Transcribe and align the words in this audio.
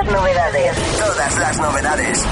las 0.00 0.12
novedades. 0.12 0.98
Todas 0.98 1.38
las 1.38 1.60
novedades. 1.60 2.26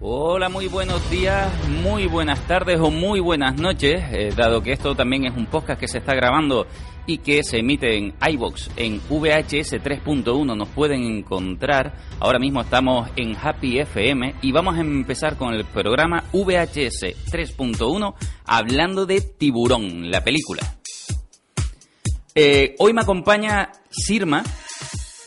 Hola, 0.00 0.48
muy 0.48 0.68
buenos 0.68 1.10
días, 1.10 1.48
muy 1.82 2.06
buenas 2.06 2.40
tardes 2.42 2.78
o 2.78 2.90
muy 2.90 3.18
buenas 3.18 3.56
noches, 3.56 4.04
eh, 4.12 4.32
dado 4.36 4.62
que 4.62 4.72
esto 4.72 4.94
también 4.94 5.24
es 5.24 5.36
un 5.36 5.46
podcast 5.46 5.80
que 5.80 5.88
se 5.88 5.98
está 5.98 6.14
grabando 6.14 6.66
y 7.08 7.18
que 7.18 7.42
se 7.42 7.58
emite 7.58 7.96
en 7.96 8.14
iBox 8.30 8.70
en 8.76 8.98
VHS 9.08 9.72
3.1. 9.82 10.56
Nos 10.56 10.68
pueden 10.68 11.02
encontrar. 11.04 11.94
Ahora 12.20 12.38
mismo 12.38 12.60
estamos 12.60 13.08
en 13.16 13.34
Happy 13.34 13.78
FM 13.80 14.36
y 14.42 14.52
vamos 14.52 14.76
a 14.76 14.80
empezar 14.80 15.36
con 15.36 15.54
el 15.54 15.64
programa 15.64 16.24
VHS 16.32 17.16
3.1 17.32 18.14
hablando 18.44 19.06
de 19.06 19.20
Tiburón, 19.22 20.10
la 20.10 20.22
película. 20.22 20.60
Eh, 22.34 22.74
hoy 22.78 22.92
me 22.92 23.00
acompaña 23.00 23.72
Sirma. 23.90 24.44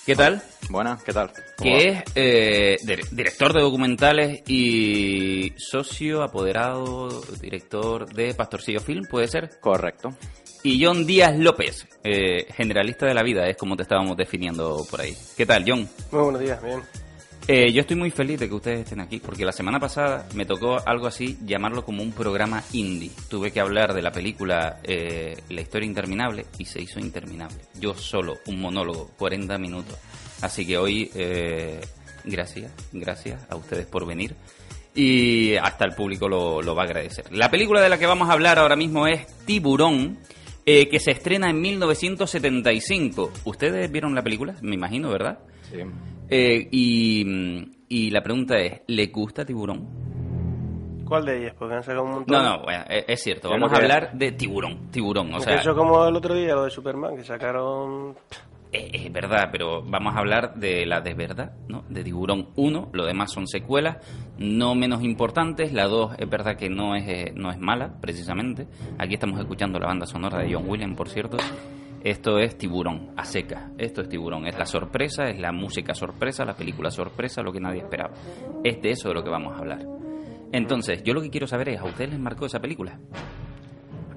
¿Qué 0.06 0.16
tal? 0.16 0.42
Buenas, 0.70 1.04
¿qué 1.04 1.12
tal? 1.14 1.32
que 1.62 1.90
es 1.90 2.04
eh, 2.16 2.78
dir- 2.86 3.08
director 3.12 3.54
de 3.54 3.62
documentales 3.62 4.42
y 4.48 5.52
socio 5.58 6.24
apoderado, 6.24 7.22
director 7.42 8.12
de 8.14 8.34
Pastorcillo 8.34 8.80
Film, 8.80 9.04
¿puede 9.10 9.28
ser? 9.28 9.60
Correcto. 9.60 10.10
Y 10.64 10.84
John 10.84 11.06
Díaz 11.06 11.38
López, 11.38 11.88
eh, 12.04 12.46
generalista 12.54 13.08
de 13.08 13.16
la 13.16 13.24
vida, 13.24 13.48
es 13.48 13.58
como 13.58 13.76
te 13.76 13.84
estábamos 13.84 14.16
definiendo 14.16 14.86
por 14.90 15.02
ahí. 15.02 15.16
¿Qué 15.36 15.46
tal, 15.46 15.64
John? 15.68 15.90
Muy 16.12 16.22
buenos 16.22 16.42
días, 16.42 16.62
bien. 16.62 16.82
Eh, 17.48 17.72
yo 17.72 17.82
estoy 17.82 17.98
muy 17.98 18.12
feliz 18.12 18.40
de 18.40 18.48
que 18.48 18.54
ustedes 18.54 18.82
estén 18.82 19.02
aquí, 19.02 19.20
porque 19.20 19.44
la 19.44 19.52
semana 19.52 19.80
pasada 19.80 20.28
me 20.36 20.46
tocó 20.46 20.78
algo 20.86 21.08
así, 21.08 21.40
llamarlo 21.44 21.84
como 21.84 22.04
un 22.04 22.12
programa 22.12 22.64
indie. 22.74 23.12
Tuve 23.30 23.52
que 23.52 23.60
hablar 23.60 23.94
de 23.94 24.02
la 24.04 24.12
película 24.12 24.80
eh, 24.84 25.36
La 25.50 25.62
historia 25.62 25.88
interminable 25.88 26.46
y 26.60 26.66
se 26.66 26.82
hizo 26.82 27.00
interminable. 27.00 27.58
Yo 27.80 27.96
solo, 27.96 28.38
un 28.46 28.62
monólogo, 28.62 29.10
40 29.18 29.58
minutos. 29.58 29.98
Así 30.42 30.66
que 30.66 30.78
hoy, 30.78 31.10
eh, 31.16 31.82
gracias, 32.24 32.72
gracias 32.92 33.42
a 33.50 33.56
ustedes 33.56 33.88
por 33.88 34.06
venir. 34.06 34.36
Y 34.94 35.56
hasta 35.56 35.86
el 35.86 35.96
público 35.96 36.30
lo, 36.30 36.62
lo 36.62 36.76
va 36.76 36.84
a 36.84 36.86
agradecer. 36.86 37.26
La 37.32 37.50
película 37.50 37.82
de 37.82 37.90
la 37.90 37.98
que 37.98 38.06
vamos 38.06 38.30
a 38.30 38.34
hablar 38.34 38.60
ahora 38.60 38.76
mismo 38.76 39.08
es 39.08 39.26
Tiburón, 39.46 40.20
eh, 40.66 40.88
que 40.90 41.00
se 41.00 41.12
estrena 41.12 41.50
en 41.50 41.62
1975. 41.62 43.32
¿Ustedes 43.46 43.92
vieron 43.92 44.16
la 44.16 44.22
película? 44.22 44.56
Me 44.62 44.76
imagino, 44.76 45.10
¿verdad? 45.10 45.40
Sí. 45.64 45.78
Eh, 46.30 46.68
y, 46.72 47.72
y 47.90 48.10
la 48.10 48.22
pregunta 48.22 48.58
es, 48.58 48.82
¿le 48.88 49.08
gusta 49.08 49.46
Tiburón? 49.46 50.12
¿Cuál 51.06 51.26
de 51.26 51.40
ellas? 51.40 51.56
Porque 51.60 51.76
han 51.76 51.84
sacado 51.84 52.06
un 52.06 52.12
montón. 52.12 52.38
No, 52.38 52.58
no, 52.58 52.64
bueno, 52.64 52.86
es, 52.90 53.04
es 53.08 53.22
cierto. 53.22 53.50
Vamos 53.50 53.74
a 53.74 53.76
hablar 53.76 54.14
de 54.14 54.32
Tiburón. 54.32 54.90
Tiburón, 54.92 55.34
o 55.34 55.42
sea, 55.42 55.56
eso 55.56 55.76
como 55.76 56.08
el 56.08 56.16
otro 56.16 56.34
día, 56.34 56.56
lo 56.56 56.64
de 56.64 56.70
Superman, 56.70 57.18
que 57.18 57.24
sacaron... 57.24 58.16
es, 58.92 59.12
verdad, 59.12 59.50
pero 59.52 59.82
vamos 59.84 60.16
a 60.16 60.20
hablar 60.20 60.56
de 60.56 60.86
la 60.86 61.02
de 61.02 61.14
verdad, 61.14 61.54
¿no? 61.68 61.84
De 61.90 62.04
Tiburón 62.04 62.50
1, 62.56 62.90
lo 62.94 63.06
demás 63.06 63.32
son 63.32 63.48
secuelas, 63.48 63.98
no 64.38 64.76
menos 64.76 65.04
importantes. 65.04 65.74
La 65.74 65.88
2 65.88 66.16
es 66.18 66.30
verdad 66.30 66.56
que 66.56 66.70
no 66.70 66.96
es, 66.96 67.08
eh, 67.08 67.34
no 67.36 67.52
es 67.52 67.60
mala, 67.60 68.00
precisamente. 68.02 68.68
Aquí 68.98 69.16
estamos 69.16 69.40
escuchando 69.40 69.80
la 69.80 69.88
banda 69.88 70.06
sonora 70.06 70.40
de 70.40 70.54
John 70.54 70.68
Williams, 70.68 70.96
por 70.96 71.10
cierto. 71.10 71.38
Esto 72.04 72.40
es 72.40 72.58
Tiburón, 72.58 73.12
a 73.16 73.26
seca. 73.26 73.72
Esto 73.78 74.02
es 74.02 74.10
Tiburón. 74.10 74.48
Es 74.48 74.58
la 74.58 74.66
sorpresa, 74.66 75.26
es 75.26 75.40
la 75.40 75.52
música 75.52 75.94
sorpresa, 75.94 76.44
la 76.46 76.56
película 76.56 76.90
sorpresa, 76.90 77.44
lo 77.44 77.54
que 77.54 77.60
nadie 77.60 77.82
esperaba. 77.82 78.14
Es 78.64 78.82
de 78.82 78.92
eso 78.92 79.10
de 79.10 79.16
lo 79.16 79.24
que 79.24 79.30
vamos 79.30 79.56
a 79.56 79.60
hablar. 79.60 79.86
Entonces, 80.52 81.04
yo 81.04 81.14
lo 81.14 81.22
que 81.22 81.30
quiero 81.30 81.48
saber 81.48 81.70
es, 81.70 81.80
¿a 81.80 81.86
ustedes 81.86 82.10
les 82.10 82.20
marcó 82.20 82.46
esa 82.46 82.60
película? 82.60 83.00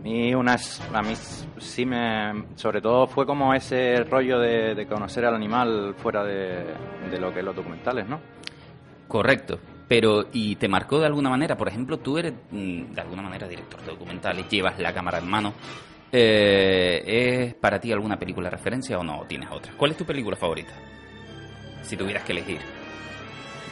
Mí, 0.04 0.34
unas, 0.34 0.82
a 0.92 1.00
mí 1.00 1.14
sí 1.58 1.86
me... 1.86 2.44
Sobre 2.56 2.82
todo 2.82 3.06
fue 3.06 3.24
como 3.24 3.54
ese 3.54 4.04
rollo 4.04 4.38
de, 4.38 4.74
de 4.74 4.86
conocer 4.86 5.24
al 5.24 5.34
animal 5.34 5.94
fuera 5.96 6.22
de, 6.22 6.62
de 7.10 7.18
lo 7.18 7.32
que 7.32 7.38
es 7.38 7.44
los 7.44 7.56
documentales, 7.56 8.06
¿no? 8.06 8.20
Correcto. 9.08 9.58
Pero, 9.88 10.26
¿y 10.30 10.56
te 10.56 10.68
marcó 10.68 10.98
de 10.98 11.06
alguna 11.06 11.30
manera? 11.30 11.56
Por 11.56 11.68
ejemplo, 11.68 11.98
tú 12.00 12.18
eres 12.18 12.34
mm, 12.50 12.92
de 12.92 13.00
alguna 13.00 13.22
manera 13.22 13.48
director 13.48 13.80
de 13.80 13.92
documentales, 13.92 14.46
llevas 14.50 14.78
la 14.78 14.92
cámara 14.92 15.18
en 15.18 15.26
mano. 15.26 15.54
Eh, 16.12 17.02
¿Es 17.46 17.54
para 17.54 17.80
ti 17.80 17.90
alguna 17.90 18.18
película 18.18 18.50
de 18.50 18.56
referencia 18.56 18.98
o 18.98 19.02
no? 19.02 19.20
¿O 19.20 19.24
tienes 19.24 19.48
otra? 19.50 19.72
¿Cuál 19.74 19.92
es 19.92 19.96
tu 19.96 20.04
película 20.04 20.36
favorita? 20.36 20.74
Si 21.82 21.96
tuvieras 21.96 22.24
que 22.24 22.32
elegir. 22.32 22.60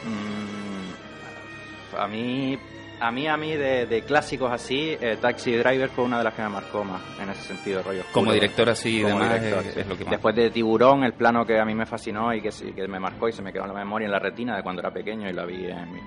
Mm, 0.05 1.95
a 1.95 2.07
mí... 2.07 2.57
A 3.05 3.11
mí, 3.11 3.27
a 3.27 3.35
mí, 3.35 3.53
de, 3.55 3.85
de 3.85 4.01
clásicos 4.03 4.49
así, 4.49 4.95
eh, 5.01 5.17
Taxi 5.19 5.51
Driver 5.57 5.89
fue 5.89 6.05
una 6.05 6.19
de 6.19 6.23
las 6.23 6.33
que 6.33 6.41
me 6.41 6.47
marcó 6.49 6.85
más 6.85 7.01
en 7.21 7.29
ese 7.31 7.41
sentido, 7.41 7.83
rollo 7.83 7.99
oscuro. 7.99 8.13
Como 8.13 8.31
director 8.31 8.69
así 8.69 9.01
Como 9.01 9.19
demás, 9.19 9.41
director, 9.41 9.65
es, 9.65 9.73
sí. 9.73 9.79
es 9.81 9.87
lo 9.87 9.97
que 9.97 10.03
más. 10.05 10.11
Después 10.11 10.35
de 10.35 10.49
Tiburón, 10.51 11.03
el 11.03 11.13
plano 11.13 11.45
que 11.45 11.59
a 11.59 11.65
mí 11.65 11.75
me 11.75 11.85
fascinó 11.85 12.33
y 12.33 12.41
que, 12.41 12.49
sí, 12.51 12.71
que 12.71 12.87
me 12.87 13.01
marcó 13.01 13.27
y 13.27 13.33
se 13.33 13.41
me 13.41 13.51
quedó 13.51 13.63
en 13.63 13.73
la 13.73 13.79
memoria, 13.79 14.05
en 14.05 14.11
la 14.11 14.19
retina 14.19 14.55
de 14.55 14.63
cuando 14.63 14.81
era 14.81 14.91
pequeño 14.91 15.29
y 15.29 15.33
la 15.33 15.45
vi 15.45 15.65
en 15.65 15.91
mi- 15.91 15.99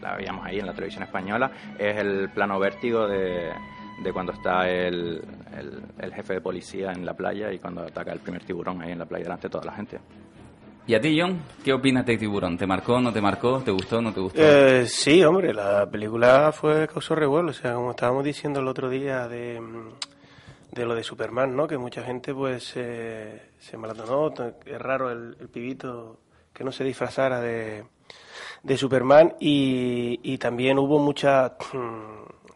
la 0.00 0.14
veíamos 0.16 0.46
ahí 0.46 0.58
en 0.60 0.66
la 0.66 0.72
televisión 0.72 1.02
española, 1.02 1.50
es 1.78 1.96
el 2.00 2.30
plano 2.30 2.58
vértigo 2.60 3.06
de, 3.08 3.50
de 4.02 4.12
cuando 4.12 4.32
está 4.32 4.66
el, 4.70 5.20
el, 5.58 5.82
el 5.98 6.14
jefe 6.14 6.34
de 6.34 6.40
policía 6.40 6.92
en 6.92 7.04
la 7.04 7.12
playa 7.14 7.52
y 7.52 7.58
cuando 7.58 7.82
ataca 7.82 8.12
el 8.12 8.20
primer 8.20 8.44
tiburón 8.44 8.80
ahí 8.80 8.92
en 8.92 8.98
la 9.00 9.04
playa 9.06 9.24
delante 9.24 9.48
de 9.48 9.50
toda 9.52 9.64
la 9.66 9.72
gente. 9.72 9.98
¿Y 10.86 10.94
a 10.94 11.00
ti, 11.00 11.18
John? 11.20 11.40
¿Qué 11.62 11.72
opinas 11.72 12.04
de 12.04 12.16
Tiburón? 12.16 12.58
¿Te 12.58 12.66
marcó, 12.66 13.00
no 13.00 13.12
te 13.12 13.20
marcó? 13.20 13.60
¿Te 13.60 13.70
gustó, 13.70 14.00
no 14.00 14.12
te 14.12 14.20
gustó? 14.20 14.40
Eh, 14.42 14.86
sí, 14.88 15.22
hombre, 15.22 15.54
la 15.54 15.88
película 15.88 16.52
fue 16.52 16.88
causó 16.88 17.14
revuelo. 17.14 17.50
O 17.50 17.52
sea, 17.52 17.74
como 17.74 17.90
estábamos 17.90 18.24
diciendo 18.24 18.60
el 18.60 18.66
otro 18.66 18.88
día 18.88 19.28
de, 19.28 19.60
mm, 19.60 19.88
de 20.72 20.84
lo 20.84 20.94
de 20.94 21.04
Superman, 21.04 21.54
¿no? 21.54 21.68
Que 21.68 21.78
mucha 21.78 22.02
gente, 22.02 22.34
pues, 22.34 22.72
eh, 22.76 23.50
se 23.58 23.76
maratonó. 23.76 24.32
Es 24.66 24.78
raro 24.80 25.10
el, 25.10 25.36
pibito 25.52 26.18
que 26.52 26.64
no 26.64 26.72
se 26.72 26.82
disfrazara 26.82 27.40
de, 27.40 27.84
de 28.62 28.76
Superman. 28.76 29.34
Y, 29.38 30.18
y 30.22 30.38
también 30.38 30.78
hubo 30.78 30.98
mucha... 30.98 31.56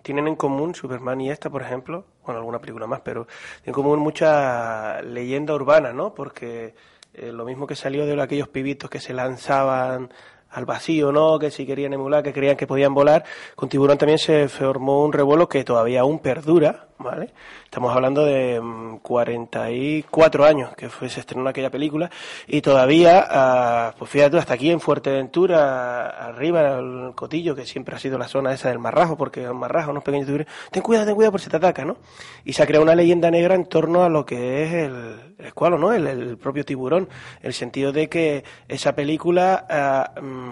Tienen 0.03 0.29
en 0.29 0.37
común 0.37 0.75
Superman 0.75 1.21
y 1.23 1.31
esta, 1.31 1.49
por 1.49 1.63
ejemplo, 1.63 2.05
bueno, 2.25 2.41
alguna 2.41 2.59
película 2.59 2.87
más, 2.87 3.01
pero 3.01 3.25
tienen 3.25 3.69
en 3.69 3.73
común 3.73 4.01
mucha 4.01 5.01
leyenda 5.01 5.55
urbana, 5.55 5.95
¿no? 5.95 6.15
Porque 6.15 6.75
eh, 7.15 7.33
lo 7.33 7.45
mismo 7.45 7.67
que 7.67 7.77
salió 7.77 8.07
de 8.07 8.21
aquellos 8.21 8.49
pibitos 8.49 8.91
que 8.91 9.01
se 9.01 9.13
lanzaban 9.13 10.11
al 10.55 10.65
vacío, 10.65 11.13
¿no? 11.13 11.39
Que 11.39 11.51
si 11.51 11.67
querían 11.67 11.93
emular, 11.93 12.23
que 12.23 12.33
creían 12.33 12.57
que 12.57 12.67
podían 12.67 12.95
volar. 12.95 13.25
Con 13.57 13.69
Tiburón 13.69 13.99
también 13.99 14.19
se 14.19 14.49
formó 14.49 15.05
un 15.05 15.13
revuelo 15.13 15.49
que 15.49 15.65
todavía 15.65 16.01
aún 16.03 16.21
perdura, 16.21 16.89
¿vale? 16.99 17.33
Estamos 17.65 17.95
hablando 17.95 18.25
de 18.25 18.61
mm, 18.61 18.99
44 18.99 20.45
años 20.45 20.75
que 20.77 20.89
fue, 20.89 21.09
se 21.09 21.21
estrenó 21.21 21.49
aquella 21.49 21.71
película 21.71 22.09
y 22.47 22.61
todavía, 22.61 23.27
ah, 23.29 23.95
pues 23.99 24.11
fíjate, 24.11 24.39
hasta 24.39 24.55
aquí 24.55 24.71
en 24.71 24.81
Fuerteventura, 24.81 26.09
arriba, 26.29 26.79
en 26.79 27.07
el 27.07 27.15
Cotillo, 27.15 27.57
que 27.57 27.67
siempre 27.67 27.97
ha 27.97 27.99
sido 27.99 28.17
la 28.17 28.29
zona 28.29 28.53
esa 28.53 28.69
del 28.69 28.79
marrajo, 28.79 29.17
porque 29.17 29.43
el 29.43 29.55
marrajo, 29.55 29.91
unos 29.91 30.05
pequeños 30.05 30.27
tiburones, 30.27 30.53
ten 30.71 30.83
cuidado, 30.83 31.07
ten 31.07 31.17
cuidado 31.17 31.33
por 31.33 31.41
si 31.41 31.51
te 31.51 31.57
ataca, 31.57 31.85
¿no? 31.85 31.97
Y 32.45 32.53
se 32.53 32.63
ha 32.63 32.67
creado 32.67 32.85
una 32.85 32.95
leyenda 32.95 33.29
negra 33.31 33.57
en 33.57 33.67
torno 33.67 34.05
a 34.05 34.09
lo 34.09 34.25
que 34.25 34.63
es 34.63 34.73
el, 34.73 35.35
el 35.39 35.47
escualo, 35.47 35.79
¿no? 35.79 35.93
El, 35.93 36.07
el 36.07 36.39
propio 36.39 36.65
tiburón, 36.65 37.09
el 37.43 37.55
sentido 37.55 37.91
de 37.91 38.09
que 38.09 38.45
esa 38.69 38.95
película... 38.95 40.13
mm, 40.23 40.44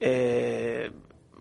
eh, 0.00 0.90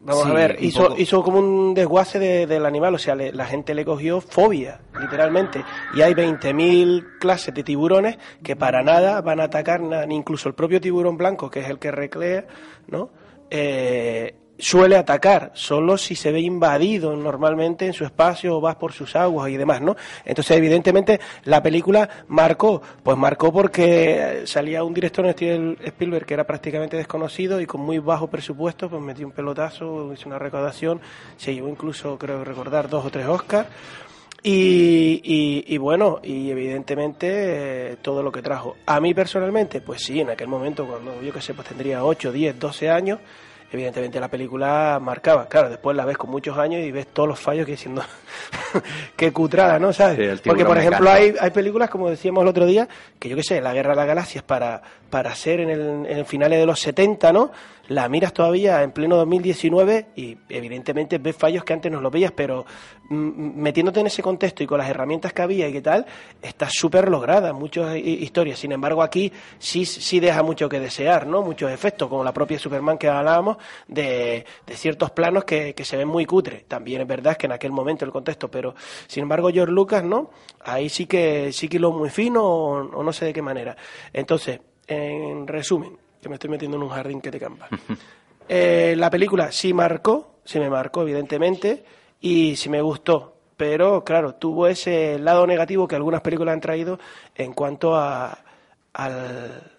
Vamos 0.08 0.26
Sí, 0.26 0.30
a 0.30 0.34
ver, 0.36 0.58
hizo, 0.62 0.84
poco. 0.90 1.02
hizo 1.02 1.24
como 1.24 1.40
un 1.40 1.74
desguace 1.74 2.20
de- 2.20 2.46
del 2.46 2.64
animal, 2.68 2.94
o 2.94 3.00
sea, 3.00 3.16
le- 3.16 3.32
la 3.34 3.46
gente 3.48 3.74
le 3.74 3.84
cogió 3.84 4.22
fobia, 4.22 4.80
literalmente. 5.02 5.66
Y 5.96 6.04
hay 6.04 6.14
20.000 6.14 7.08
clases 7.20 7.56
de 7.56 7.64
tiburones 7.64 8.20
que 8.44 8.56
para 8.56 8.84
nada 8.84 9.22
van 9.22 9.40
a 9.40 9.46
atacar, 9.46 9.82
ni 9.82 10.16
incluso 10.16 10.48
el 10.48 10.54
propio 10.54 10.80
tiburón 10.80 11.18
blanco, 11.18 11.50
que 11.50 11.62
es 11.62 11.70
el 11.70 11.80
que 11.80 11.90
reclea, 11.90 12.46
¿no? 12.88 13.10
Eh, 13.50 14.36
suele 14.58 14.96
atacar, 14.96 15.52
solo 15.54 15.98
si 15.98 16.16
se 16.16 16.32
ve 16.32 16.40
invadido 16.40 17.16
normalmente 17.16 17.86
en 17.86 17.94
su 17.94 18.06
espacio 18.06 18.58
o 18.58 18.62
vas 18.62 18.76
por 18.76 18.94
sus 18.94 19.16
aguas 19.16 19.50
y 19.50 19.58
demás, 19.58 19.82
¿no? 19.82 19.96
Entonces, 20.24 20.58
evidentemente, 20.58 21.20
la 21.44 21.62
película 21.62 22.10
marcó, 22.28 22.82
pues 23.04 23.18
marcó 23.18 23.52
porque 23.52 24.44
salía 24.46 24.84
un 24.84 24.94
director 24.94 25.30
Steven 25.32 25.78
Spielberg 25.84 26.26
que 26.26 26.34
era 26.34 26.46
prácticamente 26.46 26.98
desconocido 26.98 27.60
y 27.60 27.66
con 27.66 27.82
muy 27.82 28.00
bajo 28.00 28.28
presupuesto, 28.28 28.90
pues 28.90 29.02
metió 29.02 29.26
un 29.26 29.34
pelotazo, 29.34 30.14
hizo 30.14 30.30
una 30.30 30.40
recaudación, 30.40 31.02
se 31.38 31.54
llevó 31.54 31.70
incluso, 31.70 32.18
creo 32.18 32.44
recordar, 32.44 32.90
dos 32.90 33.06
o 33.06 33.10
tres 33.10 33.28
Oscars. 33.28 33.68
Y, 34.48 35.22
y, 35.24 35.74
y 35.74 35.78
bueno, 35.80 36.20
y 36.22 36.52
evidentemente 36.52 37.94
eh, 37.94 37.98
todo 38.00 38.22
lo 38.22 38.32
que 38.32 38.44
trajo. 38.44 38.76
A 38.86 39.00
mí 39.00 39.12
personalmente, 39.12 39.82
pues 39.82 40.04
sí, 40.04 40.20
en 40.20 40.30
aquel 40.30 40.48
momento, 40.48 40.86
cuando 40.86 41.20
yo 41.20 41.34
que 41.34 41.42
sé, 41.42 41.56
pues 41.56 41.68
tendría 41.68 42.06
8, 42.06 42.32
10, 42.32 42.60
12 42.60 42.90
años, 42.92 43.20
evidentemente 43.76 44.20
la 44.20 44.30
película 44.30 45.00
marcaba. 45.02 45.48
Claro, 45.48 45.70
después 45.70 45.96
la 45.96 46.06
ves 46.06 46.18
con 46.18 46.30
muchos 46.30 46.58
años 46.58 46.82
y 46.82 46.92
ves 46.92 47.08
todos 47.08 47.30
los 47.30 47.40
fallos 47.40 47.66
que 47.66 47.74
diciendo 47.74 48.04
qué 49.16 49.32
cutrada, 49.32 49.78
¿no? 49.80 49.94
¿Sabes? 49.94 50.42
Porque, 50.42 50.66
por 50.66 50.78
ejemplo, 50.78 51.10
hay, 51.10 51.36
hay 51.40 51.52
películas, 51.52 51.90
como 51.90 52.10
decíamos 52.10 52.42
el 52.42 52.48
otro 52.48 52.66
día, 52.66 52.88
que 53.20 53.30
yo 53.30 53.36
qué 53.36 53.44
sé, 53.44 53.62
La 53.62 53.74
Guerra 53.74 53.92
de 53.92 53.96
las 53.98 54.08
Galaxias 54.08 54.44
para, 54.44 54.82
para 55.10 55.34
ser 55.36 55.60
en 55.60 55.70
el, 55.70 56.06
en 56.08 56.26
finales 56.26 56.60
de 56.60 56.66
los 56.66 56.80
70, 56.80 57.32
¿no? 57.34 57.52
La 57.88 58.10
miras 58.10 58.34
todavía 58.34 58.82
en 58.82 58.92
pleno 58.92 59.16
2019 59.18 60.08
y 60.16 60.36
evidentemente 60.50 61.20
ves 61.20 61.36
fallos 61.36 61.64
que 61.64 61.74
antes 61.74 61.92
no 61.92 62.02
los 62.02 62.12
veías, 62.12 62.32
pero 62.32 62.66
mm, 63.10 63.62
metiéndote 63.62 64.00
en 64.00 64.08
ese 64.08 64.24
contexto 64.24 64.64
y 64.64 64.68
con 64.68 64.80
las 64.80 64.90
herramientas 64.90 65.34
que 65.34 65.44
había 65.44 65.68
y 65.68 65.74
qué 65.74 65.82
tal, 65.82 66.06
está 66.42 66.68
súper 66.68 67.10
lograda, 67.10 67.54
muchas 67.54 67.96
historias. 67.98 68.58
Sin 68.58 68.72
embargo, 68.72 69.04
aquí 69.04 69.32
sí, 69.60 69.86
sí 69.86 70.20
deja 70.20 70.42
mucho 70.42 70.68
que 70.68 70.80
desear, 70.80 71.28
¿no? 71.28 71.44
Muchos 71.44 71.72
efectos, 71.72 72.10
como 72.10 72.24
la 72.24 72.34
propia 72.34 72.58
Superman 72.58 72.98
que 72.98 73.08
hablábamos, 73.08 73.58
de, 73.88 74.46
de 74.66 74.76
ciertos 74.76 75.12
planos 75.12 75.44
que, 75.44 75.76
que 75.76 75.86
se 75.86 75.96
ven 75.96 76.08
muy 76.08 76.26
cutre. 76.26 76.66
También 76.68 77.02
es 77.02 77.08
verdad 77.08 77.38
que 77.38 77.46
en 77.46 77.52
aquel 77.52 77.72
momento 77.72 78.04
el 78.04 78.12
contexto, 78.12 78.50
pero 78.50 78.74
sin 79.08 79.24
embargo, 79.24 79.50
George 79.52 79.72
Lucas, 79.72 80.04
¿no? 80.04 80.32
Ahí 80.64 80.90
sí 80.90 81.06
que 81.06 81.52
sí 81.52 81.68
que 81.68 81.80
lo 81.80 81.92
muy 81.92 82.10
fino 82.10 82.44
o, 82.44 83.04
no 83.04 83.14
sé 83.14 83.26
de 83.26 83.34
qué 83.34 83.42
manera. 83.42 83.76
Entonces, 84.14 84.60
en 84.88 85.48
resumen, 85.48 85.98
que 86.22 86.30
me 86.30 86.36
estoy 86.36 86.50
metiendo 86.50 86.78
en 86.78 86.84
un 86.84 86.90
jardín 86.90 87.22
que 87.22 87.32
te 87.32 87.40
campa. 87.40 87.68
Eh, 88.48 88.94
la 88.98 89.10
película 89.10 89.52
sí 89.52 89.74
marcó, 89.74 90.36
sí 90.44 90.60
me 90.60 90.70
marcó, 90.70 91.02
evidentemente, 91.02 91.84
y 92.22 92.56
sí 92.56 92.70
me 92.70 92.82
gustó. 92.82 93.34
Pero, 93.58 94.04
claro, 94.04 94.36
tuvo 94.36 94.68
ese 94.68 95.18
lado 95.18 95.48
negativo 95.48 95.88
que 95.88 95.96
algunas 95.96 96.22
películas 96.22 96.54
han 96.54 96.62
traído 96.62 97.00
en 97.36 97.54
cuanto 97.54 97.96
a, 97.96 98.38
al... 98.94 99.72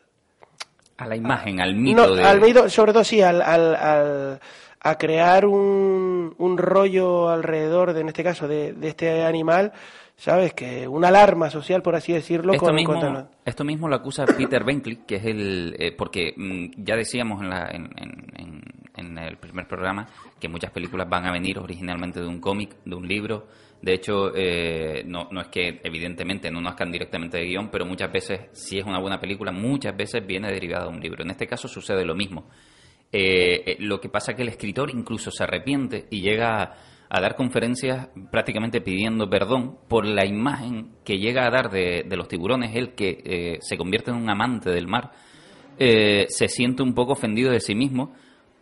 A 0.97 1.07
la 1.07 1.15
imagen, 1.15 1.61
al 1.61 1.75
mito. 1.75 2.07
No, 2.07 2.25
al 2.27 2.41
mito, 2.41 2.71
sobre 2.71 2.93
todo 2.95 3.05
sí, 3.05 3.21
al, 3.21 3.43
al, 3.43 4.41
a 4.81 4.99
crear 4.99 5.45
un, 5.45 6.35
un 6.39 6.59
rollo 6.59 7.29
alrededor, 7.29 7.93
de, 7.93 8.01
en 8.01 8.09
este 8.09 8.25
caso, 8.25 8.49
de, 8.49 8.73
de 8.73 8.89
este 8.89 9.25
animal 9.25 9.73
¿sabes? 10.17 10.55
Que 10.55 10.89
una 10.89 11.09
alarma 11.09 11.51
social, 11.51 11.83
por 11.83 11.95
así 11.95 12.13
decirlo. 12.13 12.53
Esto, 12.53 12.73
mismo, 12.73 13.29
esto 13.45 13.65
mismo 13.65 13.89
lo 13.89 13.97
acusa 13.97 14.25
Peter 14.27 14.65
Benkley, 14.65 15.01
que 15.07 15.17
es 15.17 15.25
el... 15.25 15.77
Eh, 15.79 15.93
porque 15.93 16.35
mm, 16.37 16.83
ya 16.85 16.97
decíamos 16.97 17.43
en, 17.43 17.51
la, 17.51 17.69
en, 17.71 17.91
en, 17.97 18.63
en, 18.97 19.19
el 19.19 19.37
primer 19.37 19.69
programa 19.69 20.07
que 20.41 20.49
muchas 20.49 20.71
películas 20.71 21.09
van 21.09 21.27
a 21.27 21.33
venir 21.33 21.59
originalmente 21.59 22.21
de 22.21 22.27
un 22.27 22.41
cómic, 22.41 22.77
de 22.85 22.95
un 22.95 23.07
libro. 23.07 23.47
De 23.83 23.93
hecho, 23.93 24.35
eh, 24.35 25.05
no, 25.07 25.29
no 25.31 25.43
es 25.43 25.49
que 25.49 25.81
evidentemente 25.85 26.51
no 26.51 26.61
nazcan 26.63 26.91
directamente 26.91 27.37
de 27.37 27.45
guion, 27.45 27.71
pero 27.71 27.85
muchas 27.85 28.11
veces, 28.11 28.49
si 28.53 28.79
es 28.79 28.87
una 28.87 28.99
buena 28.99 29.21
película, 29.21 29.53
muchas 29.53 29.95
veces 29.95 30.27
viene 30.27 30.51
derivada 30.51 30.87
de 30.87 30.91
un 30.93 31.01
libro. 31.01 31.23
En 31.23 31.31
este 31.31 31.47
caso 31.47 31.69
sucede 31.69 32.05
lo 32.05 32.15
mismo. 32.15 32.49
Eh, 33.13 33.77
lo 33.81 34.01
que 34.01 34.09
pasa 34.09 34.33
es 34.33 34.37
que 34.37 34.43
el 34.43 34.49
escritor 34.49 34.91
incluso 34.91 35.31
se 35.31 35.45
arrepiente 35.45 36.07
y 36.11 36.23
llega 36.23 36.63
a 36.63 36.75
a 37.09 37.21
dar 37.21 37.37
conferencias 37.37 38.09
prácticamente 38.31 38.81
pidiendo 38.81 39.29
perdón 39.31 39.79
por 39.89 40.07
la 40.07 40.27
imagen 40.27 40.91
que 41.05 41.19
llega 41.19 41.47
a 41.47 41.51
dar 41.51 41.71
de, 41.71 42.05
los 42.11 42.29
tiburones, 42.29 42.75
él 42.75 42.95
que 42.95 43.23
eh, 43.25 43.59
se 43.61 43.77
convierte 43.77 44.11
en 44.11 44.17
un 44.17 44.31
amante 44.31 44.71
del 44.71 44.89
mar, 44.89 45.13
eh, 45.79 46.27
se 46.29 46.49
siente 46.49 46.83
un 46.83 46.95
poco 46.95 47.13
ofendido 47.13 47.51
de 47.51 47.61
sí 47.61 47.75
mismo 47.75 48.15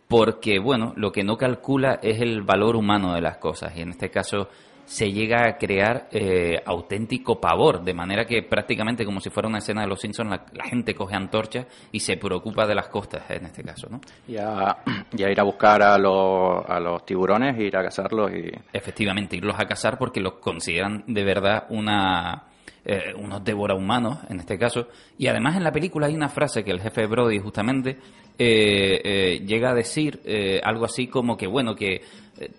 porque, 0.07 0.59
bueno, 0.59 0.93
lo 0.95 1.11
que 1.11 1.23
no 1.23 1.37
calcula 1.37 1.99
es 2.03 2.21
el 2.21 2.43
valor 2.43 2.75
humano 2.75 3.13
de 3.13 3.21
las 3.21 3.37
cosas. 3.37 3.75
Y 3.75 3.81
en 3.81 3.89
este 3.89 4.11
caso 4.11 4.49
se 4.85 5.11
llega 5.11 5.47
a 5.47 5.57
crear 5.57 6.07
eh, 6.11 6.61
auténtico 6.65 7.39
pavor, 7.41 7.83
de 7.83 7.93
manera 7.93 8.25
que 8.25 8.43
prácticamente 8.43 9.03
como 9.03 9.19
si 9.19 9.29
fuera 9.29 9.49
una 9.49 9.57
escena 9.57 9.81
de 9.81 9.87
Los 9.87 9.99
Simpsons, 9.99 10.29
la, 10.53 10.63
gente 10.65 10.93
coge 10.93 11.15
antorchas 11.15 11.65
y 11.91 11.99
se 11.99 12.17
preocupa 12.17 12.65
de 12.67 12.75
las 12.75 12.87
costas 12.87 13.23
en 13.29 13.45
este 13.45 13.63
caso, 13.63 13.87
¿no? 13.89 13.99
Y 14.27 14.37
a, 14.37 14.77
ir 15.11 15.39
a 15.39 15.43
buscar 15.43 15.81
a 15.81 15.97
los, 15.97 16.63
a 16.67 16.79
los 16.79 17.05
tiburones, 17.05 17.59
ir 17.59 17.75
a 17.75 17.83
cazarlos 17.83 18.31
y... 18.31 18.51
Efectivamente, 18.71 19.35
irlos 19.35 19.55
a 19.59 19.65
cazar 19.65 19.97
porque 19.97 20.19
los 20.19 20.35
consideran 20.35 21.03
de 21.07 21.23
verdad 21.23 21.65
una... 21.69 22.43
Eh, 22.87 23.15
unos 23.17 23.43
devora 23.43 23.73
humanos 23.73 24.19
en 24.29 24.39
este 24.39 24.59
caso 24.59 24.89
y 25.17 25.25
además 25.25 25.55
en 25.57 25.63
la 25.63 25.71
película 25.71 26.05
hay 26.05 26.13
una 26.13 26.29
frase 26.29 26.63
que 26.63 26.69
el 26.69 26.79
jefe 26.79 27.07
Brody 27.07 27.39
justamente 27.39 27.97
eh, 28.37 29.41
llega 29.43 29.71
a 29.71 29.73
decir 29.73 30.21
algo 30.61 30.85
así 30.85 31.07
como 31.07 31.35
que 31.35 31.47
bueno 31.47 31.73
que 31.73 31.95
eh, 31.95 32.01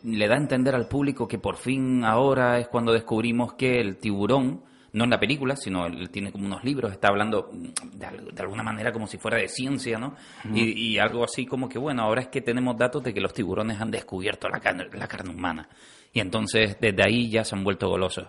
le 0.04 0.28
da 0.28 0.34
a 0.34 0.38
entender 0.38 0.74
al 0.74 0.88
público 0.88 1.28
que 1.28 1.38
por 1.38 1.56
fin 1.56 2.04
ahora 2.04 2.58
es 2.58 2.68
cuando 2.68 2.92
descubrimos 2.92 3.54
que 3.54 3.80
el 3.80 3.98
tiburón, 3.98 4.62
no 4.92 5.04
en 5.04 5.10
la 5.10 5.20
película, 5.20 5.56
sino 5.56 5.86
él 5.86 6.08
tiene 6.10 6.32
como 6.32 6.46
unos 6.46 6.64
libros, 6.64 6.92
está 6.92 7.08
hablando 7.08 7.50
de, 7.52 8.06
alguna 8.42 8.62
manera 8.62 8.92
como 8.92 9.06
si 9.06 9.18
fuera 9.18 9.36
de 9.36 9.48
ciencia, 9.48 9.98
¿no? 9.98 10.14
y, 10.54 10.96
algo 10.98 11.24
así 11.24 11.44
como 11.44 11.68
que, 11.68 11.78
bueno, 11.78 12.02
ahora 12.02 12.22
es 12.22 12.28
que 12.28 12.40
tenemos 12.40 12.76
datos 12.78 13.02
de 13.02 13.12
que 13.12 13.20
los 13.20 13.34
tiburones 13.34 13.80
han 13.80 13.90
descubierto 13.90 14.48
la 14.48 14.60
la 14.92 15.06
carne 15.06 15.34
humana. 15.34 15.68
Y 16.12 16.20
entonces 16.20 16.78
desde 16.80 17.02
ahí 17.04 17.28
ya 17.28 17.44
se 17.44 17.54
han 17.54 17.62
vuelto 17.62 17.88
golosos. 17.88 18.26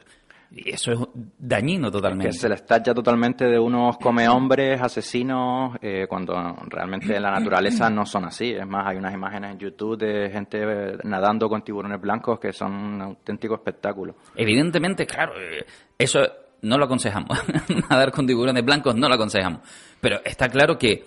Y 0.52 0.70
eso 0.70 0.92
es 0.92 1.00
dañino 1.38 1.92
totalmente. 1.92 2.28
Que 2.28 2.34
se 2.34 2.48
les 2.48 2.66
tacha 2.66 2.94
totalmente 2.94 3.46
de 3.46 3.60
unos 3.60 3.98
come 3.98 4.28
hombres, 4.30 4.80
asesinos, 4.82 5.78
eh, 5.82 6.06
cuando 6.08 6.34
realmente 6.68 7.16
en 7.16 7.24
la 7.24 7.32
naturaleza 7.32 7.90
no 7.90 8.06
son 8.06 8.26
así. 8.26 8.52
Es 8.52 8.66
más, 8.66 8.88
hay 8.88 8.98
unas 8.98 9.14
imágenes 9.14 9.52
en 9.52 9.60
YouTube 9.60 9.98
de 9.98 10.30
gente 10.30 10.60
eh, 10.62 10.98
nadando 11.04 11.50
con 11.50 11.64
tiburones 11.64 12.00
blancos 12.00 12.40
que 12.40 12.54
son 12.54 12.74
un 12.74 13.02
auténtico 13.02 13.56
espectáculo. 13.56 14.16
Evidentemente, 14.36 15.06
claro, 15.06 15.34
eh, 15.40 15.66
eso 15.98 16.20
no 16.62 16.78
lo 16.78 16.86
aconsejamos. 16.86 17.38
Nadar 17.90 18.12
con 18.12 18.26
tiburones 18.26 18.64
blancos 18.64 18.96
no 18.96 19.10
lo 19.10 19.16
aconsejamos. 19.16 19.62
Pero 20.00 20.22
está 20.24 20.48
claro 20.48 20.78
que 20.78 21.04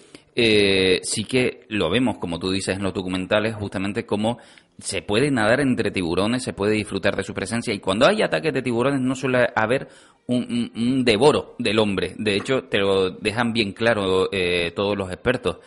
sí 1.03 1.25
que 1.25 1.67
lo 1.69 1.91
vemos, 1.91 2.17
como 2.19 2.39
tú 2.39 2.51
dices 2.51 2.77
en 2.77 2.83
los 2.83 2.95
documentales, 2.95 3.55
justamente 3.57 4.07
como 4.07 4.39
se 4.81 5.03
puede 5.03 5.31
nadar 5.31 5.61
entre 5.61 5.91
tiburones, 5.91 6.43
se 6.43 6.53
puede 6.53 6.75
disfrutar 6.75 7.17
de 7.17 7.23
su 7.23 7.35
presencia 7.35 7.73
y 7.75 7.81
cuando 7.81 8.07
hay 8.07 8.23
ataques 8.23 8.53
de 8.53 8.63
tiburones 8.63 9.01
no 9.01 9.15
suele 9.15 9.49
haber 9.55 9.89
un, 10.27 11.05
devoro 11.05 11.57
del 11.59 11.79
hombre. 11.79 12.15
De 12.17 12.37
hecho, 12.37 12.65
te 12.65 12.79
lo 12.79 13.11
dejan 13.11 13.53
bien 13.53 13.73
claro 13.73 14.29
eh, 14.33 14.73
todos 14.75 14.97
los 14.97 15.11
expertos. 15.11 15.59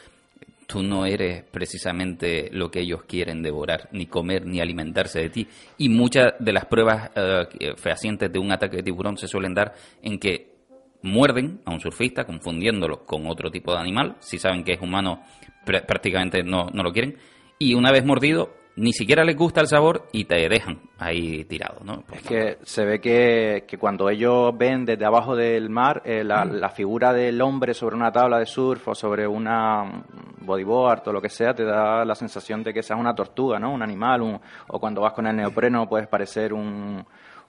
Tú 0.66 0.82
no 0.82 1.06
eres 1.06 1.44
precisamente 1.44 2.50
lo 2.52 2.72
que 2.72 2.80
ellos 2.80 3.04
quieren 3.04 3.44
devorar, 3.44 3.90
ni 3.92 4.06
comer, 4.06 4.46
ni 4.46 4.62
alimentarse 4.62 5.20
de 5.20 5.30
ti. 5.30 5.48
Y 5.78 5.90
muchas 5.90 6.34
de 6.40 6.54
las 6.54 6.66
pruebas 6.66 7.12
eh, 7.16 7.74
fehacientes 7.76 8.32
de 8.32 8.40
un 8.40 8.52
ataque 8.52 8.78
de 8.78 8.84
tiburón 8.84 9.18
se 9.18 9.28
suelen 9.28 9.54
dar 9.54 9.74
en 10.02 10.18
que 10.18 10.54
muerden 11.02 11.60
a 11.66 11.72
un 11.72 11.82
surfista, 11.82 12.24
confundiéndolo 12.24 13.06
con 13.06 13.28
otro 13.28 13.52
tipo 13.52 13.74
de 13.74 13.80
animal. 13.80 14.16
Si 14.20 14.40
saben 14.40 14.64
que 14.64 14.74
es 14.74 14.82
humano, 14.82 15.22
prácticamente 15.66 16.44
no, 16.44 16.70
no 16.74 16.82
lo 16.82 16.94
quieren. 16.94 17.18
Y 17.60 17.76
una 17.76 17.92
vez 17.92 18.06
mordido, 18.06 18.54
ni 18.76 18.92
siquiera 18.92 19.24
les 19.24 19.36
gusta 19.36 19.62
el 19.62 19.68
sabor 19.68 20.08
y 20.12 20.26
te 20.26 20.50
dejan 20.50 20.80
ahí 20.98 21.44
tirado, 21.46 21.82
¿no? 21.84 22.04
es 22.12 22.24
que 22.24 22.58
se 22.64 22.86
ve 22.86 23.00
que, 23.00 23.66
que, 23.68 23.78
cuando 23.78 24.10
ellos 24.10 24.58
ven 24.58 24.86
desde 24.86 25.06
abajo 25.06 25.36
del 25.36 25.70
mar 25.70 26.02
eh, 26.06 26.24
la, 26.24 26.46
la, 26.46 26.70
figura 26.70 27.14
del 27.14 27.42
hombre 27.42 27.74
sobre 27.74 27.96
una 27.96 28.12
tabla 28.12 28.40
de 28.40 28.46
surf 28.46 28.88
o 28.88 28.96
sobre 28.96 29.28
una 29.28 30.04
bodyboard 30.40 31.08
o 31.08 31.14
lo 31.14 31.22
que 31.22 31.30
sea, 31.30 31.54
te 31.54 31.64
da 31.64 32.04
la 32.04 32.16
sensación 32.16 32.64
de 32.64 32.74
que 32.74 32.84
seas 32.84 33.00
una 33.00 33.16
tortuga, 33.16 33.60
¿no? 33.60 33.74
Un 33.74 33.82
animal, 33.82 34.40
o 34.68 34.80
cuando 34.80 35.02
vas 35.02 35.14
con 35.14 35.28
el 35.28 35.36
neopreno 35.36 35.88
puedes 35.88 36.08
parecer 36.08 36.54
un, 36.54 37.06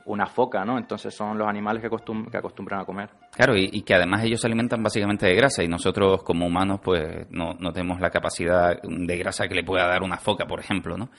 una 0.06 0.26
foca, 0.26 0.64
¿no? 0.64 0.78
Entonces 0.78 1.14
son 1.14 1.38
los 1.38 1.49
animales 1.49 1.82
que, 1.82 1.88
que 1.88 2.37
acostumbran 2.37 2.80
a 2.80 2.84
comer. 2.84 3.11
Claro, 3.34 3.56
y, 3.56 3.82
que 3.82 3.94
además 3.94 4.23
ellos 4.25 4.40
se 4.40 4.46
alimentan 4.46 4.82
básicamente 4.82 5.26
de 5.26 5.34
grasa 5.34 5.62
y 5.62 5.68
nosotros 5.68 6.23
como 6.23 6.46
humanos 6.46 6.80
pues 6.82 7.26
no, 7.30 7.54
no 7.54 7.73
tenemos 7.73 8.00
la 8.00 8.11
capacidad 8.11 8.80
de 8.82 9.16
grasa 9.18 9.49
que 9.49 9.54
le 9.54 9.64
pueda 9.64 9.87
dar 9.87 10.02
una 10.02 10.18
foca, 10.18 10.46
por 10.46 10.61
ejemplo, 10.61 10.96
¿no? 10.96 11.11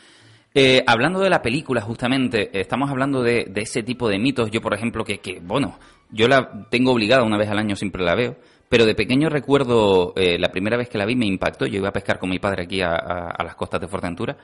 Eh, 0.57 0.83
hablando 0.87 1.19
de 1.19 1.29
la 1.29 1.41
película, 1.41 1.81
justamente, 1.81 2.49
estamos 2.57 2.89
hablando 2.89 3.21
de, 3.21 3.45
de, 3.49 3.61
ese 3.61 3.83
tipo 3.83 4.07
de 4.07 4.17
mitos. 4.17 4.49
Yo, 4.51 4.61
por 4.61 4.73
ejemplo, 4.73 5.03
que, 5.03 5.17
que, 5.17 5.41
bueno, 5.41 5.77
yo 6.11 6.29
la 6.29 6.67
tengo 6.69 6.93
obligada 6.93 7.23
una 7.23 7.37
vez 7.37 7.49
al 7.49 7.59
año, 7.59 7.75
siempre 7.75 8.01
la 8.01 8.15
veo, 8.15 8.37
pero 8.69 8.85
de 8.85 8.95
pequeño 8.95 9.27
recuerdo 9.27 10.13
eh, 10.15 10.39
la 10.39 10.47
primera 10.47 10.77
vez 10.77 10.87
que 10.87 10.97
la 10.97 11.05
vi 11.05 11.17
me 11.17 11.25
impactó. 11.25 11.65
Yo 11.65 11.79
iba 11.79 11.89
a 11.89 11.91
pescar 11.91 12.19
con 12.19 12.29
mi 12.29 12.39
padre 12.39 12.63
aquí 12.63 12.81
a, 12.81 12.95
a 12.95 13.43
las 13.43 13.55
costas 13.55 13.81
de 13.81 13.89
Fuerteventura 13.89 14.37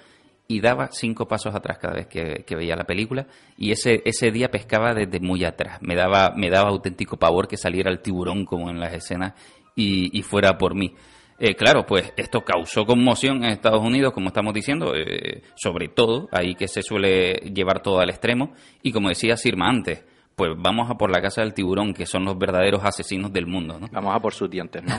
y 0.51 0.59
daba 0.59 0.89
cinco 0.91 1.29
pasos 1.29 1.55
atrás 1.55 1.77
cada 1.77 1.93
vez 1.93 2.07
que, 2.07 2.55
veía 2.55 2.75
la 2.75 2.83
película 2.83 3.25
y 3.57 3.71
ese, 3.71 4.01
ese 4.03 4.31
día 4.31 4.51
pescaba 4.51 4.93
desde 4.93 5.21
muy 5.21 5.45
atrás. 5.45 5.77
Me 5.81 5.95
daba, 5.95 6.33
me 6.35 6.49
daba 6.49 6.69
auténtico 6.69 7.15
pavor 7.15 7.47
que 7.47 7.55
saliera 7.55 7.89
el 7.89 8.01
tiburón 8.01 8.43
como 8.43 8.69
en 8.69 8.77
las 8.77 8.93
escenas 8.93 9.33
y, 9.75 10.21
fuera 10.23 10.57
por 10.57 10.75
mí. 10.75 10.93
Eh, 11.39 11.55
claro, 11.55 11.85
pues 11.85 12.11
esto 12.17 12.41
causó 12.41 12.85
conmoción 12.85 13.45
en 13.45 13.51
Estados 13.51 13.81
Unidos, 13.81 14.11
como 14.11 14.27
estamos 14.27 14.53
diciendo, 14.53 14.93
eh, 14.93 15.41
sobre 15.55 15.87
todo, 15.87 16.27
ahí 16.33 16.53
que 16.55 16.67
se 16.67 16.83
suele 16.83 17.35
llevar 17.53 17.81
todo 17.81 17.99
al 17.99 18.09
extremo. 18.09 18.53
Y 18.83 18.91
como 18.91 19.07
decía 19.07 19.37
Sirma 19.37 19.69
antes, 19.69 20.03
pues 20.41 20.53
vamos 20.57 20.89
a 20.89 20.95
por 20.95 21.11
la 21.11 21.21
casa 21.21 21.41
del 21.41 21.53
tiburón, 21.53 21.93
que 21.93 22.07
son 22.07 22.25
los 22.25 22.35
verdaderos 22.35 22.83
asesinos 22.83 23.31
del 23.31 23.45
mundo, 23.45 23.77
¿no? 23.79 23.87
Vamos 23.91 24.15
a 24.15 24.19
por 24.19 24.33
sus 24.33 24.49
dientes, 24.49 24.81
¿no? 24.83 24.91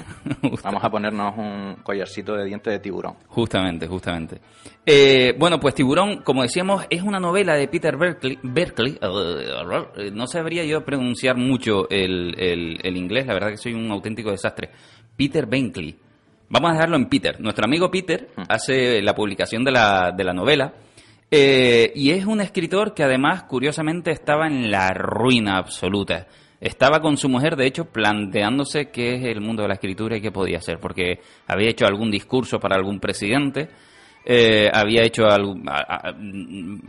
vamos 0.62 0.84
a 0.84 0.88
ponernos 0.88 1.36
un 1.36 1.78
collarcito 1.82 2.36
de 2.36 2.44
dientes 2.44 2.72
de 2.72 2.78
tiburón. 2.78 3.16
Justamente, 3.26 3.88
justamente. 3.88 4.40
Eh, 4.86 5.34
bueno, 5.36 5.58
pues 5.58 5.74
Tiburón, 5.74 6.22
como 6.22 6.42
decíamos, 6.42 6.86
es 6.88 7.02
una 7.02 7.18
novela 7.18 7.56
de 7.56 7.66
Peter 7.66 7.96
Berkeley. 7.96 8.38
Berkeley 8.40 9.00
eh, 9.02 10.12
no 10.12 10.28
sabría 10.28 10.62
yo 10.64 10.84
pronunciar 10.84 11.36
mucho 11.36 11.90
el, 11.90 12.36
el, 12.38 12.96
inglés, 12.96 13.26
la 13.26 13.34
verdad 13.34 13.48
que 13.48 13.56
soy 13.56 13.74
un 13.74 13.90
auténtico 13.90 14.30
desastre. 14.30 14.70
Peter 15.16 15.46
Benkley. 15.46 15.98
Vamos 16.50 16.70
a 16.70 16.74
dejarlo 16.74 16.94
en 16.94 17.08
Peter. 17.08 17.40
Nuestro 17.40 17.64
amigo 17.64 17.90
Peter 17.90 18.28
hace 18.48 19.02
la 19.02 19.12
publicación 19.12 19.64
de 19.64 19.72
la, 19.72 20.12
de 20.16 20.22
la 20.22 20.34
novela 20.34 20.72
eh, 21.34 21.92
y 21.94 22.10
es 22.10 22.26
un 22.26 22.42
escritor 22.42 22.92
que 22.92 23.02
además, 23.02 23.44
curiosamente, 23.44 24.10
estaba 24.10 24.46
en 24.46 24.70
la 24.70 24.90
ruina 24.90 25.56
absoluta. 25.56 26.26
Estaba 26.60 27.00
con 27.00 27.16
su 27.16 27.30
mujer, 27.30 27.56
de 27.56 27.66
hecho, 27.66 27.86
planteándose 27.86 28.90
qué 28.90 29.14
es 29.14 29.24
el 29.24 29.40
mundo 29.40 29.62
de 29.62 29.68
la 29.68 29.74
escritura 29.74 30.18
y 30.18 30.20
qué 30.20 30.30
podía 30.30 30.58
hacer, 30.58 30.78
porque 30.78 31.20
había 31.46 31.70
hecho 31.70 31.86
algún 31.86 32.10
discurso 32.10 32.60
para 32.60 32.76
algún 32.76 33.00
presidente, 33.00 33.70
eh, 34.26 34.70
había 34.72 35.04
hecho 35.04 35.24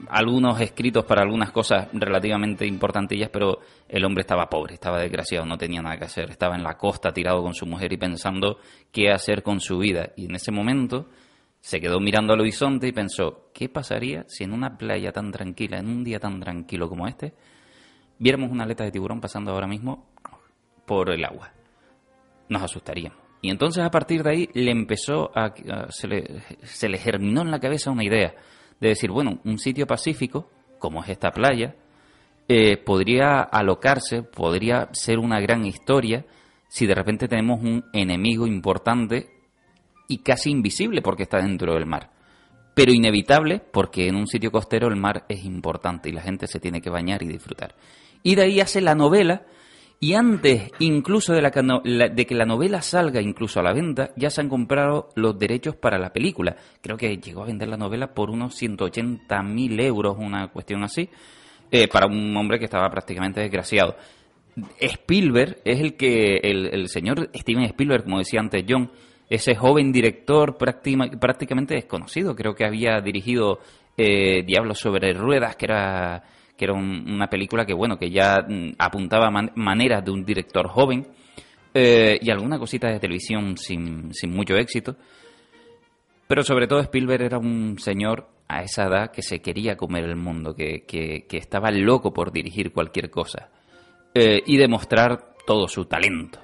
algunos 0.09 0.59
escritos 0.59 1.05
para 1.05 1.21
algunas 1.21 1.51
cosas 1.51 1.87
relativamente 1.93 2.67
importantillas, 2.67 3.29
pero 3.31 3.59
el 3.87 4.03
hombre 4.03 4.21
estaba 4.23 4.49
pobre, 4.49 4.73
estaba 4.73 4.99
desgraciado, 4.99 5.45
no 5.45 5.57
tenía 5.57 5.81
nada 5.81 5.97
que 5.97 6.05
hacer, 6.05 6.29
estaba 6.29 6.55
en 6.55 6.63
la 6.63 6.77
costa 6.77 7.13
tirado 7.13 7.41
con 7.41 7.53
su 7.55 7.65
mujer 7.65 7.93
y 7.93 7.97
pensando 7.97 8.59
qué 8.91 9.09
hacer 9.09 9.41
con 9.41 9.61
su 9.61 9.77
vida. 9.77 10.11
Y 10.17 10.25
en 10.25 10.35
ese 10.35 10.51
momento 10.51 11.07
se 11.63 11.79
quedó 11.79 12.01
mirando 12.01 12.33
al 12.33 12.41
horizonte 12.41 12.89
y 12.89 12.91
pensó, 12.91 13.49
¿qué 13.53 13.69
pasaría 13.69 14.25
si 14.27 14.43
en 14.43 14.51
una 14.51 14.77
playa 14.77 15.13
tan 15.13 15.31
tranquila, 15.31 15.79
en 15.79 15.87
un 15.87 16.03
día 16.03 16.19
tan 16.19 16.41
tranquilo 16.41 16.89
como 16.89 17.07
este, 17.07 17.33
viéramos 18.19 18.51
una 18.51 18.65
aleta 18.65 18.83
de 18.83 18.91
tiburón 18.91 19.21
pasando 19.21 19.53
ahora 19.53 19.65
mismo 19.65 20.09
por 20.85 21.09
el 21.09 21.23
agua? 21.23 21.53
Nos 22.49 22.63
asustaríamos. 22.63 23.17
Y 23.41 23.49
entonces 23.49 23.81
a 23.81 23.89
partir 23.89 24.23
de 24.23 24.29
ahí 24.29 24.49
le 24.53 24.71
empezó 24.71 25.31
a, 25.33 25.53
se, 25.87 26.09
le, 26.89 26.97
germinó 26.97 27.43
en 27.43 27.51
la 27.51 27.61
cabeza 27.61 27.91
una 27.91 28.03
idea 28.03 28.35
de 28.81 28.89
decir, 28.89 29.09
bueno, 29.09 29.39
un 29.45 29.57
sitio 29.57 29.87
pacífico, 29.87 30.49
como 30.79 31.01
es 31.01 31.11
esta 31.11 31.31
playa, 31.31 31.77
eh, 32.49 32.75
podría 32.75 33.39
alocarse, 33.39 34.21
podría 34.21 34.89
ser 34.91 35.17
una 35.17 35.39
gran 35.39 35.65
historia 35.65 36.25
si 36.67 36.85
de 36.87 36.95
repente 36.95 37.29
tenemos 37.29 37.61
un 37.63 37.85
enemigo 37.93 38.47
importante 38.47 39.42
y 40.07 40.19
casi 40.19 40.49
invisible 40.49 41.01
porque 41.01 41.23
está 41.23 41.37
dentro 41.37 41.73
del 41.73 41.85
mar. 41.85 42.11
Pero 42.73 42.91
inevitable 42.91 43.59
porque 43.59 44.07
en 44.07 44.15
un 44.15 44.27
sitio 44.27 44.51
costero 44.51 44.87
el 44.87 44.95
mar 44.95 45.25
es 45.29 45.45
importante 45.45 46.09
y 46.09 46.11
la 46.11 46.21
gente 46.21 46.47
se 46.47 46.59
tiene 46.59 46.81
que 46.81 46.89
bañar 46.89 47.21
y 47.23 47.27
disfrutar. 47.27 47.75
Y 48.23 48.35
de 48.35 48.43
ahí 48.43 48.59
hace 48.59 48.81
la 48.81 48.95
novela 48.95 49.45
y 49.99 50.15
antes 50.15 50.71
incluso 50.79 51.33
de, 51.33 51.41
la, 51.41 51.49
de 52.09 52.25
que 52.25 52.35
la 52.35 52.45
novela 52.45 52.81
salga 52.81 53.21
incluso 53.21 53.59
a 53.59 53.63
la 53.63 53.73
venta, 53.73 54.11
ya 54.17 54.29
se 54.29 54.41
han 54.41 54.49
comprado 54.49 55.09
los 55.15 55.39
derechos 55.39 55.75
para 55.75 55.97
la 55.97 56.11
película. 56.11 56.57
Creo 56.81 56.97
que 56.97 57.15
llegó 57.17 57.43
a 57.43 57.47
vender 57.47 57.69
la 57.69 57.77
novela 57.77 58.13
por 58.13 58.29
unos 58.29 58.61
180.000 58.61 59.81
euros, 59.81 60.17
una 60.19 60.49
cuestión 60.49 60.83
así, 60.83 61.09
eh, 61.71 61.87
para 61.87 62.07
un 62.07 62.35
hombre 62.35 62.59
que 62.59 62.65
estaba 62.65 62.89
prácticamente 62.89 63.39
desgraciado. 63.39 63.95
Spielberg 64.79 65.59
es 65.63 65.79
el 65.79 65.95
que, 65.95 66.37
el, 66.43 66.87
señor 66.89 67.29
Steven 67.33 67.63
Spielberg, 67.63 68.03
como 68.03 68.19
decía 68.19 68.39
antes 68.39 68.63
John, 68.67 68.91
ese 69.29 69.55
joven 69.55 69.91
director 69.91 70.57
prácticamente 70.57 71.75
desconocido, 71.75 72.35
creo 72.35 72.55
que 72.55 72.65
había 72.65 73.01
dirigido 73.01 73.59
eh, 73.97 74.43
Diablos 74.43 74.79
sobre 74.79 75.13
Ruedas, 75.13 75.55
que 75.55 75.65
era 75.65 76.23
que 76.57 76.65
era 76.65 76.73
una 76.73 77.27
película 77.27 77.65
que, 77.65 77.73
bueno, 77.73 77.97
que 77.97 78.11
ya 78.11 78.45
mm, 78.47 78.73
apuntaba 78.77 79.31
maneras 79.55 80.05
de 80.05 80.11
un 80.11 80.23
director 80.23 80.67
joven. 80.67 81.07
Eh, 81.73 82.19
y 82.21 82.29
alguna 82.29 82.59
cosita 82.59 82.87
de 82.87 82.99
televisión 82.99 83.57
sin, 83.57 84.13
sin 84.13 84.31
mucho 84.31 84.55
éxito. 84.55 84.95
Pero 86.27 86.43
sobre 86.43 86.67
todo 86.67 86.79
Spielberg 86.81 87.23
era 87.23 87.39
un 87.39 87.79
señor 87.79 88.27
a 88.47 88.61
esa 88.61 88.83
edad 88.85 89.11
que 89.11 89.23
se 89.23 89.41
quería 89.41 89.75
comer 89.75 90.03
el 90.03 90.15
mundo, 90.15 90.55
que, 90.55 90.85
que, 90.85 91.25
estaba 91.37 91.71
loco 91.71 92.13
por 92.13 92.31
dirigir 92.31 92.71
cualquier 92.71 93.09
cosa 93.09 93.49
eh, 94.13 94.43
y 94.45 94.57
demostrar 94.57 95.33
todo 95.47 95.67
su 95.67 95.85
talento 95.85 96.39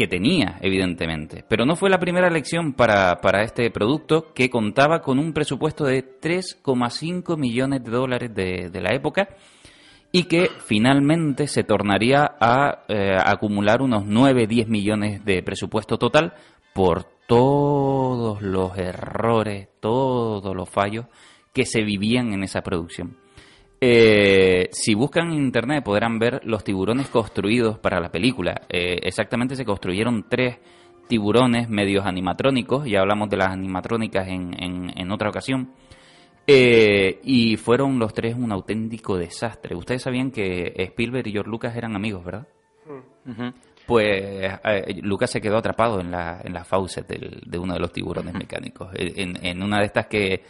que 0.00 0.08
tenía, 0.08 0.56
evidentemente. 0.62 1.44
Pero 1.46 1.66
no 1.66 1.76
fue 1.76 1.90
la 1.90 2.00
primera 2.00 2.26
elección 2.26 2.72
para, 2.72 3.20
para 3.20 3.42
este 3.42 3.70
producto 3.70 4.32
que 4.32 4.48
contaba 4.48 5.02
con 5.02 5.18
un 5.18 5.34
presupuesto 5.34 5.84
de 5.84 6.18
3,5 6.18 7.36
millones 7.36 7.84
de 7.84 7.90
dólares 7.90 8.34
de, 8.34 8.70
de, 8.70 8.80
la 8.80 8.94
época 8.94 9.28
y 10.10 10.22
que 10.22 10.48
finalmente 10.64 11.46
se 11.48 11.64
tornaría 11.64 12.34
a 12.40 12.84
eh, 12.88 13.14
acumular 13.22 13.82
unos 13.82 14.04
9-10 14.04 14.68
millones 14.68 15.22
de 15.26 15.42
presupuesto 15.42 15.98
total 15.98 16.32
por 16.72 17.04
todos 17.26 18.40
los 18.40 18.78
errores, 18.78 19.68
todos 19.80 20.56
los 20.56 20.70
fallos 20.70 21.04
que 21.52 21.66
se 21.66 21.82
vivían 21.82 22.32
en 22.32 22.42
esa 22.42 22.62
producción. 22.62 23.18
Eh, 23.82 24.68
si 24.72 24.92
buscan 24.92 25.32
en 25.32 25.38
internet 25.38 25.82
podrán 25.82 26.18
ver 26.18 26.42
los 26.44 26.62
tiburones 26.62 27.08
construidos 27.08 27.78
para 27.78 27.98
la 27.98 28.10
película. 28.10 28.62
Eh, 28.68 28.98
exactamente 29.02 29.56
se 29.56 29.64
construyeron 29.64 30.26
tres 30.28 30.58
tiburones 31.08 31.68
medios 31.70 32.04
animatrónicos, 32.04 32.86
ya 32.86 33.00
hablamos 33.00 33.30
de 33.30 33.38
las 33.38 33.48
animatrónicas 33.48 34.28
en, 34.28 34.54
en, 34.60 35.10
otra 35.10 35.30
ocasión, 35.30 35.72
eh, 36.46 37.20
y 37.24 37.56
fueron 37.56 37.98
los 37.98 38.12
tres 38.12 38.36
un 38.36 38.52
auténtico 38.52 39.16
desastre. 39.16 39.74
Ustedes 39.74 40.02
sabían 40.02 40.30
que 40.30 40.72
Spielberg 40.76 41.26
y 41.26 41.32
George 41.32 41.50
Lucas 41.50 41.74
eran 41.74 41.96
amigos, 41.96 42.24
¿verdad? 42.24 42.46
Pues 43.86 44.52
Lucas 45.02 45.30
se 45.30 45.40
quedó 45.40 45.56
atrapado 45.56 46.00
en 46.00 46.12
la, 46.12 46.40
en 46.44 46.52
la 46.52 46.64
faucet 46.64 47.08
de 47.08 47.58
uno 47.58 47.74
de 47.74 47.80
los 47.80 47.92
tiburones 47.92 48.34
mecánicos. 48.34 48.90
En, 48.94 49.44
en, 49.44 49.62
una 49.62 49.78
de 49.78 49.86
estas 49.86 50.06
que 50.06 50.44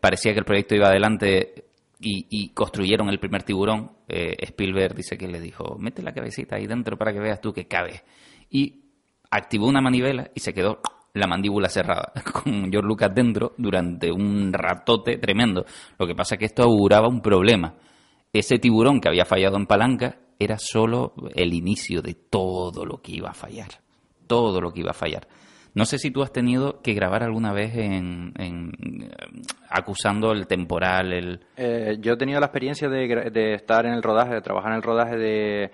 parecía 0.00 0.32
que 0.32 0.40
el 0.40 0.44
proyecto 0.44 0.74
iba 0.74 0.88
adelante, 0.88 1.71
y, 2.02 2.48
construyeron 2.48 3.08
el 3.08 3.18
primer 3.18 3.42
tiburón, 3.44 3.92
eh, 4.08 4.36
Spielberg 4.40 4.94
dice 4.94 5.16
que 5.16 5.28
le 5.28 5.40
dijo, 5.40 5.76
mete 5.78 6.02
la 6.02 6.12
cabecita 6.12 6.56
ahí 6.56 6.66
dentro 6.66 6.96
para 6.96 7.12
que 7.12 7.20
veas 7.20 7.40
tú 7.40 7.52
que 7.52 7.66
cabe. 7.66 8.02
Y 8.50 8.82
activó 9.30 9.68
una 9.68 9.80
manivela 9.80 10.30
y 10.34 10.40
se 10.40 10.52
quedó 10.52 10.80
la 11.14 11.26
mandíbula 11.26 11.68
cerrada, 11.68 12.12
con 12.32 12.70
George 12.70 12.86
Lucas 12.86 13.14
dentro 13.14 13.54
durante 13.56 14.10
un 14.10 14.52
ratote 14.52 15.18
tremendo. 15.18 15.64
Lo 15.98 16.06
que 16.06 16.14
pasa 16.14 16.34
es 16.34 16.38
que 16.38 16.46
esto 16.46 16.62
auguraba 16.62 17.08
un 17.08 17.20
problema. 17.20 17.74
Ese 18.32 18.58
tiburón 18.58 19.00
que 19.00 19.08
había 19.08 19.24
fallado 19.24 19.56
en 19.56 19.66
palanca 19.66 20.18
era 20.38 20.58
solo 20.58 21.14
el 21.34 21.52
inicio 21.54 22.02
de 22.02 22.14
todo 22.14 22.84
lo 22.84 23.00
que 23.00 23.12
iba 23.12 23.30
a 23.30 23.34
fallar. 23.34 23.68
Todo 24.26 24.60
lo 24.60 24.72
que 24.72 24.80
iba 24.80 24.90
a 24.90 24.94
fallar. 24.94 25.28
No 25.74 25.86
sé 25.86 25.96
si 25.96 26.10
tú 26.10 26.22
has 26.22 26.32
tenido 26.32 26.82
que 26.82 26.92
grabar 26.92 27.22
alguna 27.22 27.52
vez 27.54 27.74
en, 27.74 28.34
eh, 28.38 29.10
acusando 29.70 30.32
el 30.32 30.46
temporal, 30.46 31.14
el... 31.14 31.40
Eh, 31.56 31.96
yo 31.98 32.12
he 32.12 32.16
tenido 32.18 32.40
la 32.40 32.46
experiencia 32.46 32.90
de, 32.90 33.54
estar 33.54 33.86
en 33.86 33.94
el 33.94 34.02
rodaje, 34.02 34.34
de 34.34 34.42
trabajar 34.42 34.72
en 34.72 34.76
el 34.76 34.82
rodaje 34.82 35.16
de, 35.16 35.70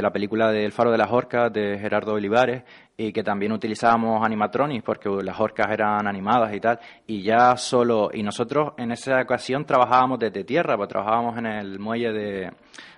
la 0.00 0.10
película 0.10 0.50
del 0.50 0.72
Faro 0.72 0.90
de 0.90 0.96
las 0.96 1.12
Orcas 1.12 1.52
de 1.52 1.78
Gerardo 1.78 2.14
Olivares 2.14 2.62
y 2.96 3.12
que 3.12 3.22
también 3.22 3.52
utilizábamos 3.52 4.24
animatronics 4.24 4.84
porque 4.84 5.10
las 5.22 5.38
orcas 5.38 5.70
eran 5.70 6.06
animadas 6.06 6.54
y 6.54 6.60
tal 6.60 6.80
y 7.06 7.22
ya 7.22 7.54
solo 7.58 8.10
y 8.12 8.22
nosotros 8.22 8.72
en 8.78 8.92
esa 8.92 9.20
ocasión 9.20 9.66
trabajábamos 9.66 10.18
desde 10.18 10.44
tierra 10.44 10.78
pues 10.78 10.88
trabajábamos 10.88 11.36
en 11.38 11.46
el 11.46 11.78
muelle 11.78 12.12
de 12.12 12.50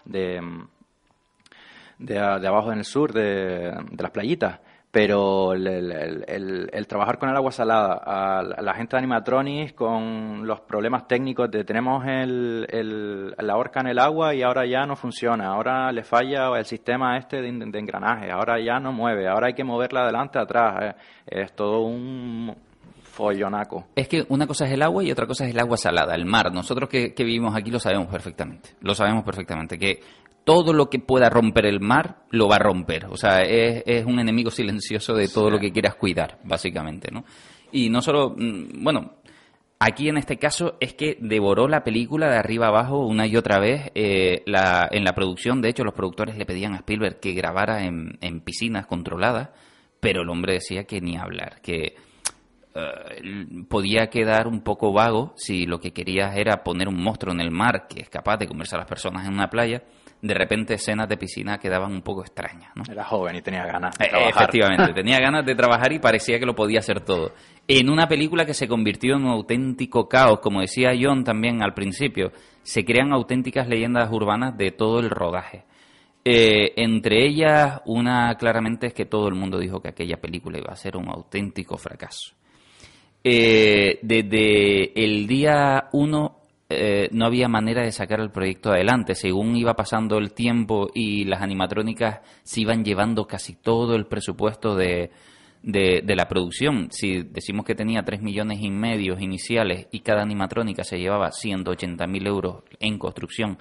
de, 0.05 0.41
de, 1.99 2.19
abajo 2.19 2.71
en 2.71 2.79
el 2.79 2.85
sur 2.85 3.13
de, 3.13 3.73
de 3.91 4.03
las 4.03 4.11
playitas 4.13 4.61
pero 4.95 5.55
el, 5.55 6.87
trabajar 6.87 7.19
con 7.19 7.29
el 7.29 7.35
agua 7.35 7.51
salada, 7.51 7.95
a 7.95 8.63
la 8.63 8.75
gente 8.75 8.95
de 8.95 8.99
animatronics 8.99 9.73
con 9.73 10.47
los 10.47 10.61
problemas 10.61 11.09
técnicos 11.09 11.51
de 11.51 11.65
tenemos 11.65 12.07
el, 12.07 13.35
la 13.37 13.57
horca 13.57 13.81
en 13.81 13.89
el 13.89 13.99
agua 13.99 14.37
y 14.37 14.43
ahora 14.43 14.65
ya 14.67 14.87
no 14.87 14.95
funciona, 14.95 15.49
ahora 15.49 15.91
le 15.91 16.05
falla 16.05 16.57
el 16.57 16.65
sistema 16.65 17.19
este 17.19 17.43
de, 17.43 17.49
engranaje, 17.49 18.31
ahora 18.31 18.65
ya 18.65 18.79
no 18.79 18.93
mueve, 18.93 19.27
ahora 19.27 19.49
hay 19.49 19.55
que 19.55 19.65
moverla 19.65 20.03
adelante, 20.03 20.39
atrás, 20.39 20.95
eh, 21.27 21.43
es 21.43 21.53
todo 21.57 21.81
un 21.81 22.55
follonaco. 23.03 23.87
Es 23.97 24.07
que 24.07 24.25
una 24.29 24.47
cosa 24.47 24.65
es 24.67 24.73
el 24.75 24.83
agua 24.83 25.03
y 25.03 25.11
otra 25.11 25.27
cosa 25.27 25.45
es 25.45 25.51
el 25.51 25.59
agua 25.59 25.77
salada, 25.77 26.15
el 26.15 26.25
mar. 26.25 26.53
Nosotros 26.53 26.89
que, 26.89 27.15
que 27.15 27.25
vivimos 27.25 27.57
aquí 27.57 27.73
lo 27.73 27.81
sabemos 27.81 28.07
perfectamente, 28.07 28.71
lo 28.81 28.95
sabemos 28.95 29.25
perfectamente, 29.25 29.77
que 29.77 29.99
todo 30.45 30.73
lo 30.73 30.91
que 30.91 30.99
pueda 30.99 31.31
romper 31.31 31.67
el 31.67 31.81
mar 31.81 32.25
lo 32.31 32.49
va 32.49 32.57
a 32.57 32.61
romper. 32.61 33.07
O 33.07 33.17
sea, 33.17 33.41
es, 33.41 34.05
un 34.05 34.19
enemigo 34.21 34.51
silencioso 34.51 35.15
de 35.15 35.29
todo 35.29 35.51
lo 35.51 35.59
que 35.59 35.73
quieras 35.73 35.97
cuidar, 35.97 36.39
básicamente, 36.45 37.11
¿no? 37.11 37.25
Y 37.73 37.89
no 37.89 38.03
solo, 38.03 38.35
mm, 38.37 38.85
bueno, 38.85 39.15
aquí 39.79 40.09
en 40.09 40.19
este 40.19 40.39
caso 40.39 40.77
es 40.81 40.95
que 40.95 41.17
devoró 41.21 41.67
la 41.67 41.83
película 41.83 42.29
de 42.29 42.37
arriba 42.37 42.69
abajo 42.69 43.07
una 43.07 43.27
y 43.27 43.37
otra 43.37 43.59
vez. 43.59 43.91
Eh, 43.95 44.43
la, 44.47 44.89
en 44.91 45.05
la 45.05 45.15
producción, 45.15 45.63
de 45.63 45.71
hecho, 45.71 45.83
los 45.83 45.95
productores 45.95 46.37
le 46.37 46.47
pedían 46.47 46.75
a 46.75 46.79
Spielberg 46.79 47.21
que 47.21 47.33
grabara 47.33 47.85
en, 47.85 48.19
en 48.21 48.41
piscinas 48.41 48.87
controladas, 48.87 49.51
pero 49.99 50.23
el 50.23 50.29
hombre 50.29 50.55
decía 50.55 50.85
que 50.85 51.01
ni 51.01 51.17
hablar, 51.17 51.63
que 51.63 51.97
eh, 52.75 53.65
podía 53.69 54.11
quedar 54.11 54.47
un 54.47 54.61
poco 54.61 54.93
vago 54.93 55.33
si 55.37 55.65
lo 55.65 55.81
que 55.81 55.93
querías 55.93 56.37
era 56.37 56.63
poner 56.65 56.89
un 56.89 57.03
monstruo 57.03 57.33
en 57.33 57.41
el 57.41 57.51
mar 57.51 57.87
que 57.89 58.01
es 58.01 58.11
capaz 58.11 58.37
de 58.37 58.49
comerse 58.49 58.75
a 58.75 58.79
las 58.79 58.89
personas 58.89 59.27
en 59.27 59.33
una 59.33 59.49
playa 59.49 59.85
de 60.25 60.33
repente 60.33 60.75
escenas 60.75 61.07
de 61.07 61.19
piscina 61.19 61.59
quedaban 61.59 61.93
un 61.93 62.01
poco 62.01 62.23
extrañas. 62.23 62.73
¿no? 62.75 62.83
Era 62.91 63.05
joven 63.05 63.37
y 63.37 63.43
tenía 63.43 63.67
ganas 63.67 63.95
de 63.99 64.07
eh, 64.07 64.09
trabajar. 64.09 64.43
Efectivamente, 64.43 64.95
tenía 64.95 65.21
ganas 65.21 65.45
de 65.45 65.55
trabajar 65.55 65.93
y 65.93 65.99
parecía 65.99 66.39
que 66.39 66.47
lo 66.47 66.55
podía 66.55 66.79
hacer 66.79 67.03
todo. 67.03 67.35
En 67.69 67.91
una 67.91 68.09
película 68.09 68.47
que 68.47 68.55
se 68.55 68.67
convirtió 68.67 69.17
en 69.17 69.25
un 69.25 69.33
auténtico 69.33 70.09
caos, 70.09 70.41
como 70.41 70.63
decía 70.63 70.93
John 70.99 71.25
también 71.25 71.63
al 71.63 71.75
principio, 71.75 72.33
se 72.63 72.87
crean 72.87 73.13
auténticas 73.13 73.69
leyendas 73.69 74.11
urbanas 74.11 74.57
de 74.57 74.71
todo 74.71 74.99
el 75.01 75.11
rodaje. 75.11 75.65
Eh, 76.25 76.73
entre 76.77 77.27
ellas, 77.27 77.83
una 77.85 78.35
claramente 78.37 78.87
es 78.87 78.95
que 78.95 79.05
todo 79.05 79.29
el 79.29 79.35
mundo 79.35 79.59
dijo 79.59 79.83
que 79.83 79.89
aquella 79.89 80.17
película 80.17 80.59
iba 80.59 80.73
a 80.73 80.77
ser 80.77 80.97
un 80.97 81.11
auténtico 81.11 81.77
fracaso. 81.77 82.33
Eh, 83.23 83.99
desde 84.01 85.05
el 85.05 85.27
día 85.27 85.89
uno 85.93 86.44
eh, 86.77 87.09
no 87.13 87.27
había 87.27 87.49
manera 87.49 87.83
de 87.83 87.93
sacar 87.93 88.21
el 88.21 88.31
proyecto 88.31 88.71
adelante. 88.71 89.15
Según 89.15 89.57
iba 89.57 89.75
pasando 89.75 90.19
el 90.19 90.33
tiempo 90.33 90.89
y 90.95 91.25
las 91.25 91.43
animatrónicas 91.43 92.21
se 92.43 92.61
iban 92.61 92.85
llevando 92.85 93.27
casi 93.27 93.55
todo 93.55 93.95
el 93.95 94.07
presupuesto 94.07 94.75
de, 94.75 95.11
de, 95.63 96.17
la 96.17 96.29
producción. 96.29 96.89
Si 96.91 97.23
decimos 97.23 97.65
que 97.65 97.75
tenía 97.75 98.03
3 98.03 98.21
millones 98.23 98.61
y 98.61 98.71
medio 98.71 99.19
iniciales 99.19 99.89
y 99.91 100.01
cada 100.01 100.23
animatrónica 100.23 100.85
se 100.85 100.99
llevaba 100.99 101.31
180 101.33 102.07
mil 102.07 102.27
euros 102.27 102.65
en 102.81 102.99
construcción 102.99 103.59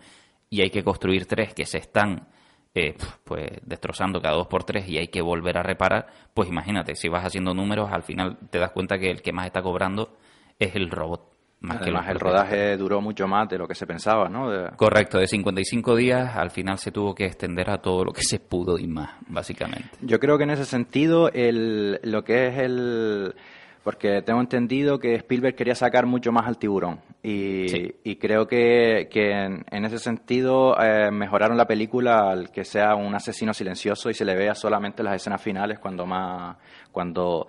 y 0.49 0.61
hay 0.61 0.69
que 0.69 0.83
construir 0.83 1.25
tres 1.25 1.53
que 1.53 1.65
se 1.65 1.79
están 1.79 2.27
eh, 2.75 2.95
pues 3.23 3.47
destrozando 3.63 4.21
cada 4.21 4.35
dos 4.35 4.47
por 4.47 4.63
tres 4.63 4.87
y 4.89 4.97
hay 4.97 5.07
que 5.07 5.21
volver 5.21 5.57
a 5.57 5.63
reparar, 5.63 6.07
pues 6.33 6.49
imagínate, 6.49 6.95
si 6.95 7.07
vas 7.07 7.25
haciendo 7.25 7.53
números, 7.53 7.91
al 7.91 8.03
final 8.03 8.37
te 8.49 8.59
das 8.59 8.71
cuenta 8.71 8.97
que 8.99 9.09
el 9.09 9.21
que 9.21 9.31
más 9.31 9.45
está 9.45 9.61
cobrando 9.61 10.17
es 10.59 10.75
el 10.75 10.89
robot. 10.89 11.32
Más 11.63 11.77
Además, 11.79 12.09
el 12.09 12.19
rodaje 12.19 12.75
duró 12.75 12.99
mucho 12.99 13.25
más 13.25 13.47
de 13.47 13.57
lo 13.57 13.69
que 13.69 13.73
se 13.73 13.87
pensaba, 13.87 14.27
¿no? 14.27 14.49
Correcto, 14.75 15.17
de 15.17 15.27
55 15.27 15.95
días 15.95 16.35
al 16.35 16.51
final 16.51 16.77
se 16.77 16.91
tuvo 16.91 17.15
que 17.15 17.25
extender 17.25 17.69
a 17.69 17.77
todo 17.77 18.03
lo 18.03 18.11
que 18.11 18.21
se 18.21 18.37
pudo 18.39 18.77
y 18.77 18.85
más, 18.85 19.11
básicamente. 19.29 19.91
Yo 20.01 20.19
creo 20.19 20.37
que 20.37 20.43
en 20.43 20.49
ese 20.49 20.65
sentido, 20.65 21.31
el, 21.31 22.01
lo 22.03 22.25
que 22.25 22.47
es 22.47 22.57
el. 22.57 23.33
Porque 23.81 24.21
tengo 24.21 24.41
entendido 24.41 24.99
que 24.99 25.15
Spielberg 25.15 25.55
quería 25.55 25.75
sacar 25.75 26.05
mucho 26.05 26.33
más 26.33 26.47
al 26.47 26.57
tiburón. 26.57 26.99
Y, 27.21 28.15
creo 28.17 28.45
que, 28.45 29.07
en, 29.13 29.85
ese 29.85 29.99
sentido 29.99 30.75
eh, 30.81 31.11
mejoraron 31.11 31.55
la 31.55 31.65
película 31.65 32.29
al 32.29 32.51
que 32.51 32.65
sea 32.65 32.95
un 32.95 33.15
asesino 33.15 33.53
silencioso 33.53 34.09
y 34.09 34.13
se 34.13 34.25
le 34.25 34.35
vea 34.35 34.53
solamente 34.53 35.01
las 35.01 35.15
escenas 35.15 35.41
finales 35.41 35.79
cuando 35.79 36.05
más. 36.05 36.57
cuando 36.91 37.47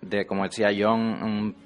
de, 0.00 0.26
como 0.26 0.44
decía 0.44 0.68
John, 0.76 1.56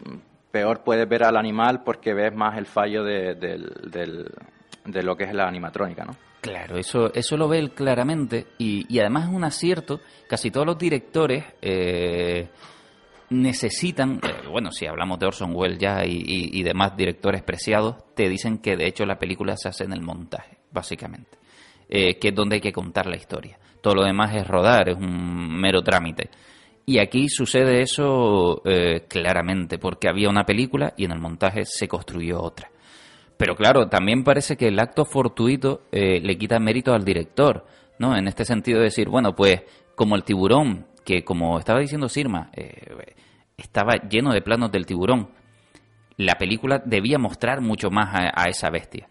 peor 0.50 0.82
puedes 0.82 1.08
ver 1.08 1.24
al 1.24 1.36
animal 1.36 1.82
porque 1.84 2.14
ves 2.14 2.34
más 2.34 2.58
el 2.58 2.66
fallo 2.66 3.04
de, 3.04 3.34
de 3.34 5.02
lo 5.02 5.16
que 5.16 5.24
es 5.24 5.34
la 5.34 5.46
animatrónica, 5.46 6.04
¿no? 6.04 6.16
Claro, 6.40 6.78
eso, 6.78 7.12
eso 7.12 7.36
lo 7.36 7.48
ve 7.48 7.58
él 7.58 7.72
claramente 7.72 8.46
y, 8.56 8.86
y 8.88 8.98
además 9.00 9.28
es 9.28 9.34
un 9.34 9.44
acierto. 9.44 10.00
Casi 10.26 10.50
todos 10.50 10.66
los 10.66 10.78
directores 10.78 11.44
eh, 11.60 12.48
necesitan, 13.28 14.20
eh, 14.22 14.48
bueno, 14.50 14.72
si 14.72 14.86
hablamos 14.86 15.18
de 15.18 15.26
Orson 15.26 15.54
Welles 15.54 15.78
ya 15.78 16.04
y, 16.06 16.62
demás 16.62 16.96
directores 16.96 17.42
preciados, 17.42 17.96
te 18.14 18.28
dicen 18.28 18.58
que 18.58 18.76
de 18.76 18.86
hecho 18.86 19.04
la 19.04 19.18
película 19.18 19.56
se 19.56 19.68
hace 19.68 19.84
en 19.84 19.92
el 19.92 20.00
montaje, 20.00 20.58
básicamente, 20.72 21.38
eh, 21.88 22.18
que 22.18 22.28
es 22.28 22.34
donde 22.34 22.56
hay 22.56 22.60
que 22.62 22.72
contar 22.72 23.06
la 23.06 23.16
historia. 23.16 23.58
Todo 23.82 23.96
lo 23.96 24.04
demás 24.04 24.34
es 24.34 24.46
rodar, 24.46 24.88
es 24.88 24.96
un 24.96 25.60
mero 25.60 25.82
trámite. 25.82 26.30
Y 26.90 26.98
aquí 26.98 27.28
sucede 27.28 27.82
eso 27.82 28.62
eh, 28.64 29.04
claramente, 29.06 29.78
porque 29.78 30.08
había 30.08 30.28
una 30.28 30.42
película 30.42 30.92
y 30.96 31.04
en 31.04 31.12
el 31.12 31.20
montaje 31.20 31.64
se 31.64 31.86
construyó 31.86 32.42
otra. 32.42 32.68
Pero 33.36 33.54
claro, 33.54 33.88
también 33.88 34.24
parece 34.24 34.56
que 34.56 34.66
el 34.66 34.80
acto 34.80 35.04
fortuito 35.04 35.82
eh, 35.92 36.18
le 36.20 36.36
quita 36.36 36.58
mérito 36.58 36.92
al 36.92 37.04
director, 37.04 37.64
¿no? 38.00 38.16
En 38.16 38.26
este 38.26 38.44
sentido 38.44 38.78
de 38.78 38.86
decir, 38.86 39.08
bueno, 39.08 39.36
pues 39.36 39.62
como 39.94 40.16
el 40.16 40.24
tiburón, 40.24 40.88
que 41.04 41.22
como 41.22 41.60
estaba 41.60 41.78
diciendo 41.78 42.08
Sirma, 42.08 42.50
eh, 42.56 43.14
estaba 43.56 43.94
lleno 44.08 44.32
de 44.32 44.42
planos 44.42 44.72
del 44.72 44.84
tiburón, 44.84 45.30
la 46.16 46.38
película 46.38 46.82
debía 46.84 47.20
mostrar 47.20 47.60
mucho 47.60 47.92
más 47.92 48.12
a, 48.12 48.32
a 48.34 48.48
esa 48.48 48.68
bestia. 48.68 49.08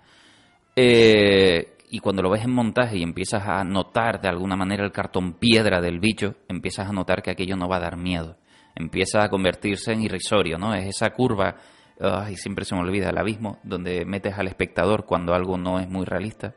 Eh, 0.76 1.78
y 1.90 2.00
cuando 2.00 2.22
lo 2.22 2.30
ves 2.30 2.44
en 2.44 2.52
montaje 2.52 2.98
y 2.98 3.04
empiezas 3.04 3.48
a 3.48 3.64
notar 3.64 4.22
de 4.22 4.30
alguna 4.30 4.56
manera 4.56 4.86
el 4.86 4.92
cartón 4.92 5.34
piedra 5.34 5.82
del 5.82 6.00
bicho, 6.00 6.36
empiezas 6.48 6.88
a 6.88 6.94
notar 6.94 7.24
que 7.24 7.32
aquello 7.32 7.56
no 7.56 7.68
va 7.68 7.78
a 7.78 7.82
dar 7.82 7.98
miedo. 7.98 8.38
Empieza 8.76 9.24
a 9.24 9.30
convertirse 9.30 9.94
en 9.94 10.04
irrisorio, 10.04 10.58
¿no? 10.58 10.74
Es 10.76 10.86
esa 10.86 11.10
curva, 11.10 11.56
ay, 12.00 12.36
siempre 12.36 12.64
se 12.64 12.76
me 12.76 12.82
olvida, 12.82 13.10
el 13.10 13.18
abismo, 13.18 13.60
donde 13.64 14.06
metes 14.06 14.38
al 14.38 14.48
espectador 14.48 15.06
cuando 15.06 15.34
algo 15.34 15.58
no 15.58 15.80
es 15.80 15.90
muy 15.90 16.06
realista. 16.06 16.54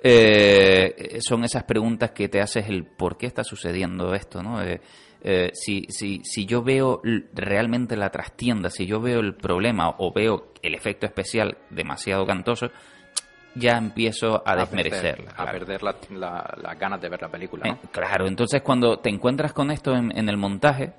Eh, 0.00 1.18
son 1.20 1.44
esas 1.44 1.64
preguntas 1.64 2.12
que 2.12 2.28
te 2.28 2.40
haces 2.40 2.68
el 2.68 2.86
por 2.86 3.18
qué 3.18 3.26
está 3.26 3.44
sucediendo 3.44 4.14
esto, 4.14 4.42
¿no? 4.42 4.62
Eh, 4.62 4.80
eh, 5.20 5.50
si, 5.52 5.84
si, 5.88 6.20
si 6.22 6.46
yo 6.46 6.62
veo 6.62 7.02
realmente 7.34 7.96
la 7.96 8.10
trastienda, 8.10 8.70
si 8.70 8.86
yo 8.86 9.00
veo 9.00 9.20
el 9.20 9.34
problema 9.34 9.94
o 9.98 10.12
veo 10.12 10.52
el 10.62 10.74
efecto 10.74 11.06
especial 11.06 11.58
demasiado 11.70 12.24
cantoso, 12.24 12.70
ya 13.54 13.76
empiezo 13.76 14.42
a, 14.44 14.56
desmerecerla. 14.56 15.32
A 15.36 15.46
perder 15.50 15.82
las 15.82 16.78
ganas 16.78 17.00
de 17.00 17.08
ver 17.08 17.22
la 17.22 17.28
película. 17.28 17.68
Eh, 17.68 17.76
claro, 17.90 18.26
entonces 18.26 18.62
cuando 18.62 18.98
te 18.98 19.10
encuentras 19.10 19.52
con 19.52 19.70
esto 19.70 19.94
en, 19.94 20.28
el 20.28 20.36
montaje... 20.36 20.92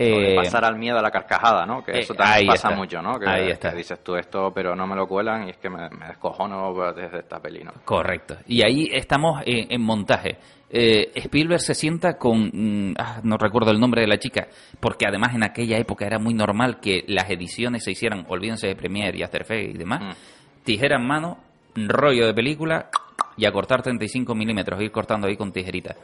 Eh, 0.00 0.36
pasar 0.36 0.64
al 0.64 0.78
miedo 0.78 0.96
a 0.96 1.02
la 1.02 1.10
carcajada, 1.10 1.66
¿no? 1.66 1.82
Que 1.82 1.98
eso 1.98 2.12
eh, 2.12 2.16
también 2.16 2.46
pasa 2.46 2.70
mucho, 2.70 3.02
¿no? 3.02 3.18
Que, 3.18 3.28
ahí 3.28 3.50
está. 3.50 3.72
dices 3.72 3.98
tú 4.04 4.14
esto, 4.14 4.52
pero 4.54 4.76
no 4.76 4.86
me 4.86 4.94
lo 4.94 5.08
cuelan 5.08 5.48
y 5.48 5.50
es 5.50 5.56
que 5.56 5.68
me, 5.68 5.88
me 5.90 6.06
descojono 6.06 6.72
desde 6.92 7.18
esta 7.18 7.40
peli, 7.40 7.64
¿no? 7.64 7.72
Correcto. 7.84 8.36
Y 8.46 8.62
ahí 8.62 8.88
estamos 8.92 9.42
en 9.44 9.82
montaje. 9.82 10.38
Spielberg 10.70 11.60
se 11.60 11.74
sienta 11.74 12.16
con, 12.16 12.50
mm, 12.52 12.94
ah, 12.96 13.20
no 13.24 13.38
recuerdo 13.38 13.72
el 13.72 13.80
nombre 13.80 14.02
de 14.02 14.06
la 14.06 14.18
chica, 14.18 14.46
porque 14.78 15.06
además 15.08 15.34
en 15.34 15.42
aquella 15.42 15.78
época 15.78 16.06
era 16.06 16.20
muy 16.20 16.34
normal 16.34 16.78
que 16.78 17.02
las 17.08 17.28
ediciones 17.28 17.82
se 17.82 17.90
hicieran, 17.90 18.24
olvídense 18.28 18.68
de 18.68 18.76
Premiere 18.76 19.18
y 19.18 19.22
After 19.24 19.40
Effects 19.40 19.74
y 19.74 19.78
demás, 19.78 20.00
mm. 20.00 20.64
tijera 20.64 20.96
en 20.96 21.06
mano, 21.08 21.38
rollo 21.86 22.26
de 22.26 22.32
película 22.32 22.88
y 23.36 23.44
a 23.44 23.52
cortar 23.52 23.82
35 23.82 24.34
milímetros, 24.34 24.80
ir 24.80 24.90
cortando 24.90 25.28
ahí 25.28 25.36
con 25.36 25.52
tijeritas. 25.52 25.96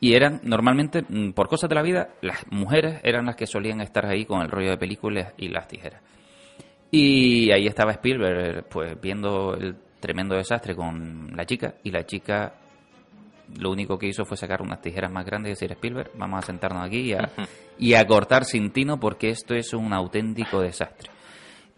Y 0.00 0.14
eran, 0.14 0.40
normalmente, 0.44 1.04
mm, 1.08 1.32
por 1.32 1.48
cosas 1.48 1.68
de 1.68 1.74
la 1.74 1.82
vida, 1.82 2.10
las 2.22 2.46
mujeres 2.50 3.00
eran 3.02 3.26
las 3.26 3.34
que 3.34 3.46
solían 3.46 3.80
estar 3.80 4.06
ahí 4.06 4.24
con 4.24 4.42
el 4.42 4.50
rollo 4.50 4.70
de 4.70 4.78
películas 4.78 5.32
y 5.36 5.48
las 5.48 5.66
tijeras. 5.66 6.02
Y 6.90 7.50
ahí 7.50 7.66
estaba 7.66 7.92
Spielberg, 7.92 8.68
pues 8.68 8.98
viendo 9.00 9.54
el 9.54 9.76
tremendo 10.00 10.36
desastre 10.36 10.76
con 10.76 11.36
la 11.36 11.44
chica, 11.44 11.74
y 11.82 11.90
la 11.90 12.06
chica 12.06 12.54
lo 13.58 13.70
único 13.70 13.98
que 13.98 14.06
hizo 14.06 14.24
fue 14.24 14.36
sacar 14.36 14.62
unas 14.62 14.80
tijeras 14.80 15.10
más 15.10 15.24
grandes 15.24 15.50
y 15.50 15.54
decir, 15.54 15.72
Spielberg, 15.72 16.10
vamos 16.14 16.42
a 16.42 16.46
sentarnos 16.46 16.86
aquí 16.86 17.00
y 17.00 17.12
a, 17.14 17.30
y 17.78 17.94
a 17.94 18.06
cortar 18.06 18.44
sin 18.44 18.70
tino 18.70 19.00
porque 19.00 19.30
esto 19.30 19.54
es 19.54 19.72
un 19.72 19.92
auténtico 19.92 20.60
desastre. 20.60 21.10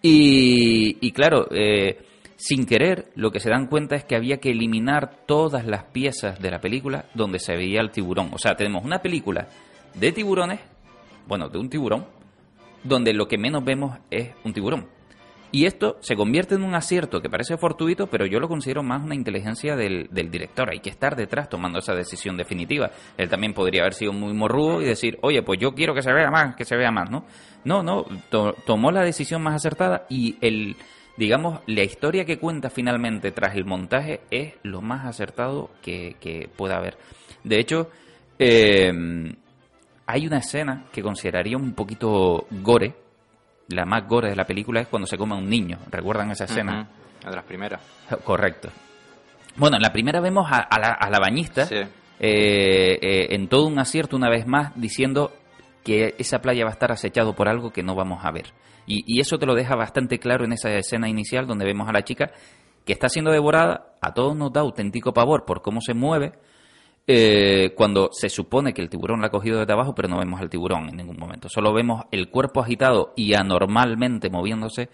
Y, 0.03 0.99
y 1.01 1.13
claro, 1.13 1.47
eh, 1.51 1.99
sin 2.41 2.65
querer, 2.65 3.11
lo 3.17 3.31
que 3.33 3.39
se 3.39 3.51
dan 3.51 3.67
cuenta 3.67 3.97
es 3.97 4.05
que 4.05 4.17
había 4.17 4.39
que 4.39 4.53
eliminar 4.53 5.27
todas 5.27 5.67
las 5.67 5.85
piezas 5.85 6.41
de 6.41 6.51
la 6.51 6.59
película 6.59 7.05
donde 7.15 7.39
se 7.39 7.55
veía 7.55 7.83
el 7.83 7.91
tiburón. 7.91 8.31
O 8.33 8.39
sea, 8.39 8.57
tenemos 8.57 8.83
una 8.83 9.03
película 9.03 9.49
de 9.95 10.11
tiburones, 10.11 10.59
bueno, 11.27 11.51
de 11.51 11.59
un 11.59 11.69
tiburón, 11.69 12.07
donde 12.83 13.13
lo 13.13 13.29
que 13.29 13.37
menos 13.37 13.63
vemos 13.63 13.99
es 14.11 14.31
un 14.43 14.55
tiburón. 14.55 14.89
Y 15.53 15.67
esto 15.67 15.99
se 16.01 16.17
convierte 16.17 16.55
en 16.55 16.63
un 16.63 16.75
acierto 16.75 17.21
que 17.21 17.29
parece 17.29 17.59
fortuito, 17.59 18.07
pero 18.07 18.25
yo 18.25 18.41
lo 18.41 18.49
considero 18.49 18.83
más 18.83 19.03
una 19.03 19.15
inteligencia 19.15 19.77
del, 19.77 20.09
director. 20.11 20.71
Hay 20.71 20.81
que 20.81 20.89
estar 20.89 21.17
detrás 21.17 21.51
tomando 21.51 21.81
esa 21.81 21.95
decisión 21.95 22.39
definitiva. 22.39 22.91
Él 23.19 23.29
también 23.29 23.53
podría 23.53 23.83
haber 23.83 23.93
sido 23.93 24.15
muy 24.15 24.33
morrudo 24.33 24.81
y 24.81 24.87
decir, 24.87 25.19
oye, 25.21 25.43
pues 25.43 25.61
yo 25.61 25.75
quiero 25.75 25.93
que 25.93 26.01
se 26.01 26.13
vea 26.13 26.31
más, 26.31 26.57
que 26.57 26.65
se 26.65 26.77
vea 26.77 26.91
más, 26.91 27.11
¿no? 27.11 27.27
No, 27.65 27.83
no, 27.83 28.07
tomó 28.65 28.93
la 28.93 29.03
decisión 29.03 29.43
más 29.43 29.57
acertada 29.57 30.07
y 30.09 30.37
el 30.41 30.77
digamos, 31.21 31.61
la 31.67 31.83
historia 31.83 32.25
que 32.25 32.39
cuenta 32.39 32.71
finalmente 32.71 33.31
tras 33.31 33.55
el 33.55 33.67
montaje 33.67 34.23
es 34.31 34.55
lo 34.63 34.81
más 34.81 35.05
acertado 35.05 35.69
que, 35.83 36.49
pueda 36.57 36.79
haber. 36.79 36.97
De 37.45 37.61
hecho, 37.61 37.91
eh, 38.39 38.91
hay 40.07 40.27
una 40.27 40.39
escena 40.39 40.87
que 40.91 41.03
consideraría 41.03 41.59
un 41.59 41.75
poquito 41.75 42.47
gore. 42.63 42.95
La 43.69 43.85
más 43.85 44.09
gore 44.09 44.31
de 44.31 44.37
la 44.37 44.47
película 44.47 44.81
es 44.81 44.89
cuando 44.89 45.07
se 45.07 45.19
come 45.19 45.35
a 45.35 45.39
un 45.39 45.47
niño. 45.47 45.77
¿Recuerdan 45.91 46.31
esa 46.31 46.45
escena? 46.45 46.89
de 47.23 47.37
las 47.37 47.45
primeras. 47.45 47.83
Correcto. 48.25 48.71
Bueno, 49.57 49.77
en 49.77 49.83
la 49.83 49.93
primera 49.93 50.21
vemos 50.21 50.47
a, 50.51 50.69
la, 50.79 51.19
bañista 51.21 51.69
eh, 51.71 51.87
eh, 52.19 53.27
en 53.35 53.47
todo 53.49 53.67
un 53.67 53.79
acierto 53.79 54.17
una 54.17 54.31
vez 54.31 54.47
más 54.47 54.73
diciendo 54.75 55.35
que 55.85 56.15
esa 56.17 56.39
playa 56.39 56.65
va 56.65 56.71
a 56.71 56.73
estar 56.73 56.91
acechado 56.91 57.35
por 57.35 57.47
algo 57.47 57.75
que 57.75 57.83
no 57.83 57.95
vamos 57.95 58.25
a 58.25 58.31
ver. 58.31 58.55
Y, 58.87 59.21
eso 59.21 59.39
te 59.39 59.47
lo 59.47 59.55
deja 59.55 59.77
bastante 59.77 60.19
claro 60.19 60.45
en 60.45 60.53
esa 60.53 60.71
escena 60.75 61.09
inicial 61.09 61.47
donde 61.47 61.65
vemos 61.65 61.89
a 61.89 61.93
la 61.93 62.03
chica 62.03 62.33
que 62.85 62.93
está 62.93 63.09
siendo 63.09 63.31
devorada, 63.31 63.95
a 64.01 64.13
todos 64.15 64.35
nos 64.35 64.53
da 64.53 64.63
auténtico 64.63 65.13
pavor 65.13 65.45
por 65.45 65.63
cómo 65.63 65.81
se 65.81 65.95
mueve, 65.95 66.33
eh, 67.07 67.75
cuando 67.77 68.11
se 68.13 68.29
supone 68.29 68.73
que 68.73 68.83
el 68.83 68.89
tiburón 68.89 69.21
la 69.21 69.29
ha 69.29 69.31
cogido 69.31 69.59
desde 69.59 69.73
abajo, 69.73 69.95
pero 69.95 70.09
no 70.09 70.19
vemos 70.19 70.41
al 70.41 70.51
tiburón 70.51 70.89
en 70.89 70.97
ningún 70.97 71.19
momento. 71.19 71.49
Solo 71.49 71.73
vemos 71.73 72.05
el 72.11 72.31
cuerpo 72.31 72.61
agitado 72.61 73.13
y 73.17 73.35
anormalmente 73.35 74.31
moviéndose 74.31 74.89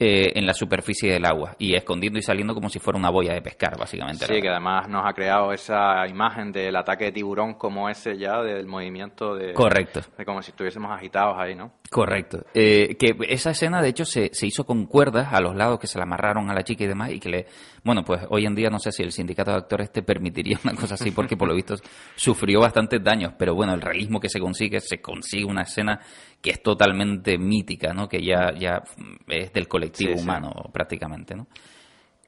eh, 0.00 0.38
en 0.38 0.46
la 0.46 0.54
superficie 0.54 1.12
del 1.12 1.24
agua 1.24 1.56
y 1.58 1.74
escondiendo 1.74 2.20
y 2.20 2.22
saliendo 2.22 2.54
como 2.54 2.68
si 2.68 2.78
fuera 2.78 2.96
una 2.96 3.10
boya 3.10 3.34
de 3.34 3.42
pescar, 3.42 3.76
básicamente. 3.76 4.26
Sí, 4.26 4.40
que 4.40 4.48
además 4.48 4.88
nos 4.88 5.04
ha 5.04 5.12
creado 5.12 5.52
esa 5.52 6.06
imagen 6.06 6.52
del 6.52 6.76
ataque 6.76 7.06
de 7.06 7.12
tiburón 7.12 7.54
como 7.54 7.88
ese 7.88 8.16
ya 8.16 8.40
del 8.40 8.68
movimiento 8.68 9.34
de... 9.34 9.54
Correcto. 9.54 10.02
De 10.16 10.24
como 10.24 10.40
si 10.40 10.52
estuviésemos 10.52 10.92
agitados 10.92 11.34
ahí, 11.36 11.56
¿no? 11.56 11.72
Correcto. 11.90 12.44
Eh, 12.54 12.96
que 12.96 13.16
esa 13.28 13.50
escena, 13.50 13.82
de 13.82 13.88
hecho, 13.88 14.04
se, 14.04 14.30
se 14.32 14.46
hizo 14.46 14.64
con 14.64 14.86
cuerdas 14.86 15.32
a 15.32 15.40
los 15.40 15.56
lados 15.56 15.80
que 15.80 15.88
se 15.88 15.98
la 15.98 16.04
amarraron 16.04 16.48
a 16.48 16.54
la 16.54 16.62
chica 16.62 16.84
y 16.84 16.86
demás 16.86 17.10
y 17.10 17.18
que 17.18 17.28
le... 17.28 17.46
Bueno, 17.82 18.04
pues 18.04 18.24
hoy 18.30 18.46
en 18.46 18.54
día 18.54 18.70
no 18.70 18.78
sé 18.78 18.92
si 18.92 19.02
el 19.02 19.10
sindicato 19.10 19.50
de 19.50 19.56
actores 19.56 19.90
te 19.90 20.02
permitiría 20.02 20.60
una 20.62 20.74
cosa 20.74 20.94
así 20.94 21.10
porque 21.10 21.36
por 21.36 21.48
lo 21.48 21.56
visto 21.56 21.74
sufrió 22.14 22.60
bastantes 22.60 23.02
daños, 23.02 23.32
pero 23.36 23.56
bueno, 23.56 23.74
el 23.74 23.80
realismo 23.80 24.20
que 24.20 24.28
se 24.28 24.38
consigue, 24.38 24.78
se 24.78 25.00
consigue 25.00 25.44
una 25.44 25.62
escena 25.62 25.98
que 26.40 26.50
es 26.50 26.62
totalmente 26.62 27.36
mítica, 27.36 27.92
¿no? 27.92 28.08
Que 28.08 28.22
ya, 28.22 28.52
ya 28.56 28.82
es 29.26 29.52
del 29.52 29.66
colectivo 29.66 29.87
humano 30.16 30.52
prácticamente, 30.72 31.34
¿no? 31.34 31.46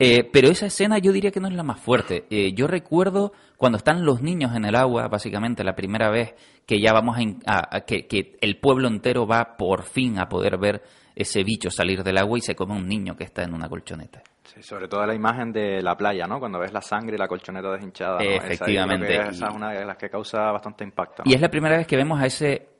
Eh, 0.02 0.24
pero 0.24 0.48
esa 0.48 0.64
escena 0.64 0.96
yo 0.96 1.12
diría 1.12 1.30
que 1.30 1.40
no 1.40 1.48
es 1.48 1.54
la 1.54 1.62
más 1.62 1.78
fuerte. 1.78 2.24
Eh, 2.30 2.54
yo 2.54 2.66
recuerdo 2.66 3.32
cuando 3.58 3.76
están 3.76 4.02
los 4.02 4.22
niños 4.22 4.56
en 4.56 4.64
el 4.64 4.74
agua, 4.74 5.08
básicamente 5.08 5.62
la 5.62 5.76
primera 5.76 6.08
vez 6.08 6.34
que 6.64 6.80
ya 6.80 6.94
vamos 6.94 7.18
a, 7.44 7.80
que, 7.82 8.06
que, 8.06 8.38
el 8.40 8.58
pueblo 8.58 8.88
entero 8.88 9.26
va 9.26 9.58
por 9.58 9.82
fin 9.82 10.18
a 10.18 10.26
poder 10.26 10.56
ver 10.56 10.82
ese 11.14 11.44
bicho 11.44 11.70
salir 11.70 12.02
del 12.02 12.16
agua 12.16 12.38
y 12.38 12.40
se 12.40 12.54
come 12.54 12.74
un 12.74 12.88
niño 12.88 13.14
que 13.14 13.24
está 13.24 13.42
en 13.42 13.52
una 13.52 13.68
colchoneta. 13.68 14.22
Sí, 14.42 14.62
sobre 14.62 14.88
todo 14.88 15.04
la 15.04 15.14
imagen 15.14 15.52
de 15.52 15.82
la 15.82 15.94
playa, 15.94 16.26
¿no? 16.26 16.40
Cuando 16.40 16.58
ves 16.58 16.72
la 16.72 16.80
sangre 16.80 17.16
y 17.16 17.18
la 17.18 17.28
colchoneta 17.28 17.70
deshinchada. 17.70 18.20
Efectivamente. 18.22 19.12
Esa, 19.12 19.28
esa, 19.28 19.48
es 19.48 19.54
una 19.54 19.70
de 19.72 19.84
las 19.84 19.98
que 19.98 20.08
causa 20.08 20.50
bastante 20.50 20.82
impacto. 20.82 21.24
Y 21.26 21.34
es 21.34 21.40
la 21.42 21.50
primera 21.50 21.76
vez 21.76 21.86
que 21.86 21.96
vemos 21.96 22.18
a 22.18 22.24
ese 22.24 22.79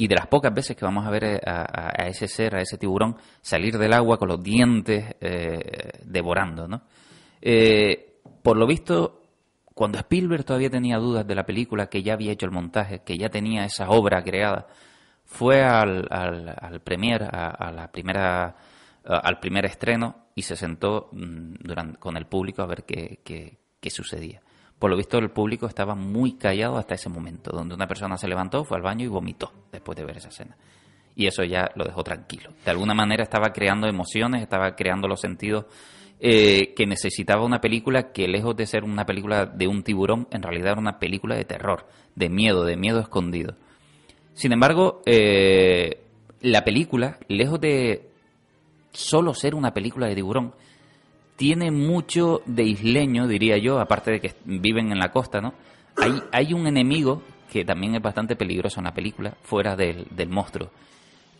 y 0.00 0.06
de 0.06 0.14
las 0.14 0.28
pocas 0.28 0.54
veces 0.54 0.76
que 0.76 0.84
vamos 0.84 1.04
a 1.04 1.10
ver 1.10 1.24
eh, 1.24 1.40
a, 1.44 2.06
ese 2.06 2.28
ser, 2.28 2.54
a 2.54 2.60
ese 2.60 2.78
tiburón, 2.78 3.16
salir 3.42 3.76
del 3.76 3.92
agua 3.92 4.16
con 4.16 4.28
los 4.28 4.40
dientes 4.40 5.16
eh, 5.20 6.00
devorando, 6.04 6.68
¿no? 6.68 6.82
Eh, 7.42 8.20
por 8.40 8.56
lo 8.56 8.66
visto, 8.66 9.22
cuando 9.74 9.98
Spielberg 9.98 10.44
todavía 10.44 10.70
tenía 10.70 10.98
dudas 10.98 11.26
de 11.26 11.34
la 11.34 11.44
película, 11.44 11.88
que 11.88 12.04
ya 12.04 12.12
había 12.12 12.30
hecho 12.30 12.46
el 12.46 12.52
montaje, 12.52 13.00
que 13.00 13.18
ya 13.18 13.28
tenía 13.28 13.64
esa 13.64 13.90
obra 13.90 14.22
creada, 14.22 14.68
fue 15.24 15.62
al, 15.64 16.06
al, 16.10 16.80
premier, 16.80 17.24
a, 17.24 17.72
la 17.72 17.90
primera, 17.90 18.56
al 19.04 19.40
primer 19.40 19.66
estreno 19.66 20.28
y 20.34 20.42
se 20.42 20.56
sentó 20.56 21.10
mm, 21.12 21.54
con 21.98 22.16
el 22.16 22.26
público 22.26 22.62
a 22.62 22.66
ver 22.66 22.84
qué, 22.84 23.20
qué 23.24 23.90
sucedía. 23.90 24.40
Por 24.78 24.90
lo 24.90 24.96
visto 24.96 25.18
el 25.18 25.30
público 25.30 25.66
estaba 25.66 25.94
muy 25.94 26.34
callado 26.34 26.76
hasta 26.78 26.94
ese 26.94 27.08
momento, 27.08 27.50
donde 27.50 27.74
una 27.74 27.88
persona 27.88 28.16
se 28.16 28.28
levantó, 28.28 28.64
fue 28.64 28.76
al 28.76 28.82
baño 28.82 29.04
y 29.04 29.08
vomitó 29.08 29.52
después 29.72 29.96
de 29.96 30.04
ver 30.04 30.18
esa 30.18 30.28
escena. 30.28 30.56
Y 31.16 31.26
eso 31.26 31.42
ya 31.42 31.70
lo 31.74 31.84
dejó 31.84 32.04
tranquilo. 32.04 32.50
De 32.64 32.70
alguna 32.70 32.94
manera 32.94 33.24
estaba 33.24 33.52
creando 33.52 33.88
emociones, 33.88 34.42
estaba 34.42 34.76
creando 34.76 35.08
los 35.08 35.20
sentidos 35.20 35.66
eh, 36.20 36.74
que 36.74 36.86
necesitaba 36.86 37.44
una 37.44 37.60
película 37.60 38.12
que 38.12 38.26
lejos 38.26 38.56
de 38.56 38.66
ser 38.66 38.82
una 38.82 39.04
película 39.04 39.46
de 39.46 39.68
un 39.68 39.82
tiburón, 39.82 40.26
en 40.30 40.42
realidad 40.42 40.72
era 40.72 40.80
una 40.80 40.98
película 40.98 41.36
de 41.36 41.44
terror, 41.44 41.86
de 42.16 42.28
miedo, 42.28 42.64
de 42.64 42.76
miedo 42.76 43.00
escondido. 43.00 43.54
Sin 44.34 44.52
embargo, 44.52 45.02
eh, 45.06 46.02
la 46.40 46.64
película, 46.64 47.18
lejos 47.28 47.60
de 47.60 48.10
solo 48.92 49.34
ser 49.34 49.54
una 49.54 49.72
película 49.74 50.06
de 50.06 50.14
tiburón, 50.14 50.54
tiene 51.38 51.70
mucho 51.70 52.42
de 52.46 52.64
isleño, 52.64 53.28
diría 53.28 53.58
yo, 53.58 53.78
aparte 53.78 54.10
de 54.10 54.20
que 54.20 54.34
viven 54.44 54.90
en 54.90 54.98
la 54.98 55.12
costa, 55.12 55.40
¿no? 55.40 55.54
Hay, 55.96 56.20
hay 56.32 56.52
un 56.52 56.66
enemigo 56.66 57.22
que 57.50 57.64
también 57.64 57.94
es 57.94 58.02
bastante 58.02 58.34
peligroso 58.34 58.80
en 58.80 58.84
la 58.84 58.92
película, 58.92 59.34
fuera 59.42 59.76
del, 59.76 60.08
del 60.10 60.28
monstruo, 60.28 60.70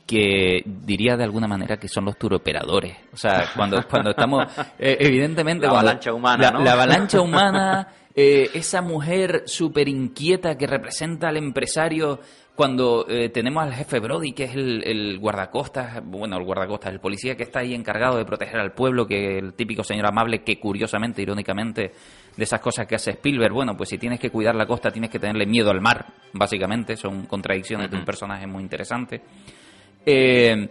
que 0.06 0.62
diría 0.64 1.16
de 1.16 1.24
alguna 1.24 1.48
manera 1.48 1.78
que 1.78 1.88
son 1.88 2.04
los 2.04 2.16
turoperadores. 2.16 2.96
O 3.12 3.16
sea, 3.16 3.46
cuando, 3.56 3.82
cuando 3.90 4.10
estamos, 4.10 4.46
eh, 4.78 4.96
evidentemente... 5.00 5.66
La 5.66 5.72
avalancha 5.72 6.12
humana, 6.12 6.50
¿no? 6.52 6.60
La, 6.60 6.72
avalancha 6.74 7.20
humana, 7.20 7.88
eh, 8.14 8.50
esa 8.54 8.80
mujer 8.80 9.42
súper 9.46 9.88
inquieta 9.88 10.56
que 10.56 10.68
representa 10.68 11.28
al 11.28 11.38
empresario 11.38 12.20
cuando 12.58 13.06
eh, 13.08 13.28
tenemos 13.28 13.62
al 13.62 13.72
jefe 13.72 14.00
Brody, 14.00 14.32
que 14.32 14.42
es 14.42 14.56
el, 14.56 15.16
guardacostas, 15.20 16.04
bueno, 16.04 16.36
el 16.36 16.42
guardacostas, 16.42 16.92
el 16.92 16.98
policía 16.98 17.36
que 17.36 17.44
está 17.44 17.60
ahí 17.60 17.72
encargado 17.72 18.18
de 18.18 18.24
proteger 18.24 18.58
al 18.58 18.72
pueblo, 18.72 19.06
que 19.06 19.38
el 19.38 19.54
típico 19.54 19.84
señor 19.84 20.06
amable 20.06 20.42
que 20.42 20.58
curiosamente, 20.58 21.22
irónicamente, 21.22 21.92
de 22.36 22.44
esas 22.44 22.60
cosas 22.60 22.88
que 22.88 22.96
hace 22.96 23.12
Spielberg, 23.12 23.52
bueno, 23.52 23.76
pues 23.76 23.90
si 23.90 23.96
tienes 23.96 24.18
que 24.18 24.30
cuidar 24.30 24.56
la 24.56 24.66
costa 24.66 24.90
tienes 24.90 25.08
que 25.08 25.20
tenerle 25.20 25.46
miedo 25.46 25.70
al 25.70 25.80
mar, 25.80 26.04
básicamente, 26.32 26.96
son 26.96 27.26
contradicciones 27.26 27.92
de 27.92 27.96
un 27.96 28.04
personaje 28.04 28.48
muy 28.48 28.64
interesante. 28.64 29.22
Eh, 30.04 30.68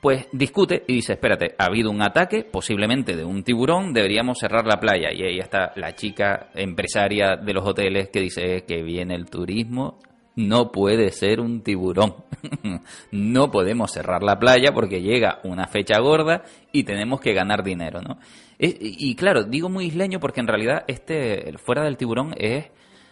pues 0.00 0.28
discute 0.30 0.84
y 0.86 0.94
dice, 0.94 1.14
espérate, 1.14 1.56
ha 1.58 1.64
habido 1.64 1.90
un 1.90 2.00
ataque, 2.00 2.44
posiblemente 2.44 3.16
de 3.16 3.24
un 3.24 3.42
tiburón, 3.42 3.92
deberíamos 3.92 4.38
cerrar 4.38 4.64
la 4.64 4.78
playa. 4.78 5.12
Y 5.12 5.24
ahí 5.24 5.40
está 5.40 5.72
la 5.74 5.96
chica 5.96 6.50
empresaria 6.54 7.34
de 7.34 7.52
los 7.52 7.66
hoteles 7.66 8.08
que 8.10 8.20
dice 8.20 8.62
que 8.64 8.84
viene 8.84 9.16
el 9.16 9.28
turismo 9.28 9.98
no 10.36 10.70
puede 10.70 11.10
ser 11.10 11.40
un 11.40 11.62
tiburón. 11.62 12.14
no 13.10 13.50
podemos 13.50 13.90
cerrar 13.90 14.22
la 14.22 14.38
playa 14.38 14.72
porque 14.72 15.00
llega 15.00 15.40
una 15.44 15.66
fecha 15.66 15.98
gorda 15.98 16.44
y 16.72 16.84
tenemos 16.84 17.20
que 17.20 17.32
ganar 17.32 17.64
dinero, 17.64 18.00
¿no? 18.02 18.18
Y, 18.58 19.14
claro, 19.16 19.44
digo 19.44 19.68
muy 19.68 19.86
isleño 19.86 20.18
porque 20.18 20.40
en 20.40 20.46
realidad 20.46 20.84
este 20.86 21.52
fuera 21.58 21.84
del 21.84 21.98
tiburón 21.98 22.34
es 22.38 22.70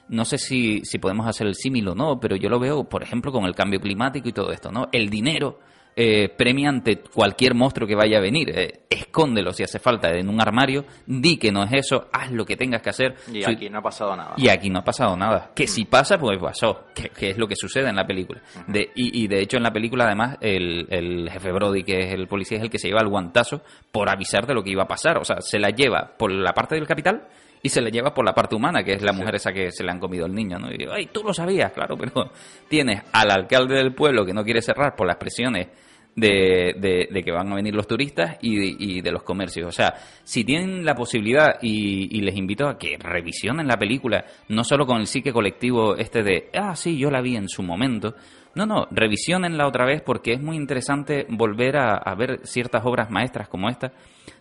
no 0.09 0.25
sé 0.25 0.39
si, 0.39 0.83
si 0.85 0.99
podemos 0.99 1.27
hacer 1.27 1.47
el 1.47 1.55
símil 1.55 1.89
o 1.89 1.95
no, 1.95 2.21
pero 2.21 2.37
yo 2.37 2.49
lo 2.49 2.59
veo, 2.61 2.85
por 2.85 3.03
ejemplo, 3.03 3.33
con 3.33 3.45
el 3.45 3.55
cambio 3.55 3.81
climático 3.81 4.29
y 4.29 4.33
todo 4.33 4.53
esto, 4.53 4.71
¿no? 4.71 4.89
El 4.93 5.09
dinero 5.09 5.61
eh, 5.97 6.29
premia 6.29 6.69
ante 6.69 6.99
cualquier 6.99 7.55
monstruo 7.55 7.87
que 7.87 7.95
vaya 7.95 8.19
a 8.19 8.21
venir. 8.21 8.51
Eh, 8.51 8.81
escóndelo 8.91 9.53
si 9.53 9.63
hace 9.63 9.79
falta 9.79 10.11
en 10.11 10.29
un 10.29 10.41
armario, 10.41 10.85
di 11.07 11.37
que 11.37 11.53
no 11.53 11.63
es 11.65 11.73
eso, 11.73 12.09
haz 12.13 12.31
lo 12.33 12.45
que 12.45 12.57
tengas 12.57 12.83
que 12.83 12.91
hacer. 12.91 13.15
Y 13.33 13.45
aquí 13.45 13.71
no 13.71 13.79
ha 13.79 13.83
pasado 13.83 14.17
nada. 14.17 14.35
Y 14.37 14.49
aquí 14.49 14.71
no 14.71 14.81
ha 14.81 14.85
pasado 14.85 15.17
nada. 15.17 15.51
Que 15.55 15.67
si 15.67 15.85
pasa, 15.85 16.19
pues 16.19 16.39
pasó, 16.39 16.87
que, 16.95 17.31
es 17.31 17.39
lo 17.39 17.47
que 17.47 17.57
sucede 17.57 17.89
en 17.89 17.97
la 17.97 18.07
película. 18.07 18.41
de, 18.67 18.91
y, 18.95 19.27
de 19.27 19.41
hecho 19.41 19.57
en 19.57 19.63
la 19.63 19.73
película 19.73 20.05
además 20.05 20.37
el, 20.41 20.87
el, 20.91 21.31
jefe 21.31 21.53
Brody, 21.53 21.85
que 21.85 22.01
es 22.01 22.13
el 22.13 22.27
policía, 22.27 22.59
es 22.59 22.65
el 22.65 22.71
que 22.71 22.79
se 22.79 22.89
lleva 22.89 23.01
el 23.01 23.09
guantazo 23.09 23.63
por 23.93 24.09
avisar 24.09 24.47
de 24.47 24.55
lo 24.55 24.63
que 24.63 24.71
iba 24.71 24.83
a 24.85 24.89
pasar. 24.89 25.19
O 25.19 25.25
sea, 25.25 25.41
se 25.41 25.59
la 25.59 25.71
lleva 25.71 26.13
por 26.17 26.33
la 26.33 26.53
parte 26.53 26.75
del 26.75 26.87
capital 26.87 27.29
y 27.64 27.70
se 27.70 27.81
la 27.81 27.88
lleva 27.88 28.12
por 28.12 28.27
la 28.27 28.35
parte 28.35 28.55
humana, 28.55 28.85
que 28.85 28.92
es 28.92 29.00
la 29.00 29.14
mujer 29.14 29.37
esa 29.37 29.50
que 29.50 29.72
se 29.72 29.83
le 29.83 29.90
han 29.90 29.98
comido 29.98 30.27
el 30.27 30.35
niño, 30.35 30.59
¿no? 30.59 30.70
Y 30.70 30.77
digo, 30.77 30.92
ay, 30.92 31.07
tú 31.07 31.22
lo 31.24 31.33
sabías, 31.33 31.72
claro, 31.72 31.96
pero 31.96 32.31
tienes 32.68 33.05
al 33.11 33.31
alcalde 33.31 33.77
del 33.77 33.94
pueblo 33.94 34.27
que 34.27 34.35
no 34.35 34.44
quiere 34.44 34.61
cerrar 34.61 34.94
por 34.94 35.07
las 35.07 35.16
presiones 35.16 35.68
de, 36.16 37.09
de, 37.11 37.22
que 37.22 37.33
van 37.33 37.50
a 37.50 37.57
venir 37.57 37.74
los 37.74 37.87
turistas 37.87 38.37
y 38.40 39.00
de, 39.00 39.11
los 39.11 39.22
comercios. 39.22 39.66
O 39.66 39.72
sea, 39.72 39.94
si 40.22 40.44
tienen 40.44 40.85
la 40.85 40.94
posibilidad, 40.94 41.59
y, 41.61 42.20
les 42.20 42.37
invito 42.37 42.68
a 42.68 42.79
que 42.79 42.96
revisionen 42.98 43.66
la 43.66 43.77
película, 43.77 44.24
no 44.48 44.64
solo 44.64 44.87
con 44.87 45.00
el 45.00 45.07
psique 45.07 45.33
colectivo 45.33 45.96
este 45.96 46.22
de, 46.22 46.50
ah, 46.55 46.77
sí, 46.77 46.96
yo 46.96 47.11
la 47.11 47.20
vi 47.20 47.37
en 47.37 47.48
su 47.48 47.62
momento. 47.62 48.14
No, 48.55 48.66
no, 48.66 48.87
revisionenla 48.90 49.66
otra 49.66 49.85
vez 49.85 50.00
porque 50.03 50.35
es 50.35 50.40
muy 50.40 50.57
interesante 50.57 51.27
volver 51.29 51.77
a, 51.77 51.96
a 51.96 52.14
ver 52.14 52.40
ciertas 52.44 52.85
obras 52.85 53.11
maestras 53.11 53.48
como 53.48 53.68
esta, 53.68 53.92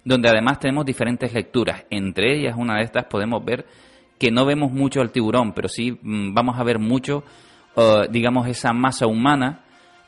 donde 0.06 0.30
además 0.30 0.60
tenemos 0.60 0.86
diferentes 0.86 1.34
lecturas. 1.34 1.86
Entre 1.90 2.38
ellas, 2.38 2.56
una 2.56 2.78
de 2.78 2.84
estas 2.84 3.06
podemos 3.06 3.44
ver 3.44 3.66
que 4.20 4.30
no 4.30 4.46
vemos 4.46 4.72
mucho 4.72 5.02
al 5.02 5.12
tiburón, 5.12 5.54
pero 5.54 5.68
sí 5.68 5.98
mm, 6.00 6.34
vamos 6.34 6.60
a 6.60 6.64
ver 6.64 6.78
mucho, 6.78 7.24
uh, 7.76 8.08
digamos, 8.08 8.48
esa 8.48 8.72
masa 8.72 9.08
humana 9.08 9.64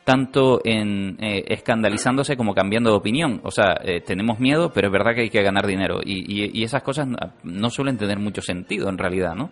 tanto 0.05 0.61
en 0.63 1.17
eh, 1.19 1.43
escandalizándose 1.47 2.37
como 2.37 2.53
cambiando 2.53 2.91
de 2.91 2.95
opinión. 2.95 3.41
O 3.43 3.49
sea, 3.49 3.75
eh, 3.83 4.01
tenemos 4.01 4.39
miedo, 4.39 4.71
pero 4.71 4.87
es 4.87 4.93
verdad 4.93 5.15
que 5.15 5.21
hay 5.21 5.29
que 5.31 5.41
ganar 5.41 5.65
dinero. 5.65 5.99
Y, 6.05 6.63
esas 6.63 6.83
cosas 6.83 7.07
no 7.43 7.69
suelen 7.69 7.97
tener 7.97 8.19
mucho 8.19 8.41
sentido 8.41 8.87
en 8.87 8.99
realidad, 8.99 9.33
¿no? 9.35 9.49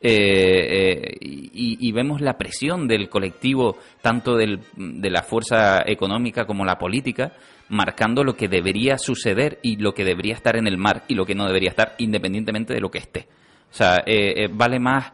Eh, 0.00 1.16
y, 1.20 1.92
vemos 1.92 2.20
la 2.20 2.38
presión 2.38 2.86
del 2.86 3.08
colectivo, 3.08 3.78
tanto 4.00 4.36
del, 4.36 4.60
de 4.76 5.10
la 5.10 5.22
fuerza 5.22 5.82
económica 5.84 6.46
como 6.46 6.64
la 6.64 6.78
política, 6.78 7.32
marcando 7.68 8.22
lo 8.22 8.36
que 8.36 8.46
debería 8.46 8.98
suceder 8.98 9.58
y 9.62 9.76
lo 9.76 9.92
que 9.92 10.04
debería 10.04 10.34
estar 10.34 10.56
en 10.56 10.68
el 10.68 10.78
mar 10.78 11.02
y 11.08 11.14
lo 11.14 11.26
que 11.26 11.34
no 11.34 11.46
debería 11.46 11.70
estar, 11.70 11.96
independientemente 11.98 12.74
de 12.74 12.80
lo 12.80 12.90
que 12.90 12.98
esté. 12.98 13.26
O 13.70 13.74
sea, 13.74 14.04
vale 14.52 14.78
más, 14.78 15.12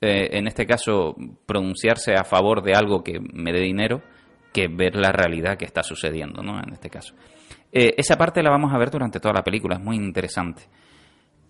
en 0.00 0.46
este 0.46 0.64
caso, 0.64 1.14
pronunciarse 1.44 2.14
a 2.14 2.24
favor 2.24 2.62
de 2.62 2.72
algo 2.72 3.04
que 3.04 3.20
me 3.20 3.52
dé 3.52 3.60
dinero 3.60 4.02
que 4.52 4.68
ver 4.68 4.96
la 4.96 5.12
realidad 5.12 5.56
que 5.56 5.64
está 5.64 5.82
sucediendo, 5.82 6.42
¿no? 6.42 6.58
En 6.58 6.72
este 6.72 6.90
caso. 6.90 7.14
Eh, 7.72 7.94
esa 7.96 8.16
parte 8.16 8.42
la 8.42 8.50
vamos 8.50 8.72
a 8.72 8.78
ver 8.78 8.90
durante 8.90 9.20
toda 9.20 9.34
la 9.34 9.44
película, 9.44 9.76
es 9.76 9.82
muy 9.82 9.96
interesante. 9.96 10.62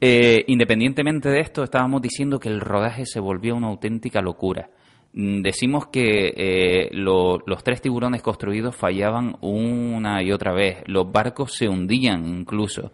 Eh, 0.01 0.45
independientemente 0.49 1.29
de 1.29 1.41
esto, 1.41 1.63
estábamos 1.63 2.03
diciendo 2.03 2.39
que 2.39 2.49
el 2.49 2.61
rodaje 2.61 3.07
se 3.07 3.21
volvió 3.21 3.55
una 3.57 3.69
auténtica 3.69 4.21
locura. 4.21 4.71
Mm, 5.13 5.43
decimos 5.43 5.87
que 5.89 6.33
eh, 6.37 6.91
los 6.93 7.65
tres 7.65 7.81
tiburones 7.81 8.23
construidos 8.23 8.77
fallaban 8.77 9.37
una 9.41 10.23
y 10.23 10.33
otra 10.33 10.53
vez, 10.53 10.83
los 10.87 11.11
barcos 11.11 11.55
se 11.55 11.69
hundían 11.69 12.27
incluso. 12.27 12.93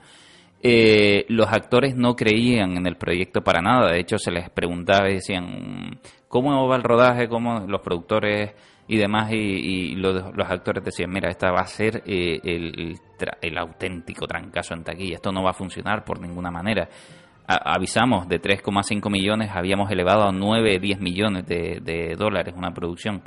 los 1.28 1.46
actores 1.48 1.94
no 1.96 2.16
creían 2.16 2.76
en 2.76 2.86
el 2.86 2.96
proyecto 2.96 3.42
para 3.42 3.60
nada, 3.62 3.92
de 3.92 4.00
hecho 4.00 4.18
se 4.18 4.32
les 4.32 4.50
preguntaba 4.50 5.08
y 5.08 5.14
decían, 5.14 6.00
cómo 6.28 6.66
va 6.66 6.76
el 6.76 6.82
rodaje, 6.82 7.28
cómo 7.28 7.60
los 7.60 7.80
productores 7.82 8.52
y 8.88 8.96
demás 8.96 9.32
y, 9.32 9.94
los, 9.96 10.34
los, 10.34 10.50
actores 10.50 10.84
decían, 10.84 11.10
mira, 11.10 11.28
esta 11.28 11.50
va 11.50 11.60
a 11.60 11.66
ser 11.66 12.02
eh, 12.06 12.40
el, 12.44 13.58
auténtico 13.58 14.26
trancazo 14.26 14.74
en 14.74 14.84
taquilla, 14.84 15.16
esto 15.16 15.32
no 15.32 15.42
va 15.42 15.50
a 15.50 15.54
funcionar 15.54 16.04
por 16.04 16.20
ninguna 16.20 16.50
manera. 16.50 16.88
avisamos, 17.46 18.28
de 18.28 18.40
3,5 18.40 19.10
millones 19.10 19.50
habíamos 19.52 19.90
elevado 19.90 20.28
a 20.28 20.32
9, 20.32 20.78
10 20.78 21.00
millones 21.00 21.46
de 21.46 22.14
dólares 22.16 22.54
una 22.56 22.72
producción 22.72 23.22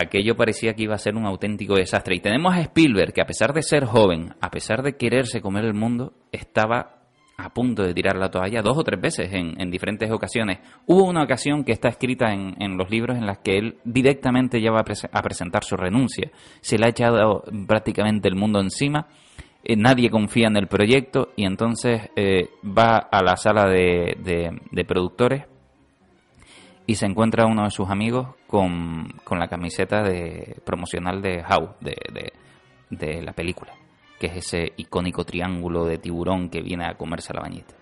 aquello 0.00 0.36
parecía 0.36 0.74
que 0.74 0.84
iba 0.84 0.94
a 0.94 0.98
ser 0.98 1.16
un 1.16 1.26
auténtico 1.26 1.74
desastre. 1.74 2.16
Y 2.16 2.20
tenemos 2.20 2.54
a 2.54 2.60
Spielberg, 2.60 3.12
que 3.12 3.22
a 3.22 3.26
pesar 3.26 3.52
de 3.52 3.62
ser 3.62 3.84
joven, 3.84 4.34
a 4.40 4.50
pesar 4.50 4.82
de 4.82 4.96
quererse 4.96 5.40
comer 5.40 5.64
el 5.64 5.74
mundo, 5.74 6.14
estaba 6.32 6.99
a 7.44 7.50
punto 7.50 7.82
de 7.82 7.94
tirar 7.94 8.16
la 8.16 8.30
toalla 8.30 8.62
dos 8.62 8.76
o 8.78 8.84
tres 8.84 9.00
veces 9.00 9.32
en, 9.32 9.70
diferentes 9.70 10.10
ocasiones. 10.10 10.58
Hubo 10.86 11.04
una 11.04 11.22
ocasión 11.22 11.64
que 11.64 11.72
está 11.72 11.88
escrita 11.88 12.32
en, 12.32 12.76
los 12.76 12.90
libros 12.90 13.16
en 13.16 13.26
las 13.26 13.38
que 13.38 13.58
él 13.58 13.78
directamente 13.84 14.60
ya 14.60 14.70
va 14.70 14.80
a, 14.80 15.22
presentar 15.22 15.64
su 15.64 15.76
renuncia. 15.76 16.30
Se 16.60 16.78
le 16.78 16.86
ha 16.86 16.90
echado 16.90 17.44
prácticamente 17.66 18.28
el 18.28 18.36
mundo 18.36 18.60
encima, 18.60 19.06
eh, 19.62 19.76
nadie 19.76 20.10
confía 20.10 20.48
en 20.48 20.56
el 20.56 20.66
proyecto 20.68 21.32
y 21.36 21.44
entonces 21.44 22.10
eh, 22.16 22.48
va 22.64 22.96
a 22.96 23.22
la 23.22 23.36
sala 23.36 23.66
de, 23.66 24.16
de 24.70 24.84
productores 24.84 25.44
y 26.90 26.96
se 26.96 27.06
encuentra 27.06 27.46
uno 27.46 27.62
de 27.62 27.70
sus 27.70 27.88
amigos 27.88 28.30
con, 28.48 29.06
la 29.30 29.46
camiseta 29.46 30.02
de 30.02 30.56
promocional 30.64 31.22
de 31.22 31.40
How, 31.48 31.74
de, 31.80 32.32
de, 32.90 33.22
la 33.22 33.32
película, 33.32 33.72
que 34.20 34.26
es 34.26 34.36
ese 34.36 34.72
icónico 34.76 35.24
triángulo 35.24 35.86
de 35.86 35.96
tiburón 35.96 36.50
que 36.50 36.60
viene 36.60 36.84
a 36.84 36.94
comerse 36.94 37.32
la 37.32 37.40
bañita. 37.40 37.74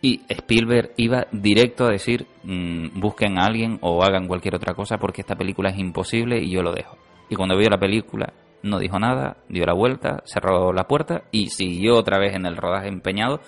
Y 0.00 0.22
Spielberg 0.28 0.92
iba 0.96 1.26
directo 1.32 1.84
a 1.84 1.90
decir, 1.90 2.26
mm, 2.42 2.98
busquen 2.98 3.38
a 3.38 3.44
alguien 3.44 3.78
o 3.82 4.02
hagan 4.02 4.26
cualquier 4.26 4.54
otra 4.54 4.74
cosa 4.74 4.96
porque 4.96 5.20
esta 5.20 5.36
película 5.36 5.68
es 5.70 5.78
imposible 5.78 6.42
y 6.42 6.50
yo 6.50 6.62
lo 6.62 6.72
dejo. 6.72 6.96
Y 7.28 7.36
cuando 7.36 7.56
vio 7.56 7.68
la 7.68 7.78
película 7.78 8.32
no 8.62 8.78
dijo 8.78 8.98
nada, 8.98 9.36
dio 9.48 9.66
la 9.66 9.74
vuelta, 9.74 10.22
cerró 10.24 10.72
la 10.72 10.88
puerta 10.88 11.24
y 11.30 11.48
siguió 11.50 11.96
otra 11.96 12.18
vez 12.18 12.34
en 12.34 12.46
el 12.46 12.56
rodaje 12.56 12.88
empeñado 12.88 13.40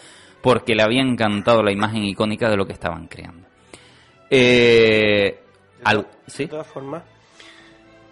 porque 0.42 0.74
le 0.74 0.82
había 0.82 1.00
encantado 1.00 1.62
la 1.62 1.72
imagen 1.72 2.04
icónica 2.04 2.50
de 2.50 2.56
lo 2.56 2.66
que 2.66 2.74
estaban 2.74 3.06
creando. 3.08 3.48
Eh, 4.28 5.40
de, 6.36 6.46
todas 6.48 6.66
formas, 6.66 7.02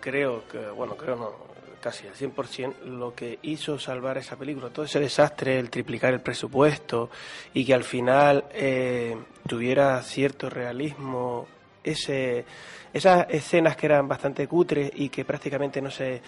creo 0.00 0.46
que, 0.48 0.70
bueno, 0.70 0.96
creo 0.96 1.16
no, 1.16 1.53
casi 1.84 2.06
al 2.06 2.14
100%, 2.14 2.84
lo 2.84 3.14
que 3.14 3.40
hizo 3.42 3.78
salvar 3.78 4.16
esa 4.16 4.36
película, 4.36 4.70
todo 4.70 4.86
ese 4.86 5.00
desastre, 5.00 5.58
el 5.58 5.68
triplicar 5.68 6.14
el 6.14 6.22
presupuesto 6.22 7.10
y 7.52 7.62
que 7.62 7.74
al 7.74 7.84
final 7.84 8.46
eh, 8.54 9.14
tuviera 9.46 10.00
cierto 10.00 10.48
realismo, 10.48 11.46
ese, 11.82 12.46
esas 12.90 13.26
escenas 13.28 13.76
que 13.76 13.84
eran 13.84 14.08
bastante 14.08 14.48
cutres 14.48 14.92
y 14.94 15.10
que 15.10 15.26
prácticamente 15.26 15.82
no 15.82 15.90
se 15.90 16.22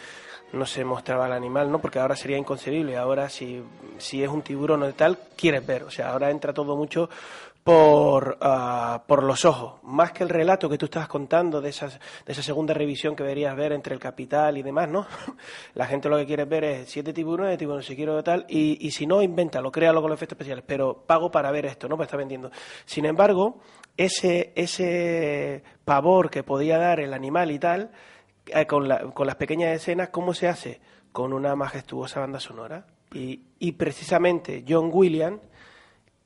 no 0.52 0.64
se 0.64 0.84
mostraba 0.84 1.26
el 1.26 1.32
animal, 1.32 1.70
¿no? 1.72 1.80
Porque 1.80 1.98
ahora 1.98 2.14
sería 2.14 2.38
inconcebible. 2.38 2.96
Ahora, 2.96 3.28
si, 3.28 3.60
si 3.98 4.22
es 4.22 4.28
un 4.28 4.42
tiburón 4.42 4.84
o 4.84 4.92
tal, 4.94 5.18
quieres 5.36 5.66
ver. 5.66 5.82
O 5.82 5.90
sea, 5.90 6.10
ahora 6.10 6.30
entra 6.30 6.52
todo 6.52 6.76
mucho 6.76 7.10
por, 7.66 8.38
ah, 8.42 9.02
por 9.08 9.24
los 9.24 9.44
ojos, 9.44 9.82
más 9.82 10.12
que 10.12 10.22
el 10.22 10.28
relato 10.28 10.68
que 10.68 10.78
tú 10.78 10.84
estabas 10.84 11.08
contando 11.08 11.60
de, 11.60 11.70
esas, 11.70 11.98
de 12.24 12.32
esa 12.32 12.40
segunda 12.40 12.72
revisión 12.72 13.16
que 13.16 13.24
deberías 13.24 13.56
ver 13.56 13.72
entre 13.72 13.92
el 13.92 13.98
capital 13.98 14.56
y 14.56 14.62
demás, 14.62 14.88
¿no? 14.88 15.04
La 15.74 15.86
gente 15.86 16.08
lo 16.08 16.16
que 16.16 16.26
quiere 16.26 16.44
ver 16.44 16.62
es 16.62 16.88
siete 16.88 17.12
tiburones, 17.12 17.58
tiburones 17.58 17.84
si 17.84 17.96
quiero 17.96 18.22
tal, 18.22 18.46
y, 18.48 18.86
y 18.86 18.92
si 18.92 19.04
no, 19.04 19.20
invéntalo, 19.20 19.72
créalo 19.72 20.00
con 20.00 20.10
los 20.10 20.16
efectos 20.16 20.36
especiales, 20.36 20.64
pero 20.64 21.02
pago 21.08 21.28
para 21.32 21.50
ver 21.50 21.66
esto, 21.66 21.88
¿no? 21.88 21.96
Pues 21.96 22.06
está 22.06 22.16
vendiendo. 22.16 22.52
Sin 22.84 23.04
embargo, 23.04 23.58
ese, 23.96 24.52
ese 24.54 25.64
pavor 25.84 26.30
que 26.30 26.44
podía 26.44 26.78
dar 26.78 27.00
el 27.00 27.12
animal 27.12 27.50
y 27.50 27.58
tal, 27.58 27.90
eh, 28.46 28.64
con, 28.66 28.86
la, 28.86 29.10
con 29.10 29.26
las 29.26 29.34
pequeñas 29.34 29.74
escenas, 29.74 30.10
¿cómo 30.10 30.34
se 30.34 30.46
hace? 30.46 30.80
Con 31.10 31.32
una 31.32 31.56
majestuosa 31.56 32.20
banda 32.20 32.38
sonora. 32.38 32.86
Y, 33.12 33.40
y 33.58 33.72
precisamente 33.72 34.64
John 34.68 34.88
Williams 34.92 35.40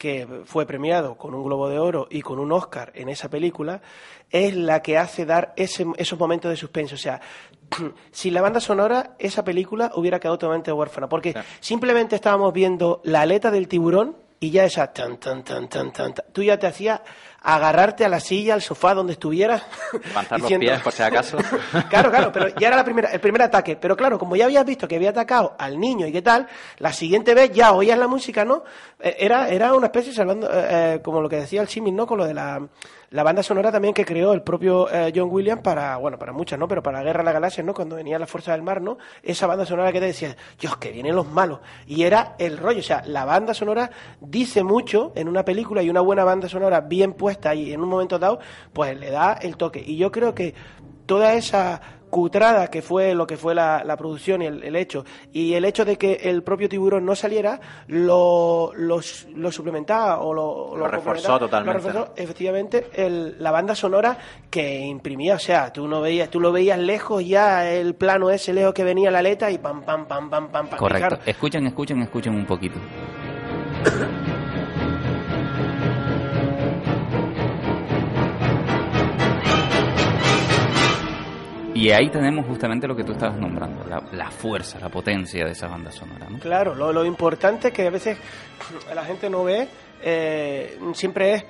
que 0.00 0.26
fue 0.46 0.64
premiado 0.64 1.18
con 1.18 1.34
un 1.34 1.44
Globo 1.44 1.68
de 1.68 1.78
Oro 1.78 2.08
y 2.08 2.22
con 2.22 2.38
un 2.38 2.52
Oscar 2.52 2.90
en 2.94 3.10
esa 3.10 3.28
película, 3.28 3.82
es 4.30 4.56
la 4.56 4.80
que 4.80 4.96
hace 4.96 5.26
dar 5.26 5.52
ese, 5.56 5.84
esos 5.98 6.18
momentos 6.18 6.50
de 6.50 6.56
suspenso. 6.56 6.94
O 6.94 6.98
sea, 6.98 7.20
sin 8.10 8.32
la 8.32 8.40
banda 8.40 8.60
sonora, 8.60 9.14
esa 9.18 9.44
película 9.44 9.92
hubiera 9.94 10.18
quedado 10.18 10.38
totalmente 10.38 10.72
huérfana, 10.72 11.06
porque 11.06 11.34
simplemente 11.60 12.16
estábamos 12.16 12.54
viendo 12.54 13.02
la 13.04 13.20
aleta 13.20 13.50
del 13.50 13.68
tiburón 13.68 14.16
y 14.40 14.50
ya 14.50 14.64
esa 14.64 14.90
tan, 14.90 15.18
tan, 15.18 15.44
tan, 15.44 15.68
tan, 15.68 15.92
tan, 15.92 16.14
tú 16.32 16.42
ya 16.42 16.58
te 16.58 16.66
hacías 16.66 17.02
agarrarte 17.42 18.04
a 18.04 18.08
la 18.08 18.20
silla, 18.20 18.54
al 18.54 18.62
sofá 18.62 18.94
donde 18.94 19.14
estuvieras. 19.14 19.62
Levantar 20.04 20.40
los 20.40 20.52
pies, 20.52 20.80
por 20.80 20.92
si 20.92 21.02
acaso. 21.02 21.38
claro, 21.88 22.10
claro, 22.10 22.32
pero 22.32 22.48
ya 22.48 22.68
era 22.68 22.76
la 22.76 22.84
primera, 22.84 23.10
el 23.10 23.20
primer 23.20 23.42
ataque. 23.42 23.76
Pero 23.76 23.96
claro, 23.96 24.18
como 24.18 24.36
ya 24.36 24.44
habías 24.44 24.64
visto 24.64 24.86
que 24.86 24.96
había 24.96 25.10
atacado 25.10 25.54
al 25.58 25.78
niño 25.78 26.06
y 26.06 26.12
qué 26.12 26.22
tal, 26.22 26.46
la 26.78 26.92
siguiente 26.92 27.34
vez 27.34 27.50
ya 27.52 27.72
oías 27.72 27.98
la 27.98 28.08
música, 28.08 28.44
¿no? 28.44 28.64
Eh, 28.98 29.16
era, 29.18 29.48
era 29.48 29.74
una 29.74 29.86
especie, 29.86 30.12
hablando, 30.20 30.48
eh, 30.48 30.66
eh, 30.70 31.00
como 31.02 31.20
lo 31.20 31.28
que 31.28 31.36
decía 31.36 31.62
el 31.62 31.68
Simin, 31.68 31.96
¿no? 31.96 32.06
Con 32.06 32.18
lo 32.18 32.26
de 32.26 32.34
la 32.34 32.60
la 33.10 33.24
banda 33.24 33.42
sonora 33.42 33.72
también 33.72 33.92
que 33.92 34.04
creó 34.04 34.32
el 34.32 34.42
propio 34.42 34.88
eh, 34.88 35.12
John 35.14 35.28
Williams 35.30 35.62
para, 35.62 35.96
bueno, 35.96 36.16
para 36.16 36.32
muchas, 36.32 36.58
¿no? 36.58 36.68
Pero 36.68 36.80
para 36.80 36.98
la 36.98 37.04
Guerra 37.04 37.18
de 37.18 37.24
la 37.24 37.32
Galaxia, 37.32 37.64
¿no? 37.64 37.74
Cuando 37.74 37.96
venía 37.96 38.18
la 38.20 38.26
Fuerza 38.26 38.52
del 38.52 38.62
Mar, 38.62 38.80
¿no? 38.80 38.98
Esa 39.22 39.48
banda 39.48 39.66
sonora 39.66 39.90
que 39.90 39.98
te 39.98 40.06
decía, 40.06 40.36
Dios, 40.60 40.76
que 40.76 40.92
vienen 40.92 41.16
los 41.16 41.26
malos. 41.26 41.58
Y 41.86 42.04
era 42.04 42.36
el 42.38 42.56
rollo, 42.56 42.78
o 42.78 42.84
sea, 42.84 43.02
la 43.04 43.24
banda 43.24 43.52
sonora 43.52 43.90
dice 44.20 44.62
mucho 44.62 45.12
en 45.16 45.28
una 45.28 45.44
película 45.44 45.82
y 45.82 45.90
una 45.90 46.00
buena 46.00 46.22
banda 46.22 46.48
sonora 46.48 46.82
bien 46.82 47.14
puesta 47.14 47.52
y 47.52 47.72
en 47.72 47.80
un 47.80 47.88
momento 47.88 48.18
dado, 48.20 48.38
pues 48.72 48.96
le 48.98 49.10
da 49.10 49.32
el 49.32 49.56
toque. 49.56 49.82
Y 49.84 49.96
yo 49.96 50.12
creo 50.12 50.32
que 50.32 50.54
toda 51.06 51.34
esa 51.34 51.80
cutrada 52.10 52.68
que 52.68 52.82
fue 52.82 53.14
lo 53.14 53.26
que 53.26 53.36
fue 53.36 53.54
la, 53.54 53.96
producción 53.96 54.42
y 54.42 54.46
el, 54.46 54.76
hecho, 54.76 55.04
y 55.32 55.54
el 55.54 55.64
hecho 55.64 55.84
de 55.84 55.96
que 55.96 56.14
el 56.24 56.42
propio 56.42 56.68
tiburón 56.68 57.06
no 57.06 57.14
saliera, 57.14 57.60
lo, 57.86 58.72
lo, 58.74 59.00
suplementaba 59.00 60.20
o 60.20 60.34
lo, 60.34 60.76
lo, 60.76 60.88
reforzó 60.88 61.38
totalmente. 61.38 61.88
efectivamente, 62.16 62.88
la 63.38 63.50
banda 63.50 63.74
sonora 63.74 64.18
que 64.50 64.80
imprimía, 64.80 65.36
o 65.36 65.38
sea, 65.38 65.72
tú 65.72 65.86
no 65.86 66.00
veías, 66.00 66.28
tú 66.28 66.40
lo 66.40 66.52
veías 66.52 66.78
lejos 66.78 67.26
ya, 67.26 67.70
el 67.70 67.94
plano 67.94 68.30
ese 68.30 68.52
lejos 68.52 68.74
que 68.74 68.84
venía 68.84 69.10
la 69.10 69.20
aleta 69.20 69.50
y 69.50 69.58
pam, 69.58 69.82
pam, 69.82 70.06
pam, 70.06 70.28
pam, 70.28 70.50
pam, 70.50 70.68
pam. 70.68 70.78
Correcto. 70.78 71.18
Escuchen, 71.24 71.66
escuchen, 71.66 72.02
escuchen 72.02 72.34
un 72.34 72.46
poquito. 72.46 72.78
Y 81.80 81.90
ahí 81.92 82.10
tenemos 82.10 82.44
justamente 82.44 82.86
lo 82.86 82.94
que 82.94 83.04
tú 83.04 83.12
estabas 83.12 83.38
nombrando, 83.38 83.86
la, 83.86 84.30
fuerza, 84.30 84.78
la 84.78 84.90
potencia 84.90 85.46
de 85.46 85.52
esa 85.52 85.66
banda 85.66 85.90
sonora. 85.90 86.26
¿no? 86.28 86.38
Claro, 86.38 86.74
lo, 86.74 86.92
lo 86.92 87.06
importante 87.06 87.68
es 87.68 87.74
que 87.74 87.86
a 87.86 87.90
veces 87.90 88.18
la 88.94 89.02
gente 89.02 89.30
no 89.30 89.44
ve, 89.44 89.66
eh, 90.02 90.78
siempre 90.92 91.32
es 91.32 91.44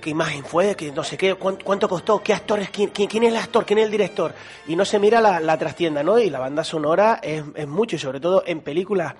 qué 0.00 0.10
imagen 0.10 0.44
fue, 0.44 0.76
que 0.76 0.92
no 0.92 1.02
sé 1.02 1.16
qué, 1.16 1.34
cuánto, 1.34 1.88
costó, 1.88 2.22
qué 2.22 2.32
actores, 2.32 2.70
quién, 2.70 2.90
quién, 2.90 3.24
es 3.24 3.30
el 3.32 3.36
actor, 3.36 3.66
quién 3.66 3.80
es 3.80 3.86
el 3.86 3.90
director. 3.90 4.32
Y 4.68 4.76
no 4.76 4.84
se 4.84 5.00
mira 5.00 5.20
la, 5.20 5.40
la 5.40 5.58
trastienda, 5.58 6.04
¿no? 6.04 6.16
Y 6.20 6.30
la 6.30 6.38
banda 6.38 6.62
sonora 6.62 7.18
es, 7.20 7.42
es 7.56 7.66
mucho, 7.66 7.96
y 7.96 7.98
sobre 7.98 8.20
todo 8.20 8.44
en 8.46 8.60
películas 8.60 9.14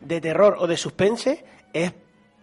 de 0.00 0.20
terror 0.20 0.56
o 0.58 0.66
de 0.66 0.76
suspense, 0.76 1.44
es 1.72 1.92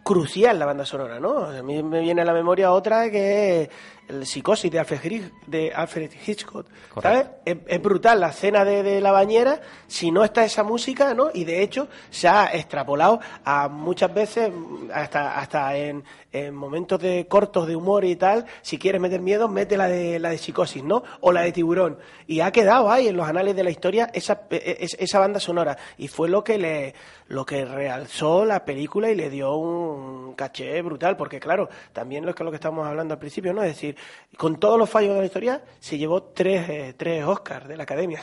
crucial 0.04 0.60
la 0.60 0.66
banda 0.66 0.86
sonora, 0.86 1.20
¿no? 1.20 1.46
A 1.46 1.64
mí 1.64 1.82
me 1.82 2.02
viene 2.02 2.22
a 2.22 2.26
la 2.26 2.34
memoria 2.34 2.72
otra 2.72 3.10
que 3.10 3.62
es 3.62 3.70
el 4.10 4.26
Psicosis 4.26 4.70
de 4.70 4.80
Alfred, 4.80 5.24
de 5.48 5.72
Alfred 5.74 6.12
Hitchcock, 6.26 6.68
¿sabes? 7.02 7.26
Es, 7.46 7.82
brutal 7.82 8.20
la 8.20 8.30
escena 8.30 8.66
de, 8.66 9.00
la 9.00 9.12
bañera 9.12 9.62
si 9.88 10.12
no 10.12 10.24
está 10.24 10.44
esa 10.44 10.64
música, 10.64 11.14
¿no? 11.14 11.30
Y 11.34 11.46
de 11.46 11.64
hecho 11.64 11.88
se 12.10 12.28
ha 12.28 12.54
extrapolado 12.54 13.20
a 13.46 13.70
muchas 13.70 14.14
veces, 14.14 14.52
hasta, 14.94 15.40
hasta 15.40 15.78
en, 15.78 16.04
momentos 16.52 17.00
de 17.00 17.28
cortos 17.28 17.68
de 17.68 17.76
humor 17.76 18.04
y 18.04 18.16
tal, 18.16 18.46
si 18.62 18.78
quieres 18.78 19.00
meter 19.00 19.22
miedo, 19.22 19.48
mete 19.48 19.78
la 19.78 19.88
de, 19.88 20.20
la 20.20 20.30
de 20.30 20.38
Psicosis, 20.38 20.84
¿no? 20.84 21.04
O 21.22 21.32
la 21.32 21.42
de 21.42 21.52
Tiburón. 21.52 21.98
Y 22.28 22.42
ha 22.42 22.52
quedado 22.52 22.92
ahí 22.92 23.08
en 23.08 23.16
los 23.16 23.28
anales 23.28 23.56
de 23.56 23.64
la 23.64 23.70
historia 23.70 24.10
esa, 24.14 24.42
e, 24.50 24.78
e, 24.82 24.88
esa 24.98 25.20
banda 25.20 25.40
sonora. 25.40 25.78
Y 25.98 26.08
fue 26.08 26.28
lo 26.30 26.44
que 26.44 26.58
le, 26.58 26.96
lo 27.34 27.46
que 27.46 27.66
realzó 27.66 28.46
la 28.46 28.64
película 28.64 29.10
y 29.10 29.16
le 29.16 29.30
dio 29.30 29.56
un 29.56 30.34
caché 30.36 30.82
brutal, 30.82 31.18
porque 31.18 31.40
claro, 31.40 31.68
también 31.92 32.26
lo 32.26 32.34
que, 32.34 32.44
lo 32.44 32.52
que 32.52 32.56
estamos 32.56 32.88
hablando 32.88 33.16
al 33.16 33.20
principio, 33.20 33.54
¿no? 33.54 33.64
Es 33.64 33.70
decir, 33.70 33.96
con 34.38 34.60
todos 34.60 34.78
los 34.78 34.90
fallos 34.90 35.16
de 35.16 35.20
la 35.22 35.26
historia, 35.26 35.62
se 35.80 35.98
llevó 35.98 36.24
tres, 36.24 36.70
eh, 36.70 36.94
tres 36.96 37.26
Oscars 37.26 37.68
de 37.68 37.78
la 37.78 37.84
Academia. 37.84 38.22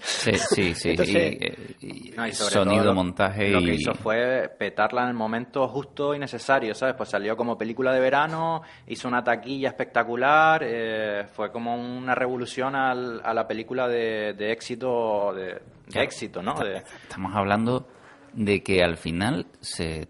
Sí, 0.00 0.32
sí, 0.34 0.74
sí. 0.74 0.90
y, 1.80 2.32
sonido, 2.32 2.92
montaje 2.92 3.48
lo 3.48 3.60
que 3.60 3.74
hizo 3.74 3.94
fue 3.94 4.50
petarla 4.58 5.04
en 5.04 5.08
el 5.08 5.14
momento 5.14 5.66
justo 5.68 6.14
y 6.14 6.18
necesario, 6.18 6.74
¿sabes? 6.74 6.94
Pues 6.96 7.08
salió 7.08 7.36
como 7.36 7.56
película 7.56 7.92
de 7.92 8.00
verano, 8.00 8.62
hizo 8.88 9.08
una 9.08 9.24
taquilla 9.24 9.68
espectacular, 9.68 10.62
eh, 10.64 11.24
fue 11.32 11.50
como 11.50 11.76
una 11.76 12.14
revolución 12.14 12.74
a 12.74 12.94
la 12.94 13.46
película 13.46 13.88
de, 13.88 14.34
éxito, 14.52 15.32
de, 15.32 15.60
éxito, 15.94 16.42
¿no? 16.42 16.54
Estamos 16.62 17.34
hablando 17.34 17.86
de 18.32 18.62
que 18.62 18.82
al 18.82 18.96
final 18.96 19.46
se 19.60 20.08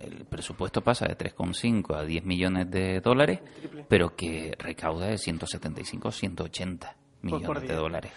el 0.00 0.24
presupuesto 0.24 0.82
pasa 0.82 1.06
de 1.06 1.16
3,5 1.16 1.96
a 1.96 2.04
10 2.04 2.24
millones 2.24 2.70
de 2.70 3.00
dólares, 3.00 3.40
pero 3.88 4.16
que 4.16 4.54
recauda 4.58 5.06
de 5.06 5.18
175 5.18 6.10
180 6.10 6.96
millones 7.22 7.68
de 7.68 7.74
dólares. 7.74 8.12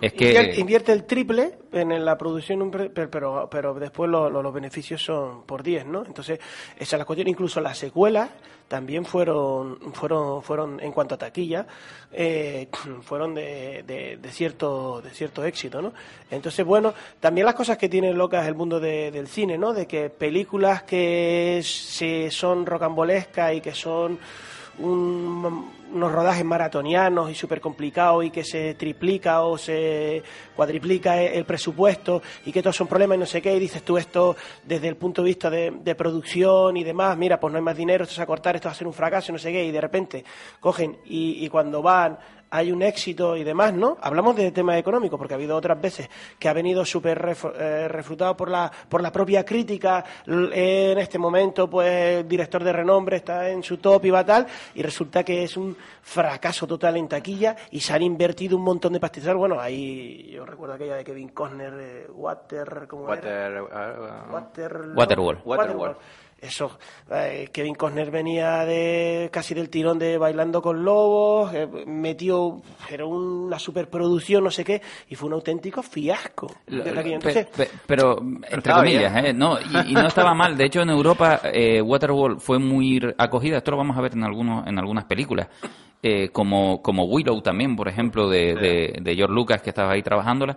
Es 0.00 0.12
que 0.12 0.54
invierte, 0.56 0.92
el 0.92 1.04
triple 1.04 1.58
en 1.72 2.04
la 2.04 2.16
producción, 2.16 2.70
pero, 2.70 3.48
pero, 3.50 3.74
después 3.74 4.10
los 4.10 4.54
beneficios 4.54 5.02
son 5.02 5.44
por 5.44 5.62
10, 5.62 5.86
¿no? 5.86 6.04
Entonces, 6.04 6.38
esa 6.76 6.96
es 6.96 6.98
la 6.98 7.04
cuestión. 7.04 7.28
Incluso 7.28 7.60
las 7.60 7.78
secuelas 7.78 8.30
también 8.68 9.04
fueron, 9.04 9.78
fueron, 9.94 10.42
fueron 10.42 10.78
en 10.80 10.92
cuanto 10.92 11.14
a 11.14 11.18
taquilla, 11.18 11.66
eh, 12.12 12.68
fueron 13.02 13.34
de, 13.34 13.82
de, 14.20 14.30
cierto, 14.30 15.00
de 15.00 15.10
cierto 15.10 15.44
éxito, 15.44 15.82
¿no? 15.82 15.92
Entonces, 16.30 16.64
bueno, 16.64 16.94
también 17.18 17.46
las 17.46 17.54
cosas 17.54 17.78
que 17.78 17.88
tiene 17.88 18.12
locas 18.12 18.46
el 18.46 18.54
mundo 18.54 18.78
del 18.78 19.26
cine, 19.26 19.58
¿no? 19.58 19.72
De 19.72 19.86
que 19.86 20.10
películas 20.10 20.82
que 20.82 21.60
se, 21.64 22.30
son 22.30 22.66
rocambolescas 22.66 23.54
y 23.54 23.60
que 23.60 23.74
son 23.74 24.18
unos 24.78 26.12
rodajes 26.12 26.44
maratonianos 26.44 27.30
y 27.30 27.34
súper 27.34 27.60
complicados 27.60 28.24
y 28.24 28.30
que 28.30 28.44
se 28.44 28.74
triplica 28.74 29.42
o 29.42 29.58
se 29.58 30.22
cuadriplica 30.54 31.20
el 31.20 31.44
presupuesto 31.44 32.22
y 32.44 32.52
que 32.52 32.62
todos 32.62 32.76
son 32.76 32.86
problemas 32.86 33.16
y 33.16 33.20
no 33.20 33.26
sé 33.26 33.42
qué, 33.42 33.54
y 33.54 33.58
dices 33.58 33.82
tú 33.82 33.98
esto 33.98 34.36
desde 34.64 34.88
el 34.88 34.96
punto 34.96 35.22
de 35.22 35.26
vista 35.26 35.50
de, 35.50 35.94
producción 35.94 36.76
y 36.76 36.84
demás, 36.84 37.16
mira, 37.16 37.40
pues 37.40 37.52
no 37.52 37.58
hay 37.58 37.64
más 37.64 37.76
dinero, 37.76 38.04
esto 38.04 38.16
va 38.18 38.22
a 38.22 38.26
cortar, 38.26 38.54
esto 38.54 38.68
va 38.68 38.72
a 38.72 38.76
ser 38.76 38.86
un 38.86 38.92
fracaso 38.92 39.32
no 39.32 39.38
sé 39.38 39.50
qué, 39.50 39.64
y 39.64 39.70
de 39.70 39.80
repente 39.80 40.24
cogen 40.60 40.98
y 41.04 41.48
cuando 41.48 41.82
van 41.82 42.18
hay 42.50 42.72
un 42.72 42.82
éxito 42.82 43.36
y 43.36 43.44
demás, 43.44 43.74
¿no? 43.74 43.96
Hablamos 44.00 44.36
de 44.36 44.50
temas 44.52 44.78
económicos, 44.78 45.18
porque 45.18 45.34
ha 45.34 45.36
habido 45.36 45.56
otras 45.56 45.80
veces 45.80 46.08
que 46.38 46.48
ha 46.48 46.52
venido 46.52 46.84
súper 46.84 47.36
eh, 47.58 47.88
refutado 47.88 48.36
por 48.36 48.50
la, 48.50 48.70
por 48.88 49.02
la 49.02 49.12
propia 49.12 49.44
crítica. 49.44 50.04
En 50.26 50.98
este 50.98 51.18
momento, 51.18 51.68
pues, 51.68 52.20
el 52.20 52.28
director 52.28 52.62
de 52.64 52.72
renombre 52.72 53.16
está 53.16 53.48
en 53.48 53.62
su 53.62 53.78
top 53.78 54.04
y 54.06 54.10
va 54.10 54.24
tal, 54.24 54.46
y 54.74 54.82
resulta 54.82 55.22
que 55.22 55.42
es 55.42 55.56
un 55.56 55.76
fracaso 56.02 56.66
total 56.66 56.96
en 56.96 57.08
taquilla 57.08 57.56
y 57.70 57.80
se 57.80 57.92
han 57.92 58.02
invertido 58.02 58.56
un 58.56 58.64
montón 58.64 58.92
de 58.92 59.00
pastizales. 59.00 59.36
Bueno, 59.36 59.60
ahí 59.60 60.30
yo 60.32 60.46
recuerdo 60.46 60.74
aquella 60.74 60.96
de 60.96 61.04
Kevin 61.04 61.28
Costner, 61.28 61.74
eh, 61.78 62.06
Water, 62.10 62.86
¿cómo 62.88 63.04
Water, 63.04 63.26
era? 63.26 63.62
Uh, 63.62 64.32
Water, 64.32 64.80
Waterworld. 64.94 65.40
Waterworld 65.44 65.96
eso, 66.40 66.78
eh, 67.10 67.48
Kevin 67.52 67.74
Costner 67.74 68.10
venía 68.12 68.64
de 68.64 69.28
casi 69.32 69.54
del 69.54 69.68
tirón 69.68 69.98
de 69.98 70.18
Bailando 70.18 70.62
con 70.62 70.84
Lobos, 70.84 71.52
eh, 71.52 71.66
metió, 71.86 72.62
era 72.88 73.06
una 73.06 73.58
superproducción, 73.58 74.44
no 74.44 74.50
sé 74.50 74.64
qué, 74.64 74.80
y 75.08 75.16
fue 75.16 75.28
un 75.28 75.34
auténtico 75.34 75.82
fiasco. 75.82 76.48
pero, 77.86 78.18
entre 78.48 78.72
comillas, 78.72 79.24
¿eh? 79.24 79.32
no, 79.32 79.58
y, 79.60 79.94
no 79.94 80.06
estaba 80.06 80.32
mal. 80.32 80.56
De 80.56 80.66
hecho, 80.66 80.80
en 80.80 80.90
Europa, 80.90 81.40
eh, 81.44 81.82
Waterworld 81.82 82.38
fue 82.40 82.58
muy 82.58 83.00
acogida. 83.18 83.58
Esto 83.58 83.72
lo 83.72 83.78
vamos 83.78 83.96
a 83.96 84.00
ver 84.00 84.12
en, 84.12 84.22
algunos, 84.22 84.66
en 84.66 84.78
algunas 84.78 85.06
películas. 85.06 85.48
como, 86.32 86.80
como 86.82 87.04
Willow 87.06 87.42
también, 87.42 87.74
por 87.74 87.88
ejemplo, 87.88 88.28
de, 88.28 88.54
de, 88.54 88.98
de 89.02 89.14
George 89.16 89.34
Lucas, 89.34 89.60
que 89.60 89.70
estaba 89.70 89.92
ahí 89.92 90.02
trabajándola. 90.02 90.56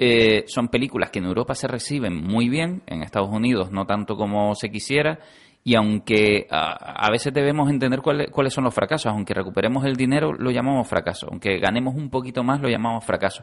Eh, 0.00 0.44
son 0.46 0.68
películas 0.68 1.10
que 1.10 1.18
en 1.18 1.24
Europa 1.24 1.54
se 1.54 1.66
reciben 1.66 2.14
muy 2.14 2.48
bien, 2.48 2.82
en 2.86 3.02
Estados 3.02 3.30
Unidos 3.30 3.72
no 3.72 3.84
tanto 3.84 4.16
como 4.16 4.54
se 4.54 4.70
quisiera, 4.70 5.18
y 5.64 5.74
aunque 5.74 6.46
a, 6.50 7.10
veces 7.10 7.34
debemos 7.34 7.68
entender 7.68 8.00
cuáles, 8.00 8.30
cuáles 8.30 8.54
son 8.54 8.64
los 8.64 8.72
fracasos, 8.72 9.12
aunque 9.12 9.34
recuperemos 9.34 9.84
el 9.84 9.96
dinero, 9.96 10.32
lo 10.32 10.50
llamamos 10.52 10.88
fracaso, 10.88 11.26
aunque 11.30 11.58
ganemos 11.58 11.96
un 11.96 12.10
poquito 12.10 12.44
más, 12.44 12.60
lo 12.60 12.68
llamamos 12.68 13.04
fracaso. 13.04 13.42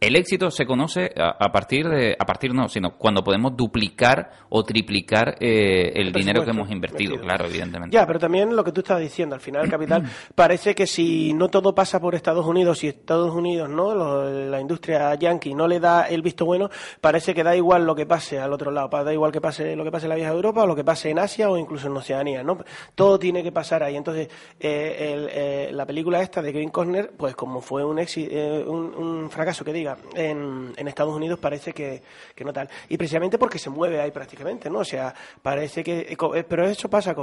El 0.00 0.14
éxito 0.14 0.48
se 0.52 0.64
conoce 0.64 1.10
a, 1.16 1.50
partir 1.50 1.88
de, 1.88 2.16
a 2.16 2.24
partir 2.24 2.54
no, 2.54 2.68
sino 2.68 2.96
cuando 2.96 3.24
podemos 3.24 3.56
duplicar 3.56 4.30
o 4.48 4.62
triplicar 4.62 5.34
eh, 5.40 5.90
el, 5.92 6.12
dinero 6.12 6.44
que 6.44 6.50
hemos 6.50 6.70
invertido, 6.70 7.16
claro, 7.20 7.46
evidentemente. 7.46 7.96
Ya, 7.96 8.06
pero 8.06 8.20
también 8.20 8.54
lo 8.54 8.62
que 8.62 8.70
tú 8.70 8.80
estabas 8.80 9.02
diciendo, 9.02 9.34
al 9.34 9.40
final, 9.40 9.68
capital, 9.68 10.04
parece 10.36 10.76
que 10.76 10.86
si 10.86 11.32
no 11.32 11.48
todo 11.48 11.74
pasa 11.74 11.98
por 11.98 12.14
Estados 12.14 12.46
Unidos, 12.46 12.78
si 12.78 12.86
Estados 12.86 13.34
Unidos, 13.34 13.68
¿no? 13.68 14.24
la 14.24 14.60
industria 14.60 15.16
yankee 15.16 15.52
no 15.52 15.66
le 15.66 15.80
da 15.80 16.04
el 16.04 16.22
visto 16.22 16.44
bueno, 16.44 16.70
parece 17.00 17.34
que 17.34 17.42
da 17.42 17.56
igual 17.56 17.84
lo 17.84 17.96
que 17.96 18.06
pase 18.06 18.38
al 18.38 18.52
otro 18.52 18.70
lado, 18.70 18.88
da 19.02 19.12
igual 19.12 19.32
que 19.32 19.40
pase 19.40 19.74
lo 19.74 19.82
que 19.82 19.90
pase 19.90 20.06
en 20.06 20.10
la 20.10 20.14
vieja 20.14 20.30
Europa 20.30 20.62
o 20.62 20.66
lo 20.68 20.76
que 20.76 20.84
pase 20.84 21.10
en 21.10 21.18
Asia 21.18 21.50
o 21.50 21.58
incluso 21.58 21.88
en 21.88 21.96
Oceanía, 21.96 22.44
¿no? 22.44 22.58
Todo 22.94 23.18
tiene 23.18 23.42
que 23.42 23.50
pasar 23.50 23.82
ahí. 23.82 23.96
Entonces, 23.96 24.28
eh, 24.60 25.28
eh, 25.32 25.70
la 25.72 25.84
película 25.86 26.22
esta 26.22 26.40
de 26.40 26.52
Kevin 26.52 26.70
Costner, 26.70 27.10
pues 27.16 27.34
como 27.34 27.60
fue 27.60 27.84
un, 27.84 27.98
un, 27.98 28.94
un 28.94 29.30
fracaso 29.30 29.64
que 29.64 29.72
diga 29.72 29.87
en, 30.14 30.74
Estados 30.88 31.14
Unidos 31.14 31.38
parece 31.38 31.72
que, 31.72 32.02
no 32.44 32.52
tal. 32.52 32.68
Y 32.88 32.96
precisamente 32.96 33.38
porque 33.38 33.58
se 33.58 33.70
mueve 33.70 34.00
ahí 34.00 34.10
prácticamente, 34.10 34.70
¿no? 34.70 34.80
O 34.80 34.84
sea, 34.84 35.14
parece 35.42 35.84
que... 35.84 36.00
Eh, 36.00 36.16
eh, 36.34 36.44
pero 36.48 36.66
eso 36.66 36.88
pasa 36.88 37.14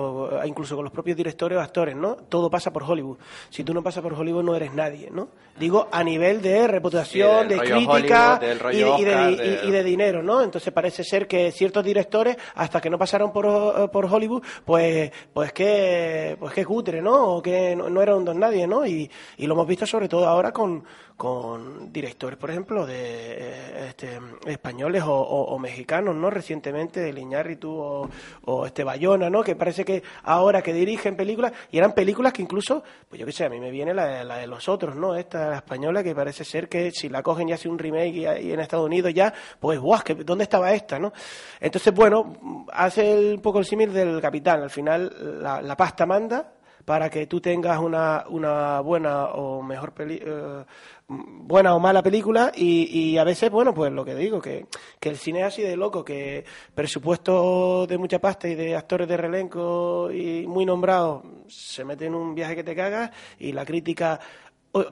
incluso 0.46 0.76
con 0.76 0.86
los 0.86 0.94
propios 0.94 1.18
directores 1.18 1.58
o 1.58 1.62
actores, 1.62 1.96
¿no? 1.96 2.16
Todo 2.16 2.50
pasa 2.50 2.72
por 2.72 2.84
Hollywood. 2.84 3.18
Si 3.50 3.64
tú 3.64 3.74
no 3.74 3.82
pasas 3.84 4.04
por 4.04 4.14
Hollywood 4.14 4.44
no 4.44 4.56
eres 4.56 4.74
nadie, 4.74 5.10
¿no? 5.12 5.30
Digo, 5.58 5.88
a 5.90 6.04
nivel 6.04 6.42
de 6.42 6.68
reputación, 6.68 7.48
de 7.48 7.58
crítica 7.58 8.40
y, 8.72 9.72
de, 9.72 9.84
dinero, 9.84 10.22
¿no? 10.22 10.42
Entonces 10.42 10.74
parece 10.74 11.04
ser 11.04 11.28
que 11.28 11.52
ciertos 11.52 11.84
directores, 11.84 12.36
hasta 12.56 12.82
que 12.82 12.90
no 12.90 12.98
pasaron 12.98 13.32
por, 13.32 13.46
eh, 13.46 13.88
por 13.88 14.06
Hollywood, 14.06 14.44
pues 14.66 15.12
pues 15.34 15.54
que 15.54 16.36
pues 16.40 16.54
que 16.54 16.66
cutre, 16.66 17.02
¿no? 17.02 17.36
O 17.36 17.42
que 17.42 17.76
no, 17.76 18.02
era 18.02 18.16
un 18.16 18.26
don 18.26 18.40
nadie, 18.40 18.68
¿no? 18.68 18.86
Y, 18.86 19.10
y 19.38 19.48
lo 19.48 19.54
hemos 19.54 19.68
visto 19.68 19.86
sobre 19.86 20.10
todo 20.10 20.28
ahora 20.28 20.52
con, 20.52 20.84
con 21.18 21.94
directores, 21.94 22.38
por 22.38 22.52
ejemplo, 22.52 22.86
de 22.86 22.96
eh, 22.98 23.88
este, 23.90 24.20
españoles 24.46 25.04
o, 25.06 25.58
mexicanos, 25.60 26.16
¿no? 26.16 26.30
Recientemente, 26.30 27.00
de 27.00 27.14
Liñárritu 27.14 27.72
o, 27.72 28.10
o 28.44 28.66
este 28.66 28.84
Bayona, 28.84 29.30
¿no? 29.30 29.42
Que 29.42 29.56
parece 29.56 29.86
que 29.86 30.04
ahora 30.24 30.62
que 30.62 30.74
dirigen 30.74 31.16
películas, 31.16 31.54
y 31.72 31.78
eran 31.78 31.94
películas 31.94 32.34
que 32.34 32.42
incluso, 32.42 32.84
pues 33.08 33.20
yo 33.20 33.26
qué 33.26 33.32
sé, 33.32 33.46
a 33.46 33.50
mí 33.50 33.60
me 33.60 33.72
viene 33.72 33.94
la, 33.94 34.24
la 34.24 34.38
de 34.38 34.48
los 34.48 34.68
otros, 34.68 34.96
¿no? 34.96 35.16
Esta 35.16 35.56
española 35.56 36.04
que 36.04 36.14
parece 36.14 36.44
ser 36.44 36.68
que 36.68 36.92
si 36.92 37.08
la 37.08 37.24
cogen 37.24 37.48
y 37.48 37.54
hace 37.54 37.70
un 37.70 37.80
remake 37.80 38.16
y, 38.16 38.52
en 38.52 38.60
Estados 38.60 38.86
Unidos 38.86 39.14
ya, 39.14 39.34
pues 39.60 39.80
guau, 39.80 40.02
¿dónde 40.26 40.44
estaba 40.44 40.74
esta, 40.74 41.00
no? 41.00 41.14
Entonces, 41.60 41.94
bueno, 41.94 42.66
hace 42.74 43.34
un 43.36 43.42
poco 43.42 43.60
el 43.60 43.66
símil 43.66 43.94
del 43.94 44.20
capitán. 44.20 44.62
Al 44.62 44.70
final, 44.70 45.42
la, 45.42 45.62
la 45.62 45.78
pasta 45.78 46.06
manda 46.06 46.55
para 46.86 47.10
que 47.10 47.26
tú 47.26 47.42
tengas 47.42 47.80
una, 47.80 48.26
una 48.30 48.80
buena 48.80 49.26
o 49.26 49.62
mejor 49.64 49.94
eh, 50.00 50.64
buena 51.08 51.76
o 51.76 51.80
mala 51.80 52.02
película 52.02 52.52
y, 52.56 53.12
y, 53.12 53.18
a 53.18 53.24
veces, 53.24 53.52
bueno, 53.52 53.74
pues 53.74 53.92
lo 53.92 54.06
que 54.06 54.16
digo, 54.16 54.40
que, 54.42 54.68
que 55.00 55.10
el 55.10 55.18
cine 55.18 55.42
es 55.42 55.48
así 55.48 55.62
de 55.64 55.76
loco, 55.76 56.06
que 56.06 56.46
presupuesto 56.74 57.88
de 57.88 57.98
mucha 57.98 58.20
pasta 58.20 58.48
y 58.48 58.56
de 58.56 58.76
actores 58.76 59.08
de 59.08 59.18
relenco 59.18 60.12
y 60.12 60.46
muy 60.48 60.66
nombrados 60.66 61.24
se 61.48 61.84
mete 61.84 62.06
en 62.06 62.16
un 62.16 62.34
viaje 62.34 62.56
que 62.56 62.64
te 62.64 62.76
cagas 62.76 63.12
y 63.40 63.52
la 63.52 63.66
crítica 63.66 64.20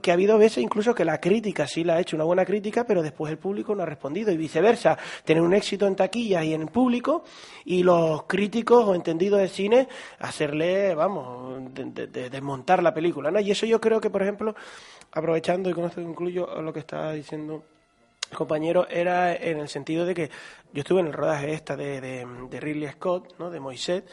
que 0.01 0.11
ha 0.11 0.13
habido 0.13 0.37
veces 0.37 0.63
incluso 0.63 0.95
que 0.95 1.05
la 1.05 1.19
crítica 1.19 1.67
sí 1.67 1.83
la 1.83 1.95
ha 1.95 1.99
hecho 1.99 2.15
una 2.15 2.25
buena 2.25 2.45
crítica, 2.45 2.85
pero 2.85 3.01
después 3.01 3.31
el 3.31 3.37
público 3.37 3.75
no 3.75 3.83
ha 3.83 3.85
respondido 3.85 4.31
y 4.31 4.37
viceversa, 4.37 4.97
tener 5.25 5.43
un 5.43 5.53
éxito 5.53 5.87
en 5.87 5.95
taquillas 5.95 6.45
y 6.45 6.53
en 6.53 6.67
público 6.67 7.23
y 7.65 7.83
los 7.83 8.23
críticos 8.23 8.85
o 8.85 8.95
entendidos 8.95 9.39
de 9.39 9.49
cine 9.49 9.87
hacerle, 10.19 10.95
vamos, 10.95 11.73
desmontar 11.73 12.81
la 12.81 12.93
película, 12.93 13.31
¿no? 13.31 13.39
Y 13.39 13.51
eso 13.51 13.65
yo 13.65 13.81
creo 13.81 13.99
que, 13.99 14.09
por 14.09 14.21
ejemplo, 14.21 14.55
aprovechando 15.11 15.69
y 15.69 15.73
con 15.73 15.85
esto 15.85 16.01
incluyo 16.01 16.61
lo 16.61 16.71
que 16.71 16.79
estaba 16.79 17.13
diciendo 17.13 17.63
el 18.31 18.37
compañero, 18.37 18.87
era 18.89 19.35
en 19.35 19.59
el 19.59 19.67
sentido 19.67 20.05
de 20.05 20.15
que 20.15 20.29
yo 20.71 20.81
estuve 20.81 21.01
en 21.01 21.07
el 21.07 21.13
rodaje 21.13 21.53
esta 21.53 21.75
de, 21.75 22.01
de, 22.01 22.59
Ridley 22.59 22.89
Scott, 22.89 23.35
¿no? 23.37 23.51
De 23.51 23.59
Moisés, 23.59 24.03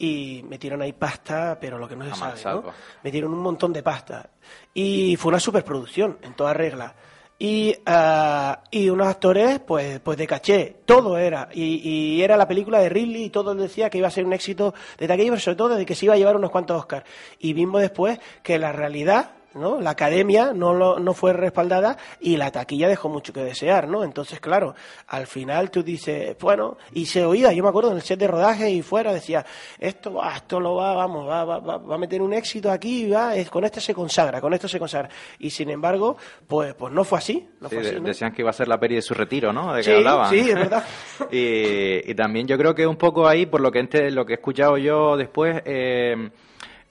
y 0.00 0.42
metieron 0.48 0.80
ahí 0.80 0.94
pasta, 0.94 1.58
pero 1.60 1.78
lo 1.78 1.86
que 1.86 1.94
no 1.94 2.06
se 2.06 2.18
sabe, 2.18 2.40
¿no? 2.42 2.72
Metieron 3.04 3.34
un 3.34 3.40
montón 3.40 3.70
de 3.70 3.82
pasta. 3.82 4.30
Y 4.72 5.14
fue 5.16 5.28
una 5.28 5.38
superproducción, 5.38 6.18
en 6.22 6.34
toda 6.34 6.54
regla. 6.54 6.94
Y, 7.38 7.76
ah, 7.84 8.62
y 8.70 8.88
unos 8.88 9.08
actores, 9.08 9.60
pues, 9.60 10.00
pues 10.00 10.16
de 10.16 10.26
caché, 10.26 10.76
todo 10.86 11.18
era. 11.18 11.50
Y, 11.52 11.86
y, 11.86 12.22
era 12.22 12.38
la 12.38 12.48
película 12.48 12.80
de 12.80 12.88
Ridley 12.88 13.24
y 13.24 13.30
todo 13.30 13.54
decía 13.54 13.90
que 13.90 13.98
iba 13.98 14.08
a 14.08 14.10
ser 14.10 14.24
un 14.24 14.32
éxito 14.32 14.72
de 14.98 15.06
taquilla, 15.06 15.30
pero 15.30 15.40
sobre 15.40 15.56
todo 15.56 15.76
de 15.76 15.84
que 15.84 15.94
se 15.94 16.06
iba 16.06 16.14
a 16.14 16.18
llevar 16.18 16.36
unos 16.36 16.50
cuantos 16.50 16.78
Oscars. 16.78 17.04
Y 17.38 17.52
vimos 17.52 17.82
después 17.82 18.18
que 18.42 18.58
la 18.58 18.72
realidad 18.72 19.32
¿no? 19.54 19.80
La 19.80 19.90
academia 19.90 20.52
no, 20.54 20.74
lo, 20.74 20.98
no 20.98 21.14
fue 21.14 21.32
respaldada 21.32 21.96
y 22.20 22.36
la 22.36 22.50
taquilla 22.50 22.88
dejó 22.88 23.08
mucho 23.08 23.32
que 23.32 23.42
desear, 23.42 23.88
¿no? 23.88 24.04
Entonces, 24.04 24.40
claro, 24.40 24.74
al 25.08 25.26
final 25.26 25.70
tú 25.70 25.82
dices, 25.82 26.36
bueno, 26.40 26.76
y 26.92 27.06
se 27.06 27.24
oía, 27.24 27.52
yo 27.52 27.62
me 27.62 27.68
acuerdo 27.68 27.90
en 27.90 27.96
el 27.96 28.02
set 28.02 28.18
de 28.18 28.28
rodaje 28.28 28.70
y 28.70 28.82
fuera 28.82 29.12
decía, 29.12 29.44
esto 29.78 30.14
va, 30.14 30.36
esto 30.36 30.60
lo 30.60 30.76
va, 30.76 30.94
vamos, 30.94 31.28
va, 31.28 31.44
va, 31.44 31.78
va 31.78 31.94
a 31.94 31.98
meter 31.98 32.22
un 32.22 32.32
éxito 32.32 32.70
aquí, 32.70 33.08
va, 33.08 33.34
es, 33.36 33.50
con 33.50 33.64
esto 33.64 33.80
se 33.80 33.94
consagra, 33.94 34.40
con 34.40 34.52
esto 34.54 34.68
se 34.68 34.78
consagra. 34.78 35.08
Y 35.38 35.50
sin 35.50 35.70
embargo, 35.70 36.16
pues, 36.46 36.74
pues 36.74 36.92
no 36.92 37.04
fue 37.04 37.18
así. 37.18 37.48
No 37.60 37.68
fue 37.68 37.78
así 37.78 38.00
Decían 38.00 38.32
que 38.32 38.42
iba 38.42 38.50
a 38.50 38.54
ser 38.54 38.68
la 38.68 38.78
peli 38.78 38.96
de 38.96 39.02
su 39.02 39.14
retiro, 39.14 39.52
¿no? 39.52 39.74
De 39.74 39.82
que 39.82 39.94
hablaban. 39.94 40.30
Sí, 40.30 40.40
es 40.40 40.54
verdad. 40.54 40.84
y, 41.30 42.10
y, 42.10 42.14
también 42.14 42.46
yo 42.46 42.56
creo 42.56 42.74
que 42.74 42.86
un 42.86 42.96
poco 42.96 43.26
ahí, 43.26 43.46
por 43.46 43.60
lo 43.60 43.70
que, 43.70 44.10
lo 44.10 44.24
que 44.24 44.34
he 44.34 44.36
escuchado 44.36 44.76
yo 44.78 45.16
después, 45.16 45.62
eh, 45.64 46.30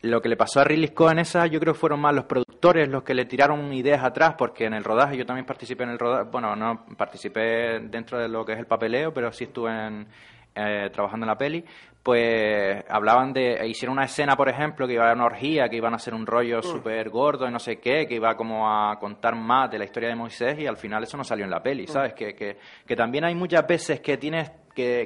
lo 0.01 0.21
que 0.21 0.29
le 0.29 0.37
pasó 0.37 0.61
a 0.61 0.63
Ridley 0.63 0.87
Scott 0.87 1.11
en 1.11 1.19
esa, 1.19 1.45
yo 1.47 1.59
creo 1.59 1.73
que 1.73 1.79
fueron 1.79 1.99
más 1.99 2.15
los 2.15 2.25
productores 2.25 2.87
los 2.87 3.03
que 3.03 3.13
le 3.13 3.25
tiraron 3.25 3.71
ideas 3.73 4.03
atrás, 4.03 4.35
porque 4.37 4.65
en 4.65 4.73
el 4.73 4.83
rodaje 4.83 5.17
yo 5.17 5.25
también 5.25 5.45
participé 5.45 5.83
en 5.83 5.91
el 5.91 5.99
rodaje, 5.99 6.29
bueno, 6.31 6.55
no 6.55 6.85
participé 6.97 7.79
dentro 7.79 8.19
de 8.19 8.27
lo 8.27 8.45
que 8.45 8.53
es 8.53 8.59
el 8.59 8.65
papeleo, 8.65 9.13
pero 9.13 9.31
sí 9.31 9.45
estuve 9.45 9.71
en, 9.71 10.07
eh, 10.55 10.89
trabajando 10.91 11.25
en 11.25 11.29
la 11.29 11.37
peli, 11.37 11.63
pues 12.03 12.83
hablaban 12.89 13.33
de, 13.33 13.65
hicieron 13.67 13.93
una 13.97 14.05
escena, 14.05 14.35
por 14.35 14.49
ejemplo, 14.49 14.87
que 14.87 14.93
iba 14.93 15.03
a 15.03 15.07
haber 15.07 15.17
una 15.17 15.25
orgía, 15.25 15.69
que 15.69 15.75
iban 15.75 15.93
a 15.93 15.97
hacer 15.97 16.13
un 16.13 16.25
rollo 16.25 16.61
súper 16.61 17.09
gordo 17.09 17.47
y 17.47 17.51
no 17.51 17.59
sé 17.59 17.79
qué, 17.79 18.07
que 18.07 18.15
iba 18.15 18.35
como 18.35 18.69
a 18.69 18.97
contar 18.99 19.35
más 19.35 19.69
de 19.69 19.79
la 19.79 19.85
historia 19.85 20.09
de 20.09 20.15
Moisés 20.15 20.57
y 20.59 20.65
al 20.65 20.77
final 20.77 21.03
eso 21.03 21.17
no 21.17 21.23
salió 21.23 21.45
en 21.45 21.51
la 21.51 21.61
peli, 21.61 21.87
¿sabes? 21.87 22.13
Que, 22.13 22.33
que, 22.33 22.57
que 22.85 22.95
también 22.95 23.25
hay 23.25 23.35
muchas 23.35 23.67
veces 23.67 23.99
que 23.99 24.17
tienes 24.17 24.49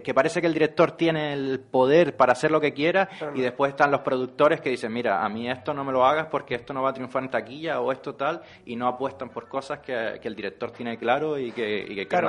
que, 0.02 0.14
parece 0.14 0.42
que 0.42 0.48
el 0.48 0.54
director 0.54 0.92
tiene 0.92 1.34
el 1.34 1.60
poder 1.60 2.16
para 2.16 2.34
hacer 2.34 2.52
lo 2.52 2.62
que 2.62 2.74
quiera 2.74 3.10
y 3.36 3.42
después 3.42 3.72
están 3.72 3.92
los 3.92 4.02
productores 4.02 4.62
que 4.62 4.70
dicen, 4.70 4.92
mira, 4.94 5.24
a 5.24 5.30
mí 5.30 5.50
esto 5.50 5.74
no 5.74 5.84
me 5.84 5.92
lo 5.92 6.06
hagas 6.06 6.28
porque 6.28 6.56
esto 6.56 6.74
no 6.74 6.82
va 6.82 6.90
a 6.90 6.94
triunfar 6.94 7.24
en 7.24 7.30
taquilla 7.30 7.80
o 7.80 7.92
esto 7.92 8.16
tal, 8.16 8.42
y 8.66 8.76
no 8.76 8.88
apuestan 8.88 9.30
por 9.30 9.48
cosas 9.48 9.80
que, 9.80 10.20
el 10.24 10.36
director 10.36 10.72
tiene 10.72 10.98
claro 10.98 11.38
y 11.38 11.52
que, 11.52 11.86
y 11.88 11.96
que 11.96 12.08
quiere 12.08 12.28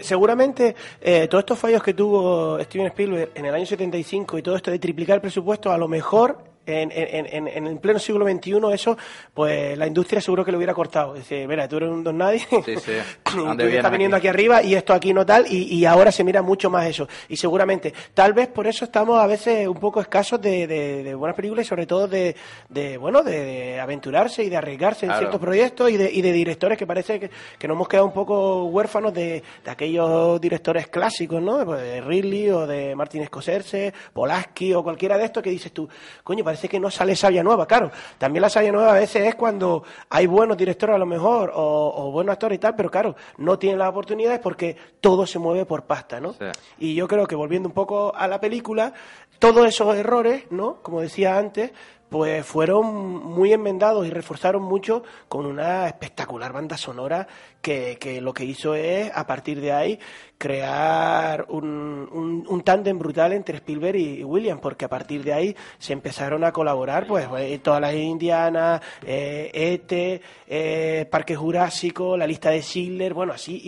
seguramente 0.00 0.74
eh, 1.00 1.28
todos 1.28 1.42
estos 1.42 1.58
fallos 1.58 1.82
que 1.82 1.94
tuvo 1.94 2.58
Steven 2.60 2.88
Spielberg 2.88 3.30
en 3.34 3.46
el 3.46 3.54
año 3.54 3.66
75 3.66 4.38
y 4.38 4.42
todo 4.42 4.56
esto 4.56 4.70
de 4.70 4.78
triplicar 4.78 5.16
el 5.16 5.20
presupuesto, 5.20 5.70
a 5.70 5.78
lo 5.78 5.88
mejor 5.88 6.38
en, 6.68 6.92
en, 6.92 7.48
en, 7.48 7.66
el 7.66 7.78
pleno 7.78 7.98
siglo 7.98 8.26
XXI 8.26 8.60
eso, 8.72 8.96
pues 9.34 9.76
la 9.76 9.86
industria 9.86 10.20
seguro 10.20 10.44
que 10.44 10.52
lo 10.52 10.58
hubiera 10.58 10.74
cortado. 10.74 11.14
Dice, 11.14 11.46
mira, 11.46 11.68
tú 11.68 11.76
eres 11.76 11.90
un 11.90 12.04
don 12.04 12.18
nadie, 12.18 12.40
sí, 12.40 12.76
sí. 12.76 12.92
tú 13.24 13.62
estás 13.62 13.90
viniendo 13.90 14.16
aquí? 14.16 14.28
arriba 14.28 14.62
y 14.62 14.74
esto 14.74 14.92
aquí 14.92 15.12
no 15.12 15.26
tal, 15.26 15.46
y, 15.50 15.74
y, 15.74 15.84
ahora 15.84 16.12
se 16.12 16.22
mira 16.24 16.42
mucho 16.42 16.70
más 16.70 16.86
eso. 16.86 17.08
Y 17.28 17.36
seguramente, 17.36 17.92
tal 18.14 18.32
vez 18.32 18.48
por 18.48 18.66
eso 18.66 18.84
estamos 18.84 19.18
a 19.18 19.26
veces 19.26 19.66
un 19.66 19.78
poco 19.78 20.00
escasos 20.00 20.40
de, 20.40 20.66
de, 20.66 21.14
buenas 21.14 21.36
películas 21.36 21.66
y 21.66 21.68
sobre 21.68 21.86
todo 21.86 22.06
de, 22.06 22.36
de 22.68 22.96
bueno, 22.96 23.22
de, 23.22 23.80
aventurarse 23.80 24.44
y 24.44 24.48
de 24.48 24.56
arriesgarse 24.56 25.06
en 25.06 25.12
ciertos 25.12 25.40
proyectos 25.40 25.90
y 25.90 25.96
de, 25.96 26.12
y 26.12 26.22
de 26.22 26.32
directores 26.32 26.78
que 26.78 26.86
parece 26.86 27.18
que, 27.18 27.30
que 27.58 27.68
nos 27.68 27.74
hemos 27.74 27.88
quedado 27.88 28.06
un 28.06 28.12
poco 28.12 28.64
huérfanos 28.66 29.12
de, 29.12 29.42
de 29.64 29.70
aquellos 29.70 30.40
directores 30.40 30.88
clásicos, 30.88 31.42
¿no? 31.42 31.64
Pues 31.64 31.80
de 31.80 32.00
Ridley 32.00 32.50
o 32.50 32.66
de 32.66 32.94
Martin 32.94 33.24
Scorsese, 33.26 33.92
Polaski 34.12 34.74
o 34.74 34.82
cualquiera 34.82 35.16
de 35.16 35.24
estos 35.24 35.42
que 35.42 35.50
dices 35.50 35.72
tú, 35.72 35.88
coño, 36.22 36.44
parece 36.44 36.57
que 36.66 36.80
no 36.80 36.90
sale 36.90 37.14
sabia 37.14 37.42
nueva, 37.44 37.66
claro. 37.66 37.90
También 38.16 38.40
la 38.40 38.48
sabia 38.48 38.72
nueva 38.72 38.92
a 38.92 38.98
veces 38.98 39.26
es 39.26 39.34
cuando 39.34 39.84
hay 40.08 40.26
buenos 40.26 40.56
directores 40.56 40.96
a 40.96 40.98
lo 40.98 41.06
mejor 41.06 41.52
o, 41.54 42.10
buenos 42.10 42.32
actores 42.32 42.56
y 42.56 42.58
tal, 42.58 42.74
pero 42.74 42.90
claro, 42.90 43.14
no 43.36 43.58
tienen 43.58 43.78
las 43.78 43.90
oportunidades 43.90 44.40
porque 44.40 44.76
todo 45.00 45.26
se 45.26 45.38
mueve 45.38 45.66
por 45.66 45.84
pasta, 45.84 46.20
¿no? 46.20 46.34
Y 46.78 46.94
yo 46.94 47.06
creo 47.06 47.26
que 47.26 47.36
volviendo 47.36 47.68
un 47.68 47.74
poco 47.74 48.14
a 48.16 48.26
la 48.26 48.40
película, 48.40 48.94
todos 49.38 49.66
esos 49.66 49.94
errores, 49.94 50.44
¿no? 50.50 50.78
Como 50.82 51.00
decía 51.00 51.38
antes, 51.38 51.70
pues 52.08 52.44
fueron 52.46 52.86
muy 52.86 53.52
enmendados 53.52 54.06
y 54.06 54.10
reforzaron 54.10 54.62
mucho 54.62 55.02
con 55.28 55.46
una 55.46 55.86
espectacular 55.86 56.52
banda 56.52 56.76
sonora 56.76 57.26
que, 57.60 57.98
que 58.00 58.20
lo 58.20 58.32
que 58.32 58.44
hizo 58.44 58.74
es, 58.74 59.10
a 59.14 59.26
partir 59.26 59.60
de 59.60 59.72
ahí, 59.72 59.98
crear 60.38 61.46
un, 61.48 62.08
un, 62.12 62.46
un 62.48 62.62
tándem 62.62 62.96
brutal 62.98 63.32
entre 63.32 63.56
Spielberg 63.56 63.96
y, 63.96 64.24
Williams, 64.24 64.60
porque 64.60 64.84
a 64.84 64.88
partir 64.88 65.24
de 65.24 65.32
ahí 65.32 65.56
se 65.78 65.92
empezaron 65.92 66.44
a 66.44 66.52
colaborar, 66.52 67.06
pues, 67.06 67.26
eh, 67.38 67.58
todas 67.58 67.80
las 67.80 67.94
indianas, 67.94 68.80
eh, 69.04 69.50
ET, 69.52 70.22
eh, 70.46 71.06
Parque 71.10 71.34
Jurásico, 71.34 72.16
la 72.16 72.26
lista 72.26 72.50
de 72.50 72.62
Schindler, 72.62 73.12
bueno, 73.12 73.32
así 73.32 73.60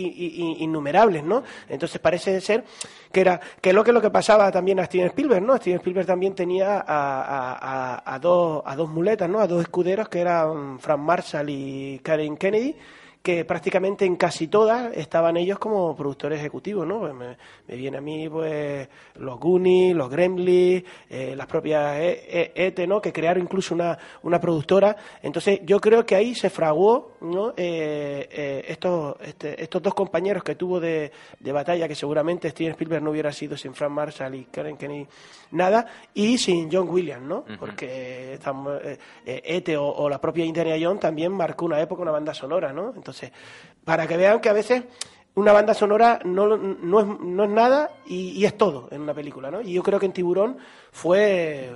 innumerables, 0.59 1.23
¿no? 1.23 1.43
Entonces 1.67 1.99
parece 1.99 2.39
ser 2.39 2.63
que 3.11 3.21
era 3.21 3.39
que 3.59 3.73
lo 3.73 3.83
que 3.83 3.91
lo 3.91 4.01
que 4.01 4.09
pasaba 4.09 4.49
también 4.51 4.79
a 4.79 4.85
Steven 4.85 5.07
Spielberg, 5.07 5.43
¿no? 5.43 5.57
Steven 5.57 5.79
Spielberg 5.79 6.07
también 6.07 6.33
tenía 6.33 6.77
a, 6.77 6.83
a, 6.87 8.13
a, 8.15 8.19
dos, 8.19 8.30
a 8.65 8.75
dos 8.75 8.89
muletas, 8.89 9.29
¿no? 9.29 9.39
A 9.39 9.47
dos 9.47 9.61
escuderos 9.61 10.09
que 10.09 10.19
eran 10.19 10.79
Frank 10.79 10.99
Marshall 10.99 11.49
y 11.49 11.99
Karen 12.03 12.37
Kennedy 12.37 12.75
que 13.21 13.45
prácticamente 13.45 14.05
en 14.05 14.15
casi 14.15 14.47
todas 14.47 14.95
estaban 14.97 15.37
ellos 15.37 15.59
como 15.59 15.95
productores 15.95 16.39
ejecutivos, 16.39 16.87
¿no? 16.87 16.99
Pues 16.99 17.13
me, 17.13 17.75
viene 17.75 17.97
a 17.97 18.01
mí, 18.01 18.27
pues, 18.27 18.87
los 19.15 19.39
Goonies, 19.39 19.95
los 19.95 20.09
Gremlins, 20.09 20.83
eh, 21.09 21.35
las 21.35 21.45
propias 21.45 21.97
ET, 21.99 22.79
e, 22.79 22.87
¿no? 22.87 22.99
Que 22.99 23.13
crearon 23.13 23.43
incluso 23.43 23.75
una, 23.75 23.97
una 24.23 24.39
productora. 24.39 24.95
Entonces, 25.21 25.59
yo 25.63 25.79
creo 25.79 26.05
que 26.05 26.15
ahí 26.15 26.33
se 26.33 26.49
fraguó, 26.49 27.10
¿no? 27.21 27.53
Eh, 27.55 28.27
eh, 28.31 28.65
estos, 28.67 29.15
este, 29.21 29.61
estos 29.61 29.81
dos 29.81 29.93
compañeros 29.93 30.43
que 30.43 30.55
tuvo 30.55 30.79
de, 30.79 31.11
de, 31.39 31.51
batalla, 31.51 31.87
que 31.87 31.95
seguramente 31.95 32.49
Steven 32.49 32.71
Spielberg 32.71 33.03
no 33.03 33.11
hubiera 33.11 33.31
sido 33.31 33.55
sin 33.55 33.73
Frank 33.73 33.91
Marshall 33.91 34.35
y 34.35 34.45
Karen 34.45 34.77
Kenny 34.77 35.07
nada, 35.51 35.85
y 36.13 36.37
sin 36.37 36.69
John 36.71 36.89
Williams, 36.89 37.25
¿no? 37.25 37.45
Porque 37.59 38.33
estamos, 38.33 38.79
ET 39.25 39.69
o, 39.77 39.87
o, 39.87 40.09
la 40.09 40.19
propia 40.19 40.45
Indiana 40.45 40.75
Jones 40.81 40.99
también 40.99 41.31
marcó 41.31 41.65
una 41.65 41.79
época, 41.79 42.01
una 42.01 42.11
banda 42.11 42.33
sonora, 42.33 42.73
¿no? 42.73 42.93
Entonces, 42.95 43.31
para 43.83 44.07
que 44.07 44.17
vean 44.17 44.39
que 44.39 44.49
a 44.49 44.53
veces 44.53 44.83
una 45.35 45.53
banda 45.53 45.73
sonora 45.73 46.19
no, 46.25 46.57
no, 46.57 46.99
es, 46.99 47.19
no 47.21 47.43
es 47.43 47.49
nada 47.49 47.91
y, 48.05 48.43
es 48.43 48.57
todo 48.57 48.89
en 48.91 49.01
una 49.01 49.13
película, 49.13 49.49
¿no? 49.49 49.61
Y 49.61 49.73
yo 49.73 49.83
creo 49.83 49.99
que 49.99 50.05
en 50.05 50.13
Tiburón 50.13 50.57
fue, 50.91 51.71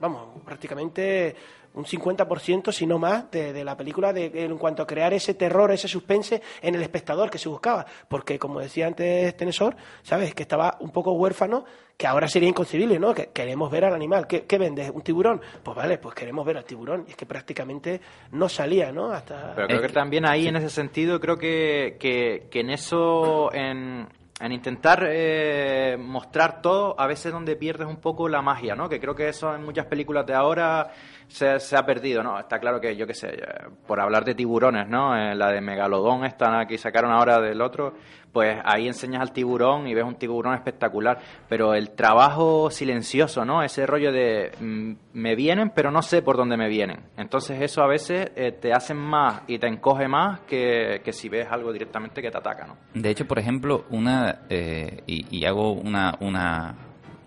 vamos, 0.00 0.28
prácticamente 0.44 1.34
un 1.74 1.84
50%, 1.84 2.72
si 2.72 2.86
no 2.86 2.98
más, 2.98 3.30
de, 3.30 3.64
la 3.64 3.76
película 3.76 4.12
de, 4.12 4.30
en 4.34 4.58
cuanto 4.58 4.82
a 4.82 4.86
crear 4.86 5.12
ese 5.14 5.34
terror, 5.34 5.70
ese 5.72 5.88
suspense 5.88 6.42
en 6.62 6.74
el 6.74 6.82
espectador 6.82 7.30
que 7.30 7.38
se 7.38 7.48
buscaba. 7.48 7.86
Porque, 8.08 8.38
como 8.38 8.60
decía 8.60 8.86
antes 8.86 9.36
Tenesor, 9.36 9.76
¿sabes? 10.02 10.34
Que 10.34 10.42
estaba 10.42 10.76
un 10.80 10.90
poco 10.90 11.12
huérfano, 11.12 11.64
que 11.96 12.06
ahora 12.06 12.28
sería 12.28 12.48
inconcebible, 12.48 12.98
¿no? 12.98 13.14
Que 13.14 13.28
queremos 13.28 13.70
ver 13.70 13.84
al 13.84 13.94
animal. 13.94 14.26
¿Qué, 14.26 14.44
qué 14.46 14.58
vendes? 14.58 14.90
¿Un 14.90 15.02
tiburón? 15.02 15.40
Pues 15.62 15.76
vale, 15.76 15.98
pues 15.98 16.14
queremos 16.14 16.44
ver 16.46 16.56
al 16.56 16.64
tiburón. 16.64 17.04
Y 17.06 17.10
es 17.10 17.16
que 17.16 17.26
prácticamente 17.26 18.00
no 18.32 18.48
salía, 18.48 18.90
¿no? 18.90 19.10
Hasta... 19.12 19.54
Pero 19.54 19.68
creo 19.68 19.82
que 19.82 19.88
también 19.88 20.26
ahí, 20.26 20.48
en 20.48 20.56
ese 20.56 20.70
sentido, 20.70 21.20
creo 21.20 21.36
que, 21.36 21.96
que, 22.00 22.48
que 22.50 22.60
en 22.60 22.70
eso, 22.70 23.52
en 23.52 24.08
en 24.40 24.52
intentar 24.52 25.06
eh, 25.06 25.98
mostrar 25.98 26.62
todo, 26.62 26.98
a 26.98 27.06
veces 27.06 27.30
donde 27.30 27.56
pierdes 27.56 27.86
un 27.86 27.96
poco 27.96 28.26
la 28.28 28.40
magia, 28.40 28.74
¿no? 28.74 28.88
Que 28.88 28.98
creo 28.98 29.14
que 29.14 29.28
eso 29.28 29.54
en 29.54 29.62
muchas 29.62 29.84
películas 29.84 30.24
de 30.24 30.34
ahora 30.34 30.90
se, 31.28 31.60
se 31.60 31.76
ha 31.76 31.84
perdido, 31.84 32.22
¿no? 32.22 32.38
Está 32.38 32.58
claro 32.58 32.80
que, 32.80 32.96
yo 32.96 33.06
qué 33.06 33.12
sé, 33.12 33.28
eh, 33.28 33.68
por 33.86 34.00
hablar 34.00 34.24
de 34.24 34.34
tiburones, 34.34 34.88
¿no? 34.88 35.14
Eh, 35.14 35.34
la 35.34 35.52
de 35.52 35.60
Megalodón 35.60 36.24
esta 36.24 36.66
que 36.66 36.78
sacaron 36.78 37.12
ahora 37.12 37.38
del 37.38 37.60
otro, 37.60 37.94
pues 38.32 38.58
ahí 38.64 38.86
enseñas 38.86 39.22
al 39.22 39.32
tiburón 39.32 39.86
y 39.88 39.94
ves 39.94 40.04
un 40.04 40.14
tiburón 40.14 40.54
espectacular, 40.54 41.18
pero 41.48 41.74
el 41.74 41.90
trabajo 41.90 42.70
silencioso, 42.70 43.44
¿no? 43.44 43.62
Ese 43.62 43.86
rollo 43.86 44.12
de 44.12 44.52
mm, 44.60 44.92
me 45.14 45.34
vienen, 45.34 45.70
pero 45.74 45.90
no 45.90 46.02
sé 46.02 46.22
por 46.22 46.36
dónde 46.36 46.56
me 46.56 46.68
vienen. 46.68 47.00
Entonces 47.16 47.60
eso 47.60 47.82
a 47.82 47.86
veces 47.86 48.30
eh, 48.36 48.52
te 48.52 48.72
hace 48.72 48.94
más 48.94 49.42
y 49.46 49.58
te 49.58 49.66
encoge 49.66 50.06
más 50.08 50.40
que, 50.40 51.00
que, 51.04 51.12
si 51.12 51.28
ves 51.28 51.48
algo 51.50 51.72
directamente 51.72 52.22
que 52.22 52.30
te 52.30 52.38
ataca, 52.38 52.66
¿no? 52.66 52.76
De 52.94 53.10
hecho, 53.10 53.26
por 53.26 53.38
ejemplo, 53.38 53.84
una 53.90 54.42
eh, 54.48 55.02
y, 55.06 55.44
hago 55.44 55.72
una, 55.72 56.16
una 56.20 56.74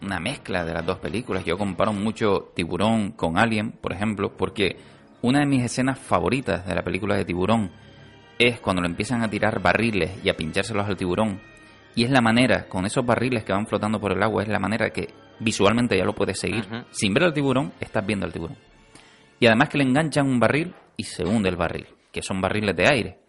una 0.01 0.19
mezcla 0.19 0.65
de 0.65 0.73
las 0.73 0.85
dos 0.85 0.99
películas. 0.99 1.45
Yo 1.45 1.57
comparo 1.57 1.93
mucho 1.93 2.51
Tiburón 2.53 3.11
con 3.11 3.37
Alien, 3.37 3.71
por 3.71 3.93
ejemplo, 3.93 4.33
porque 4.35 4.77
una 5.21 5.39
de 5.39 5.45
mis 5.45 5.63
escenas 5.63 5.97
favoritas 5.97 6.65
de 6.65 6.75
la 6.75 6.83
película 6.83 7.15
de 7.15 7.23
Tiburón 7.23 7.71
es 8.37 8.59
cuando 8.59 8.81
le 8.81 8.87
empiezan 8.87 9.23
a 9.23 9.29
tirar 9.29 9.61
barriles 9.61 10.23
y 10.23 10.29
a 10.29 10.35
pinchárselos 10.35 10.87
al 10.87 10.97
tiburón. 10.97 11.41
Y 11.95 12.03
es 12.03 12.11
la 12.11 12.21
manera, 12.21 12.67
con 12.67 12.85
esos 12.85 13.05
barriles 13.05 13.43
que 13.43 13.53
van 13.53 13.67
flotando 13.67 13.99
por 13.99 14.11
el 14.11 14.23
agua, 14.23 14.43
es 14.43 14.49
la 14.49 14.59
manera 14.59 14.89
que 14.89 15.09
visualmente 15.39 15.97
ya 15.97 16.05
lo 16.05 16.13
puedes 16.13 16.39
seguir. 16.39 16.65
Sin 16.91 17.13
ver 17.13 17.23
al 17.23 17.33
tiburón, 17.33 17.73
estás 17.79 18.05
viendo 18.05 18.25
al 18.25 18.33
tiburón. 18.33 18.57
Y 19.39 19.45
además 19.45 19.69
que 19.69 19.77
le 19.77 19.83
enganchan 19.83 20.27
un 20.27 20.39
barril 20.39 20.73
y 20.97 21.03
se 21.03 21.23
hunde 21.23 21.49
el 21.49 21.55
barril, 21.55 21.87
que 22.11 22.21
son 22.21 22.41
barriles 22.41 22.75
de 22.75 22.87
aire. 22.87 23.19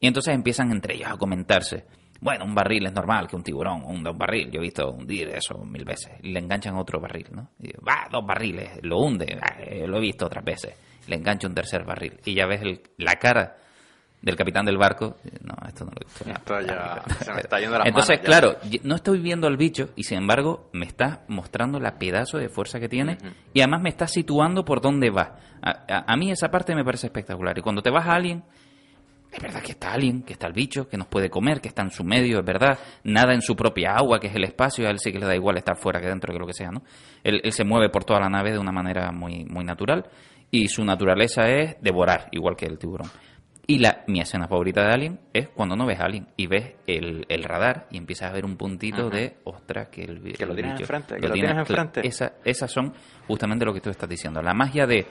Y 0.00 0.06
entonces 0.06 0.34
empiezan 0.34 0.70
entre 0.70 0.94
ellos 0.94 1.10
a 1.10 1.16
comentarse. 1.16 1.86
Bueno, 2.20 2.44
un 2.46 2.54
barril 2.54 2.86
es 2.86 2.92
normal 2.92 3.26
que 3.26 3.36
un 3.36 3.42
tiburón 3.42 3.82
hunde 3.84 4.10
un 4.10 4.18
barril. 4.18 4.50
Yo 4.50 4.60
he 4.60 4.62
visto 4.62 4.90
hundir 4.90 5.28
eso 5.28 5.58
mil 5.58 5.84
veces. 5.84 6.12
Y 6.22 6.32
le 6.32 6.40
enganchan 6.40 6.76
otro 6.76 7.00
barril, 7.00 7.26
¿no? 7.32 7.50
Y, 7.58 7.72
va, 7.72 8.08
dos 8.10 8.24
barriles, 8.24 8.78
lo 8.82 8.98
hunde. 8.98 9.38
lo 9.86 9.98
he 9.98 10.00
visto 10.00 10.26
otras 10.26 10.44
veces. 10.44 10.74
Le 11.06 11.16
engancha 11.16 11.46
un 11.46 11.54
tercer 11.54 11.84
barril. 11.84 12.18
Y 12.24 12.34
ya 12.34 12.46
ves 12.46 12.62
la 12.96 13.14
cara 13.16 13.56
del 14.24 14.36
capitán 14.36 14.64
del 14.64 14.78
barco. 14.78 15.16
No, 15.42 15.54
esto 15.68 15.84
no 15.84 15.90
lo 15.90 16.00
he 16.00 16.04
visto. 16.04 16.24
Esto 16.30 16.60
ya 16.60 17.02
se 17.20 17.32
me 17.32 17.40
está 17.40 17.60
yendo 17.60 17.78
la 17.78 17.84
Entonces, 17.84 18.20
claro, 18.20 18.56
no 18.82 18.94
estoy 18.94 19.20
viendo 19.20 19.46
al 19.46 19.56
bicho 19.56 19.90
y 19.96 20.04
sin 20.04 20.18
embargo 20.18 20.70
me 20.72 20.86
está 20.86 21.24
mostrando 21.28 21.78
la 21.78 21.98
pedazo 21.98 22.38
de 22.38 22.48
fuerza 22.48 22.80
que 22.80 22.88
tiene 22.88 23.18
y 23.52 23.60
además 23.60 23.82
me 23.82 23.90
está 23.90 24.06
situando 24.06 24.64
por 24.64 24.80
dónde 24.80 25.10
va. 25.10 25.36
A, 25.62 26.16
mí 26.16 26.30
esa 26.30 26.50
parte 26.50 26.74
me 26.74 26.84
parece 26.84 27.08
espectacular. 27.08 27.58
Y 27.58 27.60
cuando 27.60 27.82
te 27.82 27.90
vas 27.90 28.06
a 28.06 28.14
alguien, 28.14 28.44
es 29.30 29.42
verdad 29.42 29.60
que 29.60 29.72
está 29.72 29.92
alguien, 29.92 30.22
que 30.22 30.32
está 30.32 30.46
el 30.46 30.54
bicho, 30.54 30.88
que 30.88 30.96
nos 30.96 31.08
puede 31.08 31.28
comer, 31.28 31.60
que 31.60 31.68
está 31.68 31.82
en 31.82 31.90
su 31.90 32.02
medio, 32.02 32.38
es 32.38 32.46
verdad. 32.46 32.78
Nada 33.02 33.34
en 33.34 33.42
su 33.42 33.54
propia 33.54 33.94
agua, 33.94 34.18
que 34.20 34.28
es 34.28 34.34
el 34.34 34.44
espacio. 34.44 34.86
A 34.86 34.90
él 34.90 34.98
sí 34.98 35.12
que 35.12 35.18
le 35.18 35.26
da 35.26 35.34
igual 35.34 35.58
estar 35.58 35.76
fuera 35.76 36.00
que 36.00 36.06
dentro, 36.06 36.32
que 36.32 36.38
lo 36.38 36.46
que 36.46 36.54
sea, 36.54 36.70
¿no? 36.70 36.82
Él, 37.22 37.42
él 37.44 37.52
se 37.52 37.64
mueve 37.64 37.90
por 37.90 38.04
toda 38.04 38.20
la 38.20 38.30
nave 38.30 38.52
de 38.52 38.58
una 38.58 38.72
manera 38.72 39.12
muy, 39.12 39.44
muy 39.44 39.64
natural 39.64 40.08
y 40.54 40.68
su 40.68 40.84
naturaleza 40.84 41.48
es 41.48 41.76
devorar, 41.80 42.28
igual 42.30 42.54
que 42.56 42.66
el 42.66 42.78
tiburón. 42.78 43.10
Y 43.66 43.78
la, 43.78 44.04
mi 44.06 44.20
escena 44.20 44.46
favorita 44.46 44.82
de 44.82 44.92
Alien 44.92 45.20
es 45.32 45.48
cuando 45.48 45.74
no 45.74 45.86
ves 45.86 45.98
a 45.98 46.04
Alien 46.04 46.28
y 46.36 46.46
ves 46.46 46.74
el, 46.86 47.24
el 47.28 47.44
radar 47.44 47.86
y 47.90 47.96
empiezas 47.96 48.30
a 48.30 48.34
ver 48.34 48.44
un 48.44 48.56
puntito 48.56 49.08
de, 49.08 49.38
ostras, 49.44 49.88
que 49.88 50.04
el 50.04 50.34
Que 50.34 50.44
lo 50.44 50.54
tienes 50.54 50.80
enfrente, 50.80 51.16
que 51.16 51.28
lo, 51.28 51.34
tienes, 51.34 51.56
enfrente. 51.56 52.06
Esa, 52.06 52.34
esas 52.44 52.70
son 52.70 52.92
justamente 53.26 53.64
lo 53.64 53.72
que 53.72 53.80
tú 53.80 53.90
estás 53.90 54.08
diciendo. 54.08 54.42
La 54.42 54.52
magia 54.52 54.86
de 54.86 55.06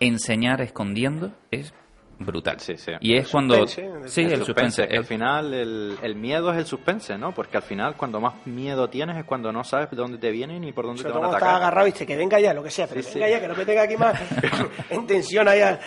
enseñar 0.00 0.60
escondiendo 0.60 1.32
es 1.50 1.72
brutal. 2.18 2.58
Sí, 2.60 2.76
sí. 2.76 2.92
Y 3.00 3.16
es 3.16 3.26
El 3.26 3.30
cuando... 3.30 3.66
suspense, 3.66 4.08
sí, 4.08 4.22
el 4.22 4.32
el 4.32 4.44
suspense. 4.44 4.86
que 4.88 4.96
al 4.96 5.02
es- 5.02 5.08
final 5.08 5.52
el, 5.54 5.96
el 6.02 6.14
miedo 6.16 6.50
es 6.52 6.58
el 6.58 6.66
suspense, 6.66 7.18
¿no? 7.18 7.32
Porque 7.32 7.56
al 7.58 7.62
final 7.62 7.94
cuando 7.96 8.20
más 8.20 8.34
miedo 8.46 8.88
tienes 8.88 9.16
es 9.16 9.24
cuando 9.24 9.52
no 9.52 9.64
sabes 9.64 9.90
de 9.90 9.96
dónde 9.96 10.18
te 10.18 10.30
vienen 10.30 10.64
y 10.64 10.72
por 10.72 10.86
dónde 10.86 11.02
Sobre 11.02 11.12
te 11.12 11.18
todo 11.18 11.22
van 11.22 11.30
a 11.30 11.36
estás 11.36 11.48
atacar. 11.48 11.62
agarrado 11.62 11.88
y 11.88 11.92
que 11.92 12.16
venga 12.16 12.40
ya, 12.40 12.54
lo 12.54 12.62
que 12.62 12.70
sea, 12.70 12.86
pero 12.86 13.02
Sí, 13.02 13.10
venga 13.14 13.26
sí. 13.26 13.32
ya, 13.32 13.40
que 13.40 13.48
no 13.48 13.54
me 13.54 13.64
tenga 13.66 13.82
aquí 13.82 13.96
más 13.96 14.18
en 14.90 15.06
tensión 15.06 15.46
allá, 15.48 15.78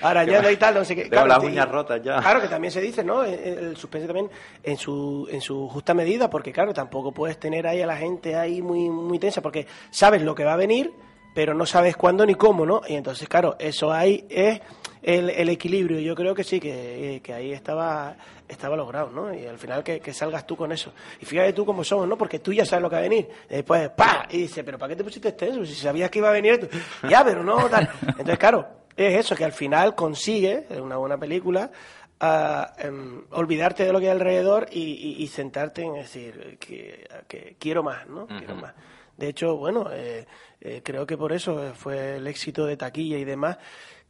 arañando 0.00 0.50
y 0.50 0.56
tal, 0.56 0.74
no 0.74 0.84
sé 0.84 0.94
qué. 0.96 1.04
Tengo 1.08 1.26
las 1.26 1.42
uñas 1.42 1.68
rotas 1.68 2.00
ya. 2.02 2.18
Claro 2.20 2.40
que 2.40 2.48
también 2.48 2.70
se 2.72 2.80
dice, 2.80 3.04
¿no? 3.04 3.22
El, 3.24 3.34
el 3.34 3.76
suspense 3.76 4.06
también 4.06 4.30
en 4.62 4.76
su, 4.76 5.28
en 5.30 5.40
su 5.40 5.68
justa 5.68 5.94
medida, 5.94 6.28
porque 6.30 6.52
claro, 6.52 6.72
tampoco 6.72 7.12
puedes 7.12 7.38
tener 7.38 7.66
ahí 7.66 7.80
a 7.82 7.86
la 7.86 7.96
gente 7.96 8.36
ahí 8.36 8.62
muy, 8.62 8.88
muy 8.88 9.18
tensa, 9.18 9.40
porque 9.42 9.66
sabes 9.90 10.22
lo 10.22 10.34
que 10.34 10.44
va 10.44 10.54
a 10.54 10.56
venir, 10.56 10.92
pero 11.36 11.52
no 11.52 11.66
sabes 11.66 11.98
cuándo 11.98 12.24
ni 12.24 12.34
cómo, 12.34 12.64
¿no? 12.64 12.80
Y 12.88 12.94
entonces, 12.94 13.28
claro, 13.28 13.56
eso 13.58 13.92
ahí 13.92 14.24
es 14.30 14.58
el, 15.02 15.28
el 15.28 15.50
equilibrio. 15.50 16.00
Yo 16.00 16.14
creo 16.14 16.34
que 16.34 16.42
sí, 16.42 16.58
que, 16.58 17.20
que 17.22 17.34
ahí 17.34 17.52
estaba 17.52 18.16
estaba 18.48 18.74
logrado, 18.74 19.10
¿no? 19.10 19.34
Y 19.34 19.44
al 19.44 19.58
final 19.58 19.84
que, 19.84 20.00
que 20.00 20.14
salgas 20.14 20.46
tú 20.46 20.56
con 20.56 20.72
eso. 20.72 20.94
Y 21.20 21.26
fíjate 21.26 21.52
tú 21.52 21.66
cómo 21.66 21.84
somos, 21.84 22.08
¿no? 22.08 22.16
Porque 22.16 22.38
tú 22.38 22.54
ya 22.54 22.64
sabes 22.64 22.82
lo 22.84 22.88
que 22.88 22.94
va 22.94 23.00
a 23.00 23.02
venir. 23.02 23.28
Después, 23.50 23.90
¡pa! 23.90 24.26
Y 24.30 24.38
dice, 24.38 24.64
¿pero 24.64 24.78
para 24.78 24.88
qué 24.90 24.96
te 24.96 25.04
pusiste 25.04 25.32
tenso? 25.32 25.62
Si 25.66 25.74
sabías 25.74 26.08
que 26.10 26.20
iba 26.20 26.30
a 26.30 26.32
venir, 26.32 26.58
tú, 26.58 26.68
ya, 27.08 27.22
pero 27.22 27.44
no, 27.44 27.68
tal. 27.68 27.86
Entonces, 28.06 28.38
claro, 28.38 28.66
es 28.96 29.18
eso, 29.18 29.36
que 29.36 29.44
al 29.44 29.52
final 29.52 29.94
consigue, 29.94 30.64
en 30.70 30.80
una 30.80 30.96
buena 30.96 31.18
película, 31.18 31.70
a, 32.18 32.72
em, 32.78 33.24
olvidarte 33.32 33.84
de 33.84 33.92
lo 33.92 33.98
que 34.00 34.06
hay 34.06 34.12
alrededor 34.12 34.68
y, 34.72 34.80
y- 34.80 35.22
y 35.22 35.26
sentarte 35.26 35.82
en 35.82 35.92
decir 35.94 36.56
que, 36.58 37.06
que 37.28 37.56
quiero 37.58 37.82
más, 37.82 38.06
¿no? 38.08 38.26
Quiero 38.26 38.54
más. 38.54 38.72
De 39.16 39.28
hecho, 39.28 39.56
bueno, 39.56 39.88
eh, 39.92 40.26
eh, 40.60 40.82
creo 40.84 41.06
que 41.06 41.16
por 41.16 41.32
eso 41.32 41.72
fue 41.74 42.16
el 42.16 42.26
éxito 42.26 42.66
de 42.66 42.76
taquilla 42.76 43.18
y 43.18 43.24
demás 43.24 43.58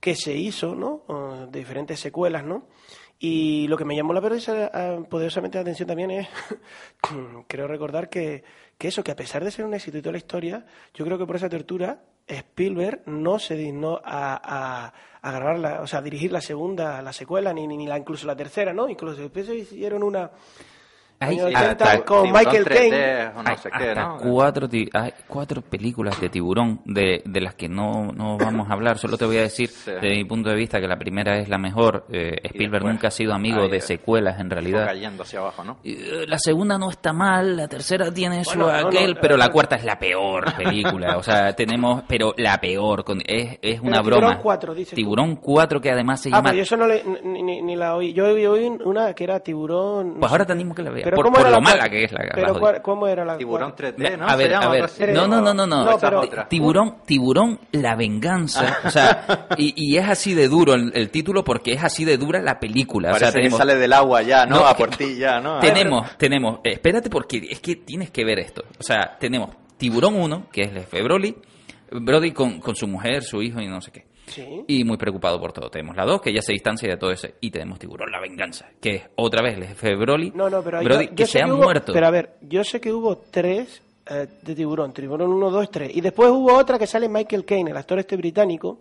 que 0.00 0.14
se 0.14 0.34
hizo, 0.34 0.74
¿no? 0.74 1.04
Eh, 1.08 1.46
de 1.50 1.58
diferentes 1.58 1.98
secuelas, 2.00 2.44
¿no? 2.44 2.66
Y 3.18 3.66
lo 3.68 3.78
que 3.78 3.84
me 3.86 3.96
llamó 3.96 4.12
la 4.12 4.20
poderosa- 4.20 4.70
poderosamente 5.08 5.56
la 5.56 5.62
atención 5.62 5.88
también 5.88 6.10
es, 6.10 6.28
creo 7.48 7.66
recordar 7.66 8.08
que, 8.10 8.44
que 8.76 8.88
eso, 8.88 9.02
que 9.02 9.10
a 9.12 9.16
pesar 9.16 9.42
de 9.42 9.50
ser 9.50 9.64
un 9.64 9.72
éxito 9.74 9.96
y 9.98 10.02
toda 10.02 10.12
la 10.12 10.18
historia, 10.18 10.66
yo 10.92 11.04
creo 11.04 11.16
que 11.16 11.24
por 11.26 11.36
esa 11.36 11.48
tortura 11.48 12.02
Spielberg 12.26 13.02
no 13.06 13.38
se 13.38 13.54
dignó 13.56 14.00
a, 14.04 14.92
a, 14.92 14.92
a 15.22 15.54
la, 15.56 15.80
o 15.80 15.86
sea, 15.86 16.00
a 16.00 16.02
dirigir 16.02 16.30
la 16.32 16.40
segunda, 16.42 17.00
la 17.00 17.12
secuela, 17.14 17.52
ni, 17.54 17.66
ni, 17.66 17.76
ni 17.78 17.86
la, 17.86 17.96
incluso 17.96 18.26
la 18.26 18.36
tercera, 18.36 18.74
¿no? 18.74 18.88
Incluso 18.88 19.22
después 19.22 19.48
hicieron 19.48 20.02
una 20.02 20.30
Hay 21.18 21.38
hasta- 21.38 21.48
80 21.94 22.04
con 22.04 22.22
Tiburón 22.24 22.32
Michael 22.44 22.64
3D 22.66 22.74
Caine. 22.90 23.30
no 23.34 23.42
hay 23.50 23.56
sé 23.56 23.70
qué, 23.70 23.88
hasta 23.88 24.02
¿no? 24.02 24.16
cuatro, 24.18 24.68
ti- 24.68 24.88
hay 24.92 25.12
cuatro 25.26 25.62
películas 25.62 26.20
de 26.20 26.28
tiburón 26.28 26.80
de, 26.84 27.22
de 27.24 27.40
las 27.40 27.54
que 27.54 27.68
no, 27.68 28.12
no 28.12 28.36
vamos 28.36 28.68
a 28.68 28.74
hablar. 28.74 28.98
Solo 28.98 29.16
te 29.16 29.24
voy 29.24 29.38
a 29.38 29.42
decir, 29.42 29.68
Sí. 29.70 29.90
desde 29.92 30.10
mi 30.14 30.24
punto 30.24 30.50
de 30.50 30.56
vista, 30.56 30.78
que 30.80 30.86
la 30.86 30.98
primera 30.98 31.38
es 31.38 31.48
la 31.48 31.56
mejor. 31.58 32.04
Eh, 32.10 32.36
Spielberg 32.44 32.82
después, 32.82 32.92
nunca 32.94 33.08
ha 33.08 33.10
sido 33.10 33.32
amigo 33.32 33.62
ahí, 33.62 33.70
de 33.70 33.76
eh, 33.78 33.80
secuelas, 33.80 34.38
en 34.40 34.50
realidad. 34.50 34.86
cayendo 34.86 35.22
hacia 35.22 35.38
abajo, 35.40 35.64
¿no? 35.64 35.78
Y, 35.82 35.92
eh, 35.94 36.26
La 36.28 36.38
segunda 36.38 36.76
no 36.78 36.90
está 36.90 37.12
mal, 37.14 37.56
la 37.56 37.66
tercera 37.68 38.12
tiene 38.12 38.44
su 38.44 38.58
Bueno, 38.58 38.78
no, 38.82 38.88
aquel, 38.88 39.14
no, 39.14 39.20
pero 39.20 39.36
la 39.38 39.48
cuarta 39.48 39.76
es 39.76 39.84
la 39.84 39.98
peor 39.98 40.54
película. 40.56 41.16
O 41.16 41.22
sea, 41.22 41.54
tenemos, 41.54 42.02
pero 42.06 42.34
la 42.36 42.58
peor, 42.60 43.04
con, 43.04 43.22
es, 43.26 43.58
es 43.62 43.80
una 43.80 43.98
Tiburón 44.02 44.20
broma. 44.20 44.38
4, 44.42 44.74
dices 44.74 44.90
tú. 44.90 44.96
Tiburón 44.96 45.36
4 45.36 45.80
que 45.80 45.90
además 45.90 46.20
se 46.20 46.28
Ah, 46.28 46.32
llama... 46.32 46.50
pero 46.50 46.56
yo 46.58 46.62
eso 46.62 46.76
no 46.76 46.86
le, 46.86 47.02
ni, 47.24 47.42
ni- 47.42 47.62
ni 47.62 47.74
la 47.76 47.94
oí. 47.96 48.12
Yo 48.12 48.26
oí, 48.26 48.66
una 48.84 49.14
que 49.14 49.24
era 49.24 49.40
tiburón. 49.40 50.16
Pues 50.20 50.30
ahora 50.30 50.44
te 50.44 50.52
animo 50.52 50.74
que 50.74 50.82
la 50.82 50.90
veas, 50.90 51.05
Pero 51.10 51.16
por, 51.16 51.24
¿cómo 51.26 51.36
por 51.36 51.40
era 51.46 51.50
lo 51.50 51.56
la 51.56 51.60
mala 51.62 51.88
que 51.88 52.04
es 52.04 52.12
la, 52.12 52.18
Pero 52.34 52.58
cuál- 52.58 52.82
¿cómo 52.82 53.06
era 53.06 53.24
la 53.24 53.38
Tiburón 53.38 53.72
cuál? 53.72 53.94
3D, 53.94 54.18
¿no? 54.18 54.28
A 54.28 54.36
ver, 54.36 54.54
a 54.54 54.68
ver, 54.68 54.90
no, 55.14 55.26
no, 55.26 55.40
no, 55.40 55.54
no, 55.54 55.66
no. 55.66 55.98
Pero-. 55.98 56.22
Tiburón, 56.48 56.96
tiburón, 57.06 57.60
la 57.72 57.96
venganza, 57.96 58.78
o 58.84 58.90
sea, 58.90 59.46
y, 59.56 59.72
y 59.76 59.96
es 59.96 60.08
así 60.08 60.34
de 60.34 60.48
duro 60.48 60.74
el, 60.74 60.92
el 60.94 61.10
título 61.10 61.44
porque 61.44 61.72
es 61.72 61.82
así 61.84 62.04
de 62.04 62.16
dura 62.18 62.40
la 62.42 62.58
película. 62.58 63.10
Parece 63.10 63.24
o 63.24 63.30
sea, 63.30 63.32
tenemos, 63.40 63.58
que 63.58 63.66
sale 63.66 63.76
del 63.76 63.92
agua 63.92 64.22
ya, 64.22 64.46
¿no? 64.46 64.56
No, 64.56 64.66
a 64.66 64.76
por 64.76 64.90
ti 64.90 65.16
ya, 65.16 65.40
¿no? 65.40 65.58
tenemos, 65.60 66.16
tenemos, 66.16 66.60
espérate 66.64 67.10
porque 67.10 67.46
es 67.50 67.60
que 67.60 67.76
tienes 67.76 68.10
que 68.10 68.24
ver 68.24 68.38
esto. 68.38 68.64
O 68.78 68.82
sea, 68.82 69.16
tenemos 69.18 69.50
Tiburón 69.76 70.14
1, 70.16 70.48
que 70.50 70.62
es 70.62 70.72
Lefe 70.72 71.02
Broly, 71.02 71.36
Brody 71.90 72.32
con, 72.32 72.60
con 72.60 72.74
su 72.74 72.86
mujer, 72.86 73.22
su 73.22 73.42
hijo 73.42 73.60
y 73.60 73.68
no 73.68 73.80
sé 73.80 73.92
qué. 73.92 74.06
Sí. 74.26 74.64
Y 74.66 74.84
muy 74.84 74.96
preocupado 74.96 75.40
por 75.40 75.52
todo. 75.52 75.70
Tenemos 75.70 75.96
la 75.96 76.04
2, 76.04 76.20
que 76.20 76.32
ya 76.32 76.42
se 76.42 76.52
distancia 76.52 76.88
de 76.90 76.96
todo 76.96 77.10
eso. 77.10 77.28
Y 77.40 77.50
tenemos 77.50 77.78
Tiburón, 77.78 78.10
la 78.10 78.20
venganza, 78.20 78.68
que 78.80 78.94
es 78.96 79.02
otra 79.16 79.42
vez 79.42 79.56
el 79.56 79.64
jefe 79.66 79.94
Broly, 79.94 80.32
No, 80.34 80.50
no, 80.50 80.62
pero 80.62 80.82
Brody, 80.82 81.06
yo, 81.08 81.14
que 81.14 81.26
se 81.26 81.32
sé 81.32 81.42
ha 81.42 81.46
que 81.46 81.52
hubo, 81.52 81.62
muerto. 81.62 81.92
Pero 81.92 82.06
a 82.06 82.10
ver, 82.10 82.34
yo 82.42 82.64
sé 82.64 82.80
que 82.80 82.92
hubo 82.92 83.16
tres 83.18 83.82
eh, 84.08 84.26
de 84.42 84.54
tiburón. 84.54 84.92
Tiburón 84.92 85.32
1, 85.32 85.50
2, 85.50 85.70
3. 85.70 85.96
Y 85.96 86.00
después 86.00 86.30
hubo 86.30 86.54
otra 86.54 86.78
que 86.78 86.86
sale 86.86 87.08
Michael 87.08 87.44
Caine, 87.44 87.70
el 87.70 87.76
actor 87.76 87.98
este 87.98 88.16
británico, 88.16 88.80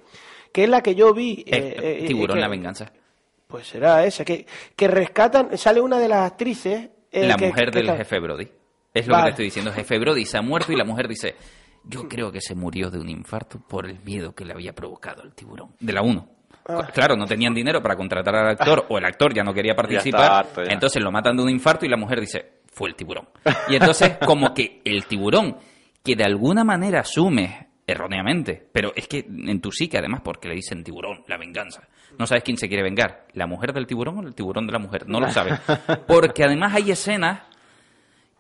que 0.51 0.63
es 0.63 0.69
la 0.69 0.81
que 0.81 0.95
yo 0.95 1.13
vi. 1.13 1.43
Eh, 1.47 1.75
eh, 1.77 1.99
eh, 2.03 2.07
tiburón, 2.07 2.37
que- 2.37 2.41
la 2.41 2.47
venganza. 2.49 2.91
Pues 3.47 3.67
será 3.67 4.03
esa, 4.05 4.25
que, 4.25 4.45
que 4.75 4.87
rescatan, 4.87 5.55
sale 5.57 5.79
una 5.79 5.99
de 5.99 6.07
las 6.09 6.31
actrices. 6.31 6.89
la 7.11 7.35
que- 7.35 7.47
mujer 7.47 7.71
del 7.71 7.89
jefe 7.91 8.19
Brody. 8.19 8.47
Es 8.93 9.07
lo 9.07 9.15
que 9.17 9.21
te 9.23 9.29
estoy 9.29 9.45
diciendo. 9.45 9.71
Jefe 9.71 9.99
Brody 9.99 10.25
se 10.25 10.37
ha 10.37 10.41
muerto 10.41 10.71
y 10.71 10.75
la 10.75 10.83
mujer 10.85 11.07
dice, 11.07 11.35
yo 11.87 12.07
creo 12.07 12.31
que 12.31 12.41
se 12.41 12.55
murió 12.55 12.89
de 12.89 12.99
un 12.99 13.09
infarto 13.09 13.59
por 13.59 13.85
el 13.85 13.99
miedo 14.03 14.33
que 14.33 14.45
le 14.45 14.53
había 14.53 14.73
provocado 14.73 15.23
el 15.23 15.33
tiburón. 15.33 15.75
De 15.79 15.93
la 15.93 16.01
1. 16.01 16.29
Ah. 16.67 16.87
Claro, 16.93 17.15
no 17.15 17.25
tenían 17.25 17.53
dinero 17.53 17.81
para 17.81 17.95
contratar 17.95 18.35
al 18.35 18.49
actor 18.49 18.85
o 18.89 18.97
el 18.97 19.05
actor 19.05 19.33
ya 19.33 19.43
no 19.43 19.53
quería 19.53 19.75
participar. 19.75 20.31
harto 20.31 20.63
ya. 20.63 20.71
Entonces 20.71 21.03
lo 21.03 21.11
matan 21.11 21.37
de 21.37 21.43
un 21.43 21.49
infarto 21.49 21.85
y 21.85 21.89
la 21.89 21.97
mujer 21.97 22.19
dice, 22.19 22.61
fue 22.71 22.89
el 22.89 22.95
tiburón. 22.95 23.27
Y 23.69 23.75
entonces 23.75 24.17
como 24.25 24.53
que 24.53 24.81
el 24.83 25.05
tiburón, 25.05 25.57
que 26.03 26.15
de 26.15 26.23
alguna 26.23 26.63
manera 26.63 27.01
asume 27.01 27.67
erróneamente, 27.87 28.67
pero 28.71 28.91
es 28.95 29.07
que 29.07 29.19
en 29.27 29.61
tu 29.61 29.71
psique 29.71 29.97
además 29.97 30.21
porque 30.23 30.47
le 30.47 30.55
dicen 30.55 30.83
tiburón, 30.83 31.23
la 31.27 31.37
venganza. 31.37 31.87
No 32.17 32.25
sabes 32.25 32.43
quién 32.43 32.57
se 32.57 32.67
quiere 32.67 32.81
vengar, 32.81 33.27
la 33.33 33.45
mujer 33.45 33.73
del 33.73 33.85
tiburón 33.85 34.17
o 34.17 34.27
el 34.27 34.33
tiburón 34.33 34.65
de 34.65 34.73
la 34.73 34.79
mujer, 34.79 35.07
no 35.07 35.19
lo 35.19 35.29
sabes. 35.29 35.59
Porque 36.07 36.43
además 36.43 36.73
hay 36.73 36.91
escenas 36.91 37.41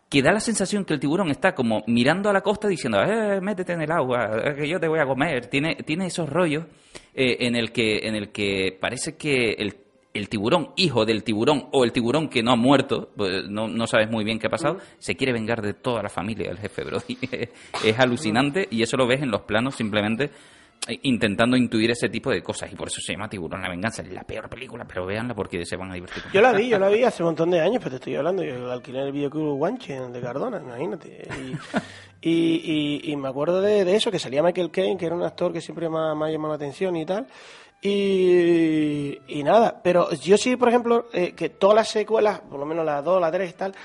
que 0.09 0.21
da 0.21 0.31
la 0.31 0.39
sensación 0.39 0.85
que 0.85 0.93
el 0.93 0.99
tiburón 0.99 1.29
está 1.31 1.55
como 1.55 1.83
mirando 1.87 2.29
a 2.29 2.33
la 2.33 2.41
costa 2.41 2.67
diciendo, 2.67 3.01
eh, 3.01 3.41
métete 3.41 3.73
en 3.73 3.81
el 3.81 3.91
agua, 3.91 4.29
eh, 4.43 4.55
que 4.55 4.67
yo 4.67 4.79
te 4.79 4.87
voy 4.87 4.99
a 4.99 5.05
comer. 5.05 5.47
Tiene, 5.47 5.75
tiene 5.75 6.07
esos 6.07 6.29
rollos 6.29 6.65
eh, 7.13 7.37
en, 7.41 7.55
el 7.55 7.71
que, 7.71 8.07
en 8.07 8.15
el 8.15 8.31
que 8.31 8.77
parece 8.79 9.17
que 9.17 9.53
el, 9.53 9.75
el 10.13 10.29
tiburón, 10.29 10.71
hijo 10.75 11.05
del 11.05 11.23
tiburón, 11.23 11.69
o 11.71 11.83
el 11.83 11.91
tiburón 11.91 12.29
que 12.29 12.43
no 12.43 12.51
ha 12.51 12.55
muerto, 12.55 13.09
pues, 13.15 13.49
no, 13.49 13.67
no 13.67 13.87
sabes 13.87 14.09
muy 14.09 14.23
bien 14.23 14.37
qué 14.39 14.47
ha 14.47 14.51
pasado, 14.51 14.77
se 14.99 15.15
quiere 15.15 15.33
vengar 15.33 15.61
de 15.61 15.73
toda 15.73 16.03
la 16.03 16.09
familia 16.09 16.49
del 16.49 16.59
jefe 16.59 16.83
Brody. 16.83 17.17
es 17.83 17.99
alucinante 17.99 18.67
y 18.69 18.83
eso 18.83 18.97
lo 18.97 19.07
ves 19.07 19.21
en 19.21 19.31
los 19.31 19.41
planos 19.41 19.75
simplemente 19.75 20.25
eh, 20.25 20.29
intentando 21.03 21.57
intuir 21.57 21.91
ese 21.91 22.09
tipo 22.09 22.29
de 22.31 22.43
cosas 22.43 22.71
y 22.71 22.75
por 22.75 22.87
eso 22.87 23.01
se 23.01 23.13
llama 23.13 23.27
Tiburón 23.29 23.61
la 23.61 23.69
venganza. 23.69 24.01
Es 24.01 24.11
la 24.11 24.23
peor 24.23 24.47
película, 24.49 24.85
pero 24.85 25.05
véanla 25.05 25.33
porque 25.33 25.65
se 25.65 25.75
van 25.75 25.91
a 25.91 25.95
divertir. 25.95 26.23
Yo 26.33 26.41
la 26.41 26.51
vi, 26.53 26.69
yo 26.69 26.77
la 26.79 26.89
vi 26.89 27.03
hace 27.05 27.23
un 27.23 27.27
montón 27.29 27.51
de 27.51 27.59
años, 27.61 27.77
pero 27.79 27.91
te 27.91 27.95
estoy 27.97 28.15
hablando, 28.15 28.43
yo 28.43 28.71
alquilé 28.71 28.99
en 28.99 29.05
el 29.07 29.11
videoclub 29.11 29.57
Guanche, 29.57 29.99
de 29.99 30.21
Cardona, 30.21 30.59
imagínate. 30.61 31.27
Y, 32.21 32.29
y, 32.29 33.01
y- 33.03 33.11
y 33.11 33.15
me 33.15 33.27
acuerdo 33.29 33.61
de, 33.61 33.83
de 33.85 33.95
eso, 33.95 34.09
que 34.11 34.19
salía 34.19 34.41
Michael 34.43 34.71
Caine, 34.71 34.97
que 34.97 35.05
era 35.05 35.15
un 35.15 35.23
actor 35.23 35.51
que 35.53 35.61
siempre 35.61 35.89
me 35.89 35.97
ha, 35.99 36.15
me 36.15 36.25
ha 36.25 36.29
llamado 36.31 36.49
la 36.53 36.55
atención 36.57 36.95
y 36.95 37.05
tal. 37.05 37.27
Y, 37.81 39.17
y 39.27 39.43
nada, 39.43 39.79
pero 39.83 40.11
yo 40.13 40.37
sí, 40.37 40.55
por 40.55 40.69
ejemplo, 40.69 41.07
eh, 41.13 41.33
que 41.33 41.49
todas 41.49 41.75
las 41.75 41.89
secuelas, 41.89 42.39
por 42.39 42.59
lo 42.59 42.65
menos 42.65 42.85
las 42.85 43.03
dos, 43.03 43.19
las 43.21 43.31
tres 43.31 43.51
y 43.51 43.53
tal, 43.53 43.75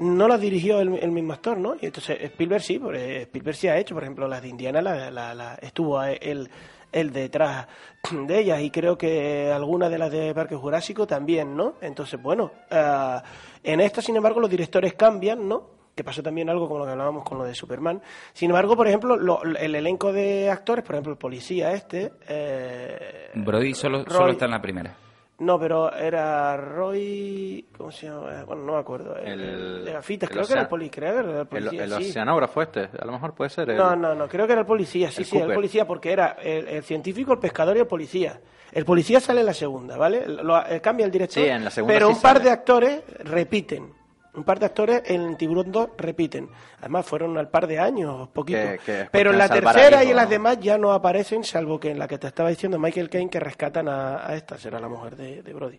no 0.00 0.26
las 0.28 0.40
dirigió 0.40 0.80
el, 0.80 0.94
el 0.98 1.10
mismo 1.12 1.32
actor, 1.32 1.56
¿no? 1.58 1.76
Y 1.80 1.86
entonces 1.86 2.18
Spielberg 2.20 2.62
sí, 2.62 2.78
porque 2.78 3.22
Spielberg 3.22 3.56
sí 3.56 3.68
ha 3.68 3.78
hecho, 3.78 3.94
por 3.94 4.02
ejemplo, 4.02 4.26
las 4.26 4.42
de 4.42 4.48
Indiana, 4.48 4.82
la, 4.82 5.10
la- 5.10 5.34
la- 5.34 5.54
estuvo 5.62 6.02
él, 6.02 6.50
él 6.92 7.12
detrás 7.12 7.66
de 8.10 8.38
ellas 8.40 8.60
y 8.62 8.70
creo 8.70 8.96
que 8.98 9.52
algunas 9.52 9.90
de 9.90 9.98
las 9.98 10.10
de 10.10 10.34
Parque 10.34 10.56
Jurásico 10.56 11.06
también, 11.06 11.56
¿no? 11.56 11.74
Entonces, 11.80 12.20
bueno, 12.20 12.50
ah, 12.70 13.22
en 13.62 13.80
esta, 13.80 14.02
sin 14.02 14.16
embargo, 14.16 14.40
los 14.40 14.50
directores 14.50 14.94
cambian, 14.94 15.46
¿no? 15.46 15.78
Que 15.94 16.02
pasó 16.04 16.22
también 16.22 16.48
algo 16.48 16.66
como 16.66 16.78
lo 16.80 16.86
que 16.86 16.92
hablábamos 16.92 17.24
con 17.24 17.36
lo 17.36 17.44
de 17.44 17.54
Superman. 17.54 18.00
Sin 18.32 18.48
embargo, 18.48 18.74
por 18.76 18.88
ejemplo, 18.88 19.16
lo- 19.16 19.42
el 19.42 19.74
elenco 19.74 20.12
de 20.14 20.48
actores, 20.48 20.82
por 20.84 20.94
ejemplo, 20.94 21.12
el 21.12 21.18
policía 21.18 21.72
este... 21.74 22.12
eh, 22.26 23.30
Brody 23.34 23.74
solo, 23.74 24.04
Roy- 24.04 24.12
solo 24.16 24.32
está 24.32 24.44
en 24.46 24.50
la 24.52 24.62
primera. 24.62 24.96
No, 25.40 25.58
pero 25.58 25.92
era 25.92 26.56
Roy. 26.56 27.66
¿Cómo 27.76 27.90
se 27.90 28.06
llama? 28.06 28.44
Bueno, 28.44 28.62
no 28.64 28.72
me 28.74 28.78
acuerdo. 28.78 29.16
El, 29.16 29.40
El- 29.40 29.84
de 29.84 29.92
gafitas, 29.92 30.30
el 30.30 30.34
creo 30.36 30.46
que 30.46 30.52
era 30.52 30.62
el 30.62 30.68
policía. 30.68 31.08
Era 31.08 31.20
el 31.20 31.30
El, 31.40 31.46
policía. 31.46 31.84
el 31.84 31.90
sí. 31.94 32.10
oceanógrafo 32.10 32.62
este, 32.62 32.88
a 32.98 33.04
lo 33.04 33.12
mejor 33.12 33.34
puede 33.34 33.50
ser. 33.50 33.70
el- 33.70 33.76
No, 33.76 33.96
no, 33.96 34.14
no, 34.14 34.28
creo 34.28 34.46
que 34.46 34.52
era 34.52 34.60
el 34.60 34.66
policía. 34.66 35.10
Sí, 35.10 35.22
el 35.22 35.26
sí, 35.26 35.36
el 35.36 35.42
Cooper. 35.42 35.54
policía, 35.56 35.86
porque 35.86 36.12
era 36.12 36.36
el, 36.42 36.68
el 36.68 36.82
científico, 36.84 37.32
el 37.32 37.38
pescador 37.38 37.76
y 37.76 37.80
el 37.80 37.86
policía. 37.86 38.40
El 38.72 38.84
policía 38.84 39.18
sale 39.18 39.40
en 39.40 39.46
la 39.46 39.54
segunda, 39.54 39.96
¿vale? 39.96 40.26
Lo- 40.28 40.64
eh, 40.66 40.80
cambia 40.80 41.04
el 41.06 41.10
director. 41.12 41.42
Sí, 41.42 41.48
en 41.48 41.64
la 41.64 41.70
segunda 41.70 41.94
Pero 41.94 42.06
sí 42.08 42.12
un 42.14 42.20
par 42.22 42.32
sale. 42.36 42.44
de 42.44 42.50
actores 42.52 43.02
repiten. 43.24 43.92
Un 44.34 44.44
par 44.44 44.58
de 44.60 44.66
actores 44.66 45.02
en 45.06 45.36
Tiburón 45.36 45.72
2 45.72 45.90
repiten. 45.98 46.48
Además, 46.80 47.04
fueron 47.04 47.36
al 47.36 47.48
par 47.48 47.66
de 47.66 47.78
años, 47.80 48.28
poquito. 48.28 48.58
Que- 48.60 48.78
que 48.84 49.00
es 49.02 49.10
Pero 49.10 49.30
en 49.32 49.38
la 49.38 49.48
tercera 49.48 50.04
y 50.04 50.10
en 50.10 50.16
las 50.16 50.30
demás 50.30 50.58
ya 50.60 50.78
no 50.78 50.92
aparecen, 50.92 51.42
salvo 51.42 51.80
que 51.80 51.90
en 51.90 51.98
la 51.98 52.06
que 52.06 52.18
te 52.18 52.28
estaba 52.28 52.48
diciendo 52.48 52.78
Michael 52.78 53.10
Caine, 53.10 53.28
que 53.30 53.40
rescatan 53.40 53.88
a, 53.88 54.24
a 54.26 54.36
esta, 54.36 54.56
será 54.56 54.78
la 54.78 54.88
mujer 54.88 55.16
de, 55.16 55.42
de 55.42 55.52
Brody. 55.52 55.78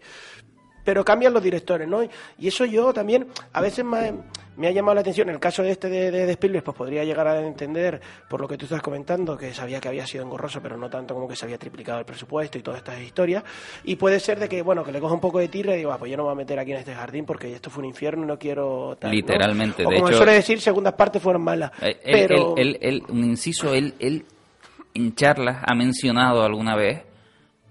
Pero 0.83 1.03
cambian 1.03 1.33
los 1.33 1.43
directores, 1.43 1.87
¿no? 1.87 2.03
Y 2.03 2.47
eso 2.47 2.65
yo 2.65 2.93
también, 2.93 3.27
a 3.53 3.61
veces 3.61 3.85
me, 3.85 4.13
me 4.57 4.67
ha 4.67 4.71
llamado 4.71 4.95
la 4.95 5.01
atención, 5.01 5.29
en 5.29 5.35
el 5.35 5.39
caso 5.39 5.63
de 5.63 5.71
este 5.71 5.89
de, 5.89 6.11
de, 6.11 6.25
de, 6.25 6.31
Spielberg, 6.33 6.63
pues 6.63 6.77
podría 6.77 7.03
llegar 7.03 7.27
a 7.27 7.39
entender, 7.39 8.01
por 8.29 8.41
lo 8.41 8.47
que 8.47 8.57
tú 8.57 8.65
estás 8.65 8.81
comentando, 8.81 9.37
que 9.37 9.53
sabía 9.53 9.79
que 9.79 9.87
había 9.87 10.05
sido 10.05 10.23
engorroso, 10.23 10.61
pero 10.61 10.77
no 10.77 10.89
tanto 10.89 11.13
como 11.13 11.27
que 11.27 11.35
se 11.35 11.45
había 11.45 11.57
triplicado 11.57 11.99
el 11.99 12.05
presupuesto 12.05 12.57
y 12.57 12.61
todas 12.61 12.79
estas 12.79 12.99
historias, 13.01 13.43
y 13.83 13.95
puede 13.95 14.19
ser 14.19 14.39
de 14.39 14.49
que, 14.49 14.61
bueno, 14.61 14.83
que 14.83 14.91
le 14.91 14.99
coja 14.99 15.13
un 15.13 15.21
poco 15.21 15.39
de 15.39 15.47
tierra 15.47 15.73
y 15.73 15.77
digo, 15.77 15.91
ah, 15.91 15.97
pues 15.97 16.11
yo 16.11 16.17
no 16.17 16.23
me 16.23 16.27
voy 16.27 16.33
a 16.33 16.37
meter 16.37 16.59
aquí 16.59 16.71
en 16.71 16.77
este 16.77 16.93
jardín 16.93 17.25
porque 17.25 17.53
esto 17.53 17.69
fue 17.69 17.81
un 17.83 17.89
infierno 17.89 18.23
y 18.23 18.27
no 18.27 18.37
quiero... 18.37 18.97
Tal, 18.99 19.11
Literalmente, 19.11 19.83
¿no? 19.83 19.89
o 19.89 19.91
de 19.91 19.97
como 19.97 20.09
hecho... 20.09 20.17
suele 20.17 20.33
decir, 20.33 20.59
segundas 20.59 20.93
partes 20.93 21.21
fueron 21.21 21.43
malas. 21.43 21.71
Eh, 21.81 21.99
él, 22.03 22.27
pero... 22.27 22.55
él, 22.57 22.77
él, 22.81 23.03
un 23.09 23.23
inciso, 23.23 23.73
él 23.73 23.93
en 24.93 25.15
charlas 25.15 25.63
ha 25.65 25.73
mencionado 25.75 26.43
alguna 26.43 26.75
vez 26.75 27.03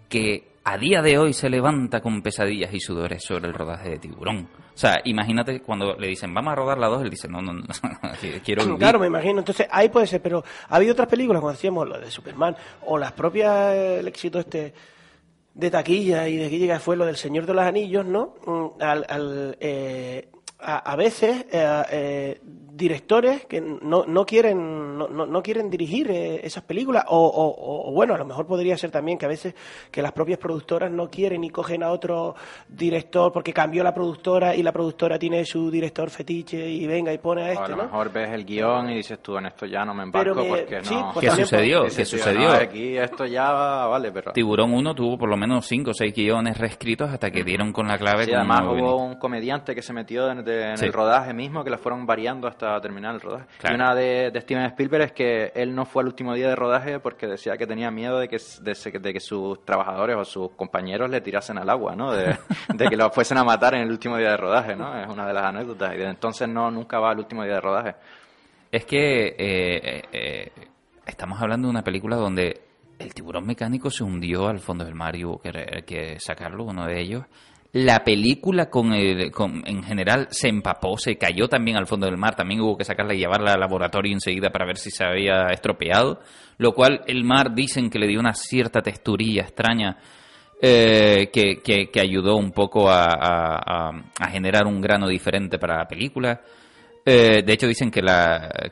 que 0.08 0.49
a 0.64 0.78
día 0.78 1.02
de 1.02 1.18
hoy 1.18 1.32
se 1.32 1.48
levanta 1.48 2.00
con 2.00 2.22
pesadillas 2.22 2.72
y 2.72 2.80
sudores 2.80 3.24
sobre 3.24 3.48
el 3.48 3.54
rodaje 3.54 3.90
de 3.90 3.98
Tiburón. 3.98 4.48
O 4.74 4.76
sea, 4.76 5.00
imagínate 5.04 5.61
cuando 5.61 5.94
le 5.94 6.08
dicen, 6.08 6.32
vamos 6.32 6.52
a 6.52 6.56
rodar 6.56 6.78
la 6.78 6.88
2, 6.88 7.02
él 7.02 7.11
dice, 7.11 7.28
no, 7.28 7.40
no, 7.40 7.52
no, 7.52 7.62
quiero 8.44 8.64
vivir. 8.64 8.78
Claro, 8.78 8.98
me 8.98 9.06
imagino. 9.06 9.38
Entonces, 9.38 9.66
ahí 9.70 9.88
puede 9.88 10.06
ser, 10.06 10.20
pero 10.22 10.44
ha 10.68 10.76
habido 10.76 10.92
otras 10.92 11.08
películas, 11.08 11.40
como 11.40 11.52
decíamos, 11.52 11.88
lo 11.88 11.98
de 11.98 12.11
Superman, 12.11 12.56
o 12.86 12.98
las 12.98 13.12
propias, 13.12 13.74
el 13.74 14.08
éxito 14.08 14.40
este 14.40 14.72
de 15.54 15.70
taquilla 15.70 16.28
y 16.28 16.36
de 16.36 16.48
que 16.48 16.58
llega 16.58 16.78
fue 16.78 16.96
lo 16.96 17.04
del 17.04 17.16
Señor 17.16 17.46
de 17.46 17.54
los 17.54 17.64
Anillos, 17.64 18.06
¿no? 18.06 18.34
Al, 18.80 19.04
al 19.08 19.56
eh, 19.61 20.28
a, 20.58 20.92
a, 20.92 20.96
veces 20.96 21.46
eh, 21.50 21.82
eh, 21.90 22.40
directores 22.72 23.46
que 23.46 23.60
no, 23.60 24.04
no 24.06 24.24
quieren 24.26 24.96
no, 24.98 25.08
no, 25.08 25.42
quieren 25.42 25.70
dirigir 25.70 26.10
eh, 26.10 26.40
esas 26.44 26.62
películas 26.62 27.04
o, 27.08 27.18
o, 27.18 27.88
o, 27.88 27.92
bueno 27.92 28.14
a 28.14 28.18
lo 28.18 28.24
mejor 28.24 28.46
podría 28.46 28.76
ser 28.76 28.90
también 28.90 29.18
que 29.18 29.24
a 29.26 29.28
veces 29.28 29.54
que 29.90 30.02
las 30.02 30.12
propias 30.12 30.38
productoras 30.38 30.90
no 30.90 31.08
quieren 31.08 31.42
y 31.44 31.50
cogen 31.50 31.82
a 31.82 31.90
otro 31.90 32.34
director 32.68 33.32
porque 33.32 33.52
cambió 33.52 33.82
la 33.82 33.92
productora 33.94 34.54
y 34.54 34.62
la 34.62 34.72
productora 34.72 35.18
tiene 35.18 35.44
su 35.44 35.70
director 35.70 36.10
fetiche 36.10 36.68
y 36.68 36.86
venga 36.86 37.12
y 37.12 37.18
pone 37.18 37.42
a 37.42 37.52
este 37.52 37.62
o 37.62 37.64
a 37.64 37.68
lo 37.68 37.76
¿no? 37.76 37.82
mejor 37.84 38.12
ves 38.12 38.30
el 38.30 38.44
guion 38.44 38.90
y 38.90 38.96
dices 38.96 39.18
tú 39.20 39.36
en 39.36 39.46
esto 39.46 39.66
ya 39.66 39.84
no 39.84 39.94
me 39.94 40.02
embarco 40.04 40.42
que- 40.42 40.48
porque 40.48 40.84
sí, 40.84 40.94
no 40.94 41.10
pues 41.12 41.24
¿Qué 41.34 41.42
sucedió? 41.42 41.78
por- 41.80 41.84
¿Qué 41.90 41.90
Dices, 41.90 42.08
sucedió? 42.08 42.48
"No, 42.48 42.54
aquí 42.54 42.96
esto 42.96 43.26
ya 43.26 43.50
vale 43.86 44.12
pero 44.12 44.32
Tiburón 44.32 44.72
1 44.74 44.94
tuvo 44.94 45.18
por 45.18 45.28
lo 45.28 45.36
menos 45.36 45.66
5 45.66 45.90
o 45.90 45.94
6 45.94 46.14
guiones 46.14 46.56
reescritos 46.58 47.10
hasta 47.10 47.30
que 47.30 47.42
dieron 47.44 47.72
con 47.72 47.88
la 47.88 47.98
clave. 47.98 48.24
Sí, 48.24 48.30
con 48.30 48.40
además 48.40 48.62
hubo 48.64 48.96
un 48.96 49.16
comediante 49.16 49.74
que 49.74 49.82
se 49.82 49.92
metió 49.92 50.30
en, 50.30 50.44
de- 50.44 50.70
en 50.70 50.76
Sí. 50.78 50.86
el 50.86 50.92
rodaje 50.92 51.32
mismo, 51.34 51.64
que 51.64 51.70
la 51.70 51.78
fueron 51.78 52.06
variando 52.06 52.46
hasta 52.48 52.69
terminar 52.80 53.14
el 53.14 53.20
rodaje. 53.20 53.46
Claro. 53.58 53.74
Y 53.74 53.80
una 53.80 53.94
de, 53.94 54.30
de 54.30 54.40
Steven 54.42 54.64
Spielberg 54.66 55.04
es 55.04 55.12
que 55.12 55.52
él 55.54 55.74
no 55.74 55.86
fue 55.86 56.02
al 56.02 56.08
último 56.08 56.34
día 56.34 56.48
de 56.48 56.56
rodaje 56.56 57.00
porque 57.00 57.26
decía 57.26 57.56
que 57.56 57.66
tenía 57.66 57.90
miedo 57.90 58.18
de 58.18 58.28
que, 58.28 58.36
de, 58.60 58.98
de 59.00 59.12
que 59.12 59.20
sus 59.20 59.64
trabajadores 59.64 60.16
o 60.16 60.24
sus 60.24 60.50
compañeros 60.52 61.08
le 61.08 61.20
tirasen 61.20 61.58
al 61.58 61.70
agua, 61.70 61.96
¿no? 61.96 62.12
De, 62.12 62.36
de 62.74 62.88
que 62.88 62.96
lo 62.96 63.10
fuesen 63.10 63.38
a 63.38 63.44
matar 63.44 63.74
en 63.74 63.82
el 63.82 63.90
último 63.90 64.16
día 64.18 64.30
de 64.30 64.36
rodaje, 64.36 64.76
¿no? 64.76 64.94
Es 65.00 65.08
una 65.08 65.26
de 65.26 65.32
las 65.32 65.44
anécdotas. 65.44 65.94
Y 65.94 65.96
desde 65.96 66.10
entonces 66.10 66.48
no, 66.48 66.70
nunca 66.70 66.98
va 66.98 67.10
al 67.10 67.18
último 67.18 67.42
día 67.44 67.54
de 67.54 67.60
rodaje. 67.60 67.94
Es 68.70 68.84
que 68.84 69.26
eh, 69.26 69.36
eh, 69.38 70.02
eh, 70.12 70.52
estamos 71.06 71.40
hablando 71.40 71.66
de 71.66 71.70
una 71.70 71.82
película 71.82 72.16
donde 72.16 72.60
el 72.98 73.14
tiburón 73.14 73.46
mecánico 73.46 73.90
se 73.90 74.04
hundió 74.04 74.46
al 74.46 74.60
fondo 74.60 74.84
del 74.84 74.94
mar 74.94 75.16
y 75.16 75.24
hubo 75.24 75.40
que, 75.40 75.82
que 75.86 76.20
sacarlo, 76.20 76.64
uno 76.64 76.86
de 76.86 77.00
ellos. 77.00 77.24
La 77.72 78.02
película 78.02 78.68
con 78.68 78.92
el, 78.92 79.30
con- 79.30 79.62
en 79.64 79.84
general 79.84 80.26
se 80.30 80.48
empapó, 80.48 80.98
se 80.98 81.16
cayó 81.16 81.48
también 81.48 81.76
al 81.76 81.86
fondo 81.86 82.06
del 82.06 82.16
mar, 82.16 82.34
también 82.34 82.60
hubo 82.60 82.76
que 82.76 82.84
sacarla 82.84 83.14
y 83.14 83.18
llevarla 83.18 83.52
al 83.52 83.60
laboratorio 83.60 84.12
enseguida 84.12 84.50
para 84.50 84.66
ver 84.66 84.76
si 84.76 84.90
se 84.90 85.04
había 85.04 85.46
estropeado, 85.52 86.20
lo 86.58 86.72
cual 86.72 87.02
el 87.06 87.22
mar 87.22 87.54
dicen 87.54 87.88
que 87.88 88.00
le 88.00 88.08
dio 88.08 88.18
una 88.18 88.34
cierta 88.34 88.82
texturilla 88.82 89.42
extraña 89.42 89.98
eh, 90.60 91.30
que, 91.32 92.00
ayudó 92.00 92.36
un 92.36 92.50
poco 92.50 92.90
a, 92.90 93.92
generar 94.30 94.66
un 94.66 94.80
grano 94.80 95.06
diferente 95.06 95.58
para 95.58 95.78
la 95.78 95.86
película. 95.86 96.40
Eh, 97.06 97.42
de 97.44 97.52
hecho 97.52 97.66
dicen 97.66 97.90
que, 97.90 98.02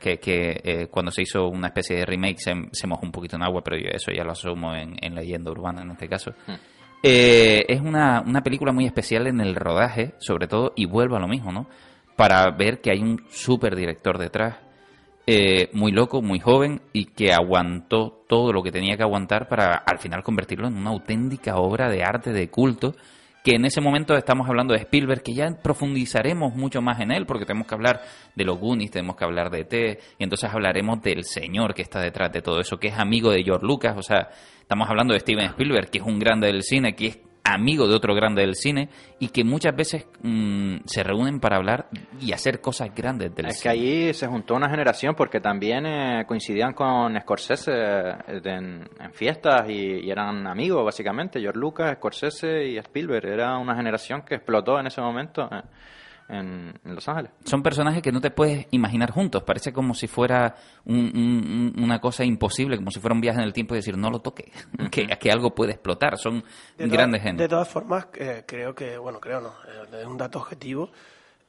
eh, 0.03 0.88
cuando 0.90 1.12
se 1.12 1.22
hizo 1.22 1.46
una 1.46 1.68
especie 1.68 1.96
de 1.96 2.05
remake 2.05 2.38
se, 2.40 2.86
mojó 2.86 3.07
un 3.07 3.12
poquito 3.12 3.36
en 3.36 3.44
agua, 3.44 3.62
pero 3.62 3.76
eso 3.76 4.11
ya 4.11 4.24
lo 4.24 4.32
asumo 4.32 4.74
en, 4.74 4.96
en 5.01 5.14
leyenda 5.14 5.53
urbana 5.53 5.82
en 5.82 5.92
este 5.92 6.09
caso. 6.09 6.32
Eh, 7.03 7.64
es 7.68 7.80
una, 7.80 8.22
una 8.26 8.42
película 8.42 8.72
muy 8.72 8.86
especial 8.86 9.26
en 9.26 9.40
el 9.40 9.55
rodaje, 9.55 10.14
sobre 10.18 10.49
todo, 10.49 10.72
y 10.74 10.86
vuelvo 10.86 11.16
a 11.16 11.20
lo 11.20 11.28
mismo, 11.28 11.53
¿no? 11.53 11.66
Para 12.16 12.51
ver 12.51 12.80
que 12.80 12.90
hay 12.90 13.01
un 13.01 13.24
super 13.30 13.76
director 13.76 14.18
detrás, 14.18 14.57
eh, 15.26 15.70
muy 15.72 15.92
loco, 15.92 16.22
muy 16.22 16.40
joven, 16.40 16.80
y 16.92 17.07
que 17.07 17.32
aguantó 17.32 18.24
todo 18.28 18.53
lo 18.53 18.62
que 18.62 18.72
tenía 18.72 18.96
que 18.96 19.05
aguantar 19.05 19.49
para 19.49 19.74
al 19.76 19.99
final 19.99 20.22
convertirlo 20.24 20.66
en 20.66 20.76
una 20.76 20.90
auténtica 20.90 21.57
obra 21.57 21.88
de 21.88 22.03
arte, 22.03 22.32
de 22.32 22.51
culto, 22.51 22.94
que 23.43 23.55
en 23.55 23.64
ese 23.64 23.80
momento 23.80 24.16
estamos 24.16 24.49
hablando 24.49 24.74
de 24.74 24.80
Spielberg, 24.80 25.22
que 25.22 25.34
ya 25.34 25.49
profundizaremos 25.62 26.55
mucho 26.55 26.80
más 26.82 27.01
en 27.01 27.12
él, 27.12 27.26
porque 27.26 27.45
tenemos 27.45 27.66
que 27.66 27.74
hablar 27.74 28.03
de 28.34 28.45
los 28.45 28.59
Goonies, 28.59 28.91
tenemos 28.91 29.16
que 29.16 29.24
hablar 29.24 29.51
de 29.51 29.64
T, 29.64 29.99
y 30.18 30.24
entonces 30.24 30.51
hablaremos 30.51 31.01
del 31.03 31.24
señor 31.24 31.74
que 31.74 31.82
está 31.82 32.01
detrás 32.01 32.32
de 32.32 32.43
todo 32.43 32.61
eso, 32.61 32.78
que 32.78 32.89
es 32.89 32.99
amigo 32.99 33.30
de 33.30 33.43
George 33.43 33.66
Lucas, 33.66 33.97
o 33.97 34.03
sea, 34.03 34.28
estamos 34.61 34.89
hablando 34.89 35.14
de 35.14 35.20
Steven 35.20 35.47
Spielberg, 35.47 35.91
que 35.91 35.99
es 35.99 36.05
un 36.05 36.18
grande 36.18 36.49
del 36.49 36.62
cine, 36.62 36.95
que 36.95 37.07
es 37.07 37.18
amigo 37.55 37.86
de 37.88 37.94
otro 37.94 38.14
grande 38.14 38.42
del 38.42 38.55
cine, 38.55 38.88
y 39.18 39.28
que 39.28 39.44
muchas 39.44 39.74
veces 39.74 40.07
mm, 40.22 40.76
se 40.86 41.03
reúnen 41.03 41.40
para 41.40 41.57
hablar 41.57 41.88
y 42.20 42.32
hacer 42.32 42.61
cosas 42.61 42.94
grandes 42.94 43.34
del 43.34 43.46
Es 43.46 43.59
cine. 43.61 43.62
que 43.62 43.68
allí 43.68 44.14
se 44.14 44.26
juntó 44.26 44.55
una 44.55 44.68
generación 44.70 45.14
porque 45.14 45.40
también 45.40 45.86
eh, 45.86 46.24
coincidían 46.26 46.72
con 46.72 47.18
Scorsese 47.20 47.72
eh, 47.72 48.40
en, 48.44 48.88
en 49.01 49.12
fiestas 49.12 49.68
y, 49.68 50.07
y 50.07 50.11
eran 50.11 50.46
amigos 50.46 50.84
básicamente, 50.84 51.40
George 51.40 51.59
Lucas, 51.59 51.94
Scorsese 51.96 52.66
y 52.68 52.78
Spielberg. 52.78 53.26
Era 53.26 53.59
una 53.59 53.74
generación 53.74 54.22
que 54.22 54.36
explotó 54.36 54.78
en 54.78 54.86
ese 54.86 55.01
momento 55.01 55.49
eh, 55.53 55.62
en, 56.29 56.79
en 56.85 56.95
Los 56.95 57.09
Ángeles. 57.09 57.33
son 57.45 57.62
personajes 57.62 58.03
que 58.03 58.12
no 58.12 58.20
te 58.20 58.31
puedes 58.31 58.66
imaginar 58.70 59.11
juntos. 59.11 59.43
Parece 59.45 59.72
como 59.72 59.95
si 59.95 60.07
fuera 60.07 60.55
un- 60.85 61.11
un- 61.14 61.72
un- 61.76 61.83
una 61.85 62.01
cosa 62.01 62.24
imposible, 62.24 62.76
como 62.76 62.91
si 62.91 63.01
fuera 63.01 63.14
un 63.14 63.20
viaje 63.20 63.39
en 63.39 63.45
el 63.45 63.53
tiempo 63.53 63.74
y 63.74 63.79
decir, 63.79 63.97
no 63.97 64.11
lo 64.11 64.20
toque, 64.20 64.51
que, 64.91 65.07
que 65.07 65.31
algo 65.31 65.55
puede 65.55 65.72
explotar. 65.72 66.18
Son 66.18 66.45
De 66.76 66.87
grandes 66.89 67.22
gente. 67.22 67.43
De 67.45 67.49
todas 67.49 67.68
formas, 67.68 68.09
eh, 68.14 68.45
creo 68.47 68.74
que, 68.74 68.99
bueno, 68.99 69.20
creo 69.20 69.41
no, 69.41 69.49
eh, 69.49 70.01
es 70.03 70.07
un 70.07 70.16
dato 70.18 70.39
objetivo 70.39 70.91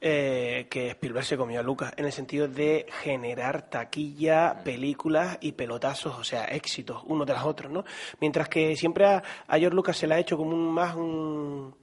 eh, 0.02 0.66
que 0.70 0.88
Spielberg 0.92 1.26
se 1.26 1.36
comió 1.36 1.60
a 1.60 1.62
Lucas 1.62 1.92
en 1.98 2.06
el 2.06 2.12
sentido 2.12 2.48
de 2.48 2.86
generar 3.02 3.68
taquilla, 3.68 4.62
películas 4.64 5.36
y 5.42 5.52
pelotazos, 5.52 6.18
o 6.18 6.24
sea, 6.24 6.44
éxitos 6.46 7.02
uno 7.04 7.26
tras 7.26 7.44
otro, 7.44 7.68
¿no? 7.68 7.84
Mientras 8.18 8.48
que 8.48 8.74
siempre 8.76 9.04
a, 9.04 9.22
a 9.46 9.58
George 9.58 9.76
Lucas 9.76 9.98
se 9.98 10.06
le 10.06 10.14
ha 10.14 10.18
hecho 10.18 10.38
como 10.38 10.52
un, 10.52 10.72
más 10.72 10.94
un, 10.94 11.74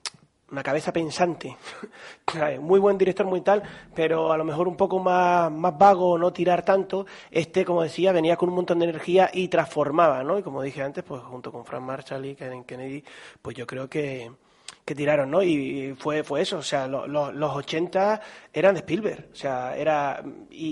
una 0.52 0.64
cabeza 0.64 0.94
pensante, 0.94 1.58
muy 2.62 2.80
buen 2.80 2.98
director, 2.98 3.26
muy 3.26 3.42
tal, 3.42 3.64
pero 3.94 4.32
a 4.32 4.38
lo 4.38 4.46
mejor 4.46 4.68
un 4.68 4.78
poco 4.78 5.00
más, 5.00 5.52
más 5.52 5.78
vago, 5.78 6.18
no 6.18 6.32
tirar 6.32 6.64
tanto. 6.64 7.06
Este, 7.32 7.66
como 7.66 7.84
decía, 7.84 8.12
venía 8.12 8.38
con 8.38 8.50
un 8.50 8.56
montón 8.56 8.80
de 8.80 8.86
energía 8.86 9.30
y 9.34 9.50
transformaba, 9.50 10.24
¿no? 10.24 10.40
Y 10.40 10.44
como 10.44 10.62
dije 10.62 10.82
antes, 10.82 11.04
pues 11.04 11.22
junto 11.24 11.52
con 11.52 11.66
Frank 11.66 11.84
Marshall 11.84 12.26
y 12.26 12.36
Kennedy 12.36 13.04
pues 13.42 13.56
yo 13.56 13.68
creo 13.68 13.90
que, 13.90 14.32
que 14.88 14.96
tiraron, 14.96 15.30
¿no? 15.30 15.44
Y 15.44 15.94
fue, 16.00 16.24
fue 16.24 16.40
eso, 16.42 16.60
o 16.60 16.62
sea, 16.62 16.88
lo- 16.88 17.06
lo- 17.08 17.30
los 17.34 17.54
80 17.54 18.22
eran 18.54 18.74
de 18.74 18.80
Spielberg, 18.80 19.26
o 19.34 19.36
sea, 19.36 19.76
era, 19.76 20.24
y, 20.50 20.66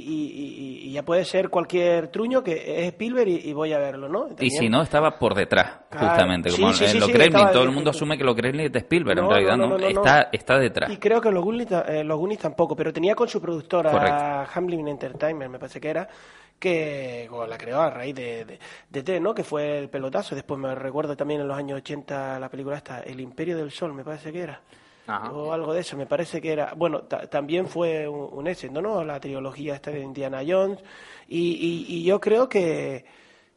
y- 0.87 0.91
ya 0.93 1.03
puede 1.03 1.25
ser 1.25 1.49
cualquier 1.49 2.07
truño 2.07 2.41
que 2.41 2.53
es 2.79 2.87
Spielberg 2.93 3.27
y, 3.27 3.49
y 3.49 3.51
voy 3.53 3.73
a 3.73 3.77
verlo, 3.77 4.07
¿no? 4.07 4.29
Y 4.39 4.49
si 4.51 4.69
no, 4.69 4.81
estaba 4.81 5.19
por 5.19 5.35
detrás, 5.35 5.79
Claro. 5.89 6.07
justamente. 6.07 6.49
Como 6.49 6.71
sí, 6.71 6.85
en 6.85 6.91
sí, 6.91 6.99
sí, 7.01 7.11
Gremlins, 7.11 7.25
estaba 7.35 7.51
todo 7.51 7.63
el 7.63 7.71
mundo 7.71 7.89
asume 7.89 8.17
que 8.17 8.23
los 8.23 8.35
Gremlins 8.37 8.67
es 8.67 8.71
de 8.71 8.79
Spielberg, 8.79 9.19
en 9.19 9.25
No, 9.25 9.29
realidad 9.31 9.57
no, 9.57 9.67
no, 9.67 9.77
no, 9.77 9.77
no, 9.79 9.81
no. 9.83 9.87
está, 9.89 10.29
está 10.31 10.57
detrás. 10.57 10.89
Y 10.89 10.95
creo 10.95 11.19
que 11.19 11.29
los 11.31 11.43
Goonies, 11.43 11.67
eh, 11.89 12.03
los 12.05 12.17
Goonies 12.17 12.39
tampoco, 12.39 12.73
pero 12.73 12.93
tenía 12.93 13.15
con 13.15 13.27
su 13.27 13.41
productora, 13.41 13.91
Correcto. 13.91 14.51
Hamlin 14.57 14.87
Entertainment, 14.87 15.51
me 15.51 15.59
parece 15.59 15.81
que 15.81 15.89
era, 15.89 16.07
que 16.59 17.27
bueno, 17.29 17.47
la 17.47 17.57
creó 17.57 17.81
a 17.81 17.89
raíz 17.89 18.15
de, 18.15 18.45
de, 18.45 18.59
de 18.89 19.03
T, 19.03 19.19
¿no? 19.19 19.33
Que 19.35 19.43
fue 19.43 19.77
el 19.79 19.89
pelotazo. 19.89 20.35
Después 20.35 20.59
me 20.59 20.73
recuerdo 20.75 21.15
también 21.15 21.41
en 21.41 21.47
los 21.47 21.57
años 21.57 21.77
80 21.77 22.39
la 22.39 22.49
película 22.49 22.77
esta, 22.77 23.01
El 23.01 23.19
Imperio 23.19 23.57
del 23.57 23.71
Sol, 23.71 23.93
me 23.93 24.03
parece 24.03 24.31
que 24.31 24.39
era. 24.41 24.61
Ajá. 25.07 25.31
O 25.33 25.51
algo 25.53 25.71
de 25.73 25.81
eso, 25.81 25.95
me 25.97 26.07
parece 26.07 26.41
que 26.41 26.51
era. 26.51 26.73
Bueno, 26.75 27.03
ta- 27.03 27.27
también 27.29 27.67
fue 27.67 28.07
un, 28.07 28.27
un 28.31 28.47
éxito, 28.47 28.81
¿no? 28.81 29.03
La 29.03 29.19
trilogía 29.19 29.75
esta 29.75 29.91
de 29.91 29.99
Indiana 29.99 30.41
Jones. 30.47 30.79
Y, 31.27 31.85
y, 31.87 31.97
y 31.97 32.03
yo 32.05 32.19
creo 32.19 32.49
que, 32.49 33.05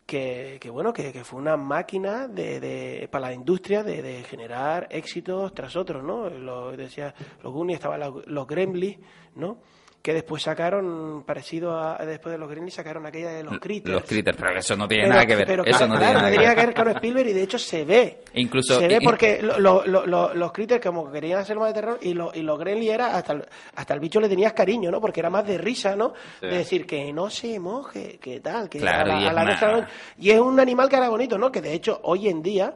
que, 0.04 0.58
que, 0.60 0.68
bueno, 0.68 0.92
que, 0.92 1.10
que 1.12 1.24
fue 1.24 1.40
una 1.40 1.56
máquina 1.56 2.28
de, 2.28 2.60
de, 2.60 3.08
para 3.10 3.28
la 3.28 3.34
industria 3.34 3.82
de, 3.82 4.02
de 4.02 4.22
generar 4.24 4.88
éxitos 4.90 5.54
tras 5.54 5.74
otros, 5.76 6.02
¿no? 6.04 6.28
Lo 6.28 6.72
decía, 6.76 7.14
los 7.42 7.52
Goonies, 7.52 7.76
estaban 7.76 8.00
los, 8.00 8.26
los 8.26 8.46
Gremlins, 8.46 8.98
¿no? 9.36 9.58
Que 10.00 10.14
después 10.14 10.42
sacaron, 10.44 11.24
parecido 11.26 11.76
a, 11.76 11.98
después 12.06 12.32
de 12.32 12.38
los 12.38 12.48
Gremlins, 12.48 12.74
sacaron 12.74 13.04
aquella 13.04 13.30
de 13.30 13.42
los 13.42 13.58
Critters. 13.58 13.92
Los 13.94 14.04
critters, 14.04 14.38
pero 14.38 14.56
eso 14.58 14.76
no 14.76 14.86
tiene 14.86 15.02
Pero- 15.04 15.14
nada 15.14 15.26
que 15.26 15.36
ver. 15.36 15.46
pero 15.46 15.64
eso 15.64 15.76
claro, 15.76 15.86
no 15.92 15.98
tiene 15.98 16.12
claro, 16.12 16.18
nada 16.20 16.30
que 16.30 16.38
ver. 16.38 16.54
que 16.56 16.66
ver 16.66 16.74
con 16.74 16.88
Spielberg 16.96 17.28
y 17.28 17.32
de 17.32 17.42
hecho 17.42 17.58
se 17.58 17.84
ve. 17.84 18.20
Incluso- 18.34 18.78
se 18.78 18.86
ve 18.88 19.00
porque 19.02 19.42
lo- 19.42 19.58
lo- 19.58 19.84
lo- 19.86 20.06
lo- 20.06 20.34
los 20.34 20.52
critters 20.52 20.80
como 20.84 21.06
que 21.06 21.12
querían 21.12 21.40
hacer 21.40 21.56
más 21.58 21.68
de 21.68 21.80
terror 21.80 21.98
y, 22.00 22.14
lo, 22.14 22.30
y 22.32 22.42
los 22.42 22.58
Gremlins 22.58 22.92
era 22.92 23.16
hasta 23.16 23.32
el, 23.34 23.44
hasta 23.74 23.92
el 23.94 24.00
bicho 24.00 24.20
le 24.20 24.28
tenías 24.28 24.52
cariño, 24.52 24.90
¿no? 24.90 25.00
Porque 25.00 25.20
era 25.20 25.30
más 25.30 25.46
de 25.46 25.58
risa, 25.58 25.96
¿no? 25.96 26.14
Sí. 26.40 26.46
De 26.46 26.58
decir 26.58 26.86
que 26.86 27.12
no 27.12 27.28
se 27.28 27.58
moje, 27.58 28.18
que 28.22 28.40
tal, 28.40 28.68
que 28.68 28.78
Claro, 28.78 29.12
a 29.12 29.14
la- 29.16 29.20
y 29.22 29.26
a 29.26 29.32
la 29.32 29.88
y 30.16 30.30
es 30.30 30.38
un 30.40 30.58
animal 30.60 30.88
que 30.88 30.96
era 30.96 31.08
bonito, 31.08 31.36
¿no? 31.36 31.50
Que 31.50 31.60
de 31.60 31.74
hecho 31.74 32.00
hoy 32.04 32.28
en 32.28 32.40
día 32.40 32.72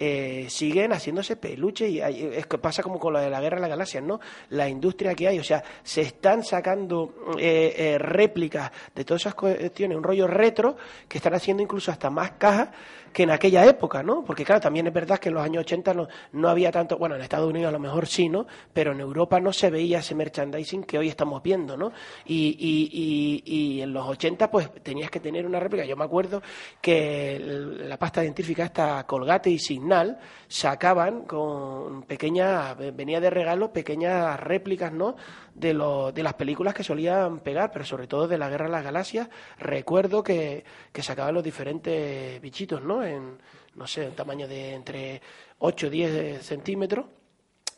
eh, 0.00 0.46
siguen 0.48 0.92
haciéndose 0.92 1.34
peluches 1.34 1.90
y 1.90 1.98
es 2.00 2.46
que 2.46 2.58
pasa 2.58 2.84
como 2.84 3.00
con 3.00 3.12
lo 3.12 3.18
de 3.18 3.28
la 3.28 3.40
guerra 3.40 3.56
de 3.56 3.62
las 3.62 3.70
galaxias, 3.70 4.04
¿no? 4.04 4.20
La 4.50 4.68
industria 4.68 5.12
que 5.14 5.26
hay, 5.26 5.40
o 5.40 5.44
sea, 5.44 5.64
se 5.82 6.02
están 6.02 6.44
sacando 6.44 7.14
eh, 7.36 7.74
eh, 7.76 7.98
réplicas 7.98 8.70
de 8.94 9.04
todas 9.04 9.22
esas 9.22 9.34
cuestiones, 9.34 9.96
un 9.96 10.04
rollo 10.04 10.28
retro 10.28 10.76
que 11.08 11.18
están 11.18 11.34
haciendo 11.34 11.64
incluso 11.64 11.90
hasta 11.90 12.10
más 12.10 12.32
cajas 12.32 12.68
que 13.12 13.22
en 13.24 13.30
aquella 13.30 13.64
época, 13.66 14.02
¿no? 14.02 14.24
Porque 14.24 14.44
claro, 14.44 14.60
también 14.60 14.86
es 14.86 14.92
verdad 14.92 15.18
que 15.18 15.28
en 15.28 15.34
los 15.34 15.44
años 15.44 15.62
80 15.62 15.94
no, 15.94 16.08
no 16.32 16.48
había 16.48 16.70
tanto, 16.70 16.98
bueno, 16.98 17.16
en 17.16 17.22
Estados 17.22 17.48
Unidos 17.48 17.68
a 17.68 17.72
lo 17.72 17.78
mejor 17.78 18.06
sí, 18.06 18.28
¿no? 18.28 18.46
Pero 18.72 18.92
en 18.92 19.00
Europa 19.00 19.40
no 19.40 19.52
se 19.52 19.70
veía 19.70 19.98
ese 19.98 20.14
merchandising 20.14 20.84
que 20.84 20.98
hoy 20.98 21.08
estamos 21.08 21.42
viendo, 21.42 21.76
¿no? 21.76 21.92
Y, 22.26 22.56
y, 22.58 23.42
y, 23.44 23.82
en 23.82 23.92
los 23.92 24.06
80 24.06 24.50
pues 24.50 24.70
tenías 24.82 25.10
que 25.10 25.20
tener 25.20 25.46
una 25.46 25.60
réplica. 25.60 25.84
Yo 25.84 25.96
me 25.96 26.04
acuerdo 26.04 26.42
que 26.80 27.38
la 27.40 27.96
pasta 27.96 28.20
dentífica 28.20 28.64
esta 28.64 29.04
Colgate 29.06 29.50
y 29.50 29.58
Signal 29.58 30.18
sacaban 30.46 31.22
con 31.22 32.02
pequeñas, 32.02 32.76
venía 32.94 33.20
de 33.20 33.30
regalo 33.30 33.72
pequeñas 33.72 34.38
réplicas, 34.40 34.92
¿no? 34.92 35.16
De, 35.58 35.74
lo, 35.74 36.12
de 36.12 36.22
las 36.22 36.34
películas 36.34 36.74
que 36.74 36.84
solían 36.84 37.40
pegar, 37.40 37.72
pero 37.72 37.84
sobre 37.84 38.06
todo 38.06 38.28
de 38.28 38.38
la 38.38 38.48
Guerra 38.48 38.66
de 38.66 38.72
las 38.72 38.84
Galaxias. 38.84 39.28
Recuerdo 39.58 40.22
que, 40.22 40.64
que 40.92 41.02
sacaban 41.02 41.34
los 41.34 41.42
diferentes 41.42 42.40
bichitos, 42.40 42.82
¿no? 42.82 43.02
En, 43.04 43.38
no 43.74 43.86
sé, 43.86 44.06
un 44.06 44.14
tamaño 44.14 44.46
de 44.46 44.74
entre 44.74 45.20
8 45.58 45.86
o 45.86 45.90
10 45.90 46.42
centímetros 46.42 47.06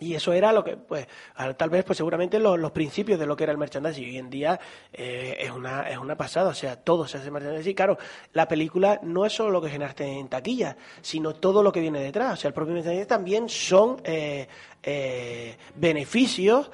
y 0.00 0.14
eso 0.14 0.32
era 0.32 0.50
lo 0.50 0.64
que, 0.64 0.78
pues, 0.78 1.06
tal 1.58 1.68
vez, 1.68 1.84
pues 1.84 1.98
seguramente 1.98 2.38
los, 2.38 2.70
principios 2.72 3.20
de 3.20 3.26
lo 3.26 3.36
que 3.36 3.44
era 3.44 3.52
el 3.52 3.58
merchandising. 3.58 4.04
Hoy 4.04 4.16
en 4.16 4.30
día 4.30 4.58
eh, 4.92 5.36
es, 5.38 5.50
una, 5.50 5.82
es 5.90 5.98
una 5.98 6.16
pasada, 6.16 6.48
o 6.48 6.54
sea, 6.54 6.76
todo 6.76 7.06
se 7.06 7.18
hace 7.18 7.30
merchandising. 7.30 7.74
Claro, 7.74 7.98
la 8.32 8.48
película 8.48 8.98
no 9.02 9.26
es 9.26 9.34
solo 9.34 9.50
lo 9.50 9.60
que 9.60 9.68
generaste 9.68 10.04
en 10.04 10.28
taquilla, 10.28 10.74
sino 11.02 11.34
todo 11.34 11.62
lo 11.62 11.70
que 11.70 11.80
viene 11.80 12.00
detrás. 12.00 12.32
O 12.32 12.36
sea, 12.36 12.48
el 12.48 12.54
propio 12.54 12.72
merchandising 12.72 13.06
también 13.06 13.48
son 13.50 14.00
eh, 14.02 14.48
eh, 14.82 15.56
beneficios 15.74 16.70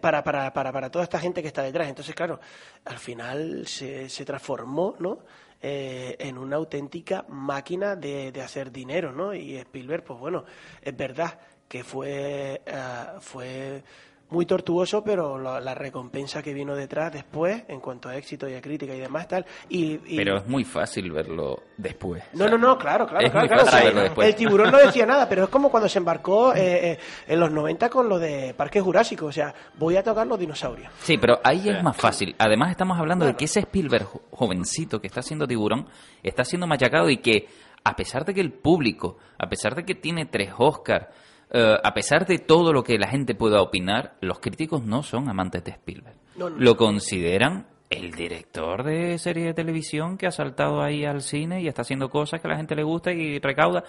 para, 0.00 0.22
para, 0.22 0.52
para, 0.52 0.72
para 0.72 0.90
toda 0.90 1.02
esta 1.02 1.18
gente 1.18 1.42
que 1.42 1.48
está 1.48 1.62
detrás. 1.62 1.88
Entonces, 1.88 2.14
claro, 2.14 2.38
al 2.84 2.98
final 2.98 3.66
se, 3.66 4.08
se 4.08 4.24
transformó, 4.24 4.94
¿no? 5.00 5.18
en 5.62 6.38
una 6.38 6.56
auténtica 6.56 7.26
máquina 7.28 7.94
de, 7.94 8.32
de, 8.32 8.40
hacer 8.40 8.72
dinero, 8.72 9.12
¿no? 9.12 9.34
Y 9.34 9.58
Spielberg, 9.58 10.04
pues 10.04 10.18
bueno, 10.18 10.42
es 10.80 10.96
verdad 10.96 11.38
que 11.70 11.84
fue, 11.84 12.62
eh, 12.66 13.04
fue 13.20 13.84
muy 14.30 14.44
tortuoso, 14.44 15.04
pero 15.04 15.38
la, 15.38 15.74
recompensa 15.74 16.42
que 16.42 16.52
vino 16.52 16.74
detrás 16.74 17.12
después, 17.12 17.62
en 17.68 17.78
cuanto 17.78 18.08
a 18.08 18.16
éxito 18.16 18.48
y 18.48 18.54
a 18.54 18.60
crítica 18.60 18.92
y 18.92 18.98
demás, 18.98 19.28
tal. 19.28 19.46
Y, 19.68 19.98
Pero 20.16 20.38
es 20.38 20.48
muy 20.48 20.64
fácil 20.64 21.12
verlo 21.12 21.62
después. 21.76 22.24
No, 22.32 22.48
no, 22.48 22.58
no, 22.58 22.76
claro, 22.76 23.06
claro, 23.06 23.30
claro. 23.30 24.20
El 24.20 24.34
tiburón 24.34 24.72
no 24.72 24.78
decía 24.84 25.06
nada, 25.06 25.28
pero 25.28 25.44
es 25.44 25.48
como 25.48 25.70
cuando 25.70 25.88
se 25.88 25.98
embarcó 25.98 26.52
eh, 26.56 26.92
eh, 26.92 26.98
en 27.28 27.38
los 27.38 27.52
90 27.52 27.88
con 27.88 28.08
lo 28.08 28.18
de 28.18 28.52
Parque 28.54 28.80
Jurásico, 28.80 29.26
o 29.26 29.32
sea, 29.32 29.54
voy 29.78 29.96
a 29.96 30.02
tocar 30.02 30.26
los 30.26 30.40
dinosaurios. 30.40 30.92
Sí, 30.98 31.18
pero 31.18 31.38
ahí 31.44 31.68
es 31.68 31.80
más 31.84 31.96
fácil. 31.96 32.34
Además, 32.36 32.72
estamos 32.72 32.98
hablando 32.98 33.26
de 33.26 33.36
que 33.36 33.44
ese 33.44 33.60
Spielberg 33.60 34.08
jovencito 34.32 35.00
que 35.00 35.06
está 35.06 35.20
haciendo 35.20 35.46
tiburón 35.46 35.86
está 36.20 36.44
siendo 36.44 36.66
machacado 36.66 37.08
y 37.10 37.18
que, 37.18 37.46
a 37.84 37.94
pesar 37.94 38.24
de 38.24 38.34
que 38.34 38.40
el 38.40 38.52
público, 38.52 39.18
a 39.38 39.48
pesar 39.48 39.76
de 39.76 39.84
que 39.84 39.94
tiene 39.94 40.26
tres 40.26 40.50
Oscars, 40.58 41.06
eh, 41.52 41.76
a 41.82 41.94
pesar 41.94 42.26
de 42.26 42.38
todo 42.38 42.72
lo 42.72 42.84
que 42.84 42.98
la 42.98 43.08
gente 43.08 43.34
pueda 43.34 43.60
opinar, 43.60 44.14
los 44.20 44.38
críticos 44.38 44.84
no 44.84 45.02
son 45.02 45.28
amantes 45.28 45.64
de 45.64 45.72
Spielberg. 45.72 46.16
Lo 46.36 46.76
consideran 46.76 47.66
el 47.90 48.12
director 48.12 48.84
de 48.84 49.18
serie 49.18 49.46
de 49.46 49.54
televisión 49.54 50.16
que 50.16 50.28
ha 50.28 50.30
saltado 50.30 50.80
ahí 50.80 51.04
al 51.04 51.22
cine 51.22 51.60
y 51.60 51.66
está 51.66 51.82
haciendo 51.82 52.08
cosas 52.08 52.40
que 52.40 52.46
a 52.46 52.52
la 52.52 52.56
gente 52.56 52.76
le 52.76 52.84
gusta 52.84 53.12
y 53.12 53.40
recauda. 53.40 53.82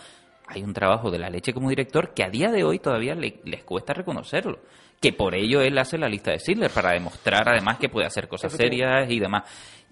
Hay 0.48 0.64
un 0.64 0.74
trabajo 0.74 1.12
de 1.12 1.20
la 1.20 1.30
leche 1.30 1.54
como 1.54 1.70
director 1.70 2.14
que 2.14 2.24
a 2.24 2.30
día 2.30 2.52
de 2.52 2.64
hoy 2.64 2.80
todavía 2.80 3.14
les 3.16 3.64
cuesta 3.64 3.94
reconocerlo. 3.94 4.60
Que 5.00 5.14
por 5.14 5.36
ello 5.36 5.62
él 5.62 5.78
hace 5.78 5.98
la 5.98 6.10
lista 6.10 6.32
de 6.32 6.40
Schindler, 6.40 6.72
para 6.72 6.92
demostrar 6.92 7.48
además 7.48 7.78
que 7.78 7.90
puede 7.90 8.08
hacer 8.08 8.28
cosas 8.28 8.52
serias 8.54 9.10
y 9.10 9.20
demás. 9.20 9.44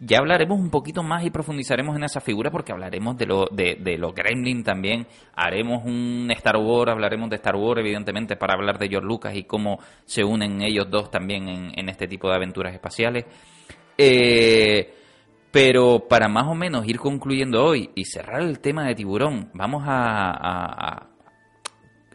Ya 0.02 0.20
hablaremos 0.20 0.58
un 0.58 0.70
poquito 0.70 1.04
más 1.04 1.26
y 1.26 1.30
profundizaremos 1.30 1.96
en 1.98 2.06
esa 2.06 2.22
figura 2.22 2.50
porque 2.50 2.72
hablaremos 2.72 3.18
de 3.18 3.26
lo 3.26 3.48
de, 3.52 3.76
de 3.76 3.98
lo 3.98 4.14
Gremlin 4.14 4.64
también. 4.64 5.06
Haremos 5.36 5.84
un 5.84 6.30
Star 6.32 6.56
Wars, 6.56 6.92
hablaremos 6.92 7.30
de 7.30 7.36
Star 7.36 7.58
Wars 7.58 7.82
evidentemente 7.82 8.38
para 8.38 8.54
hablar 8.54 8.80
de 8.80 8.88
George 8.88 9.06
Lucas 9.06 9.36
y 9.36 9.44
cómo 9.44 9.80
se 10.06 10.24
unen 10.24 10.62
ellos 10.62 10.90
dos 10.90 11.12
también 11.12 11.50
en, 11.76 11.90
este 11.90 12.08
tipo 12.08 12.30
de 12.30 12.36
aventuras 12.36 12.74
espaciales. 12.74 13.26
Eh, 13.98 14.94
pero 15.52 16.08
para 16.08 16.30
más 16.30 16.48
o 16.48 16.56
menos 16.56 16.88
ir 16.88 16.98
concluyendo 16.98 17.62
hoy 17.62 17.90
y 17.94 18.06
cerrar 18.06 18.42
el 18.42 18.62
tema 18.62 18.86
de 18.86 18.96
tiburón, 18.96 19.50
vamos 19.54 19.84
a, 19.86 20.32
a, 20.32 21.10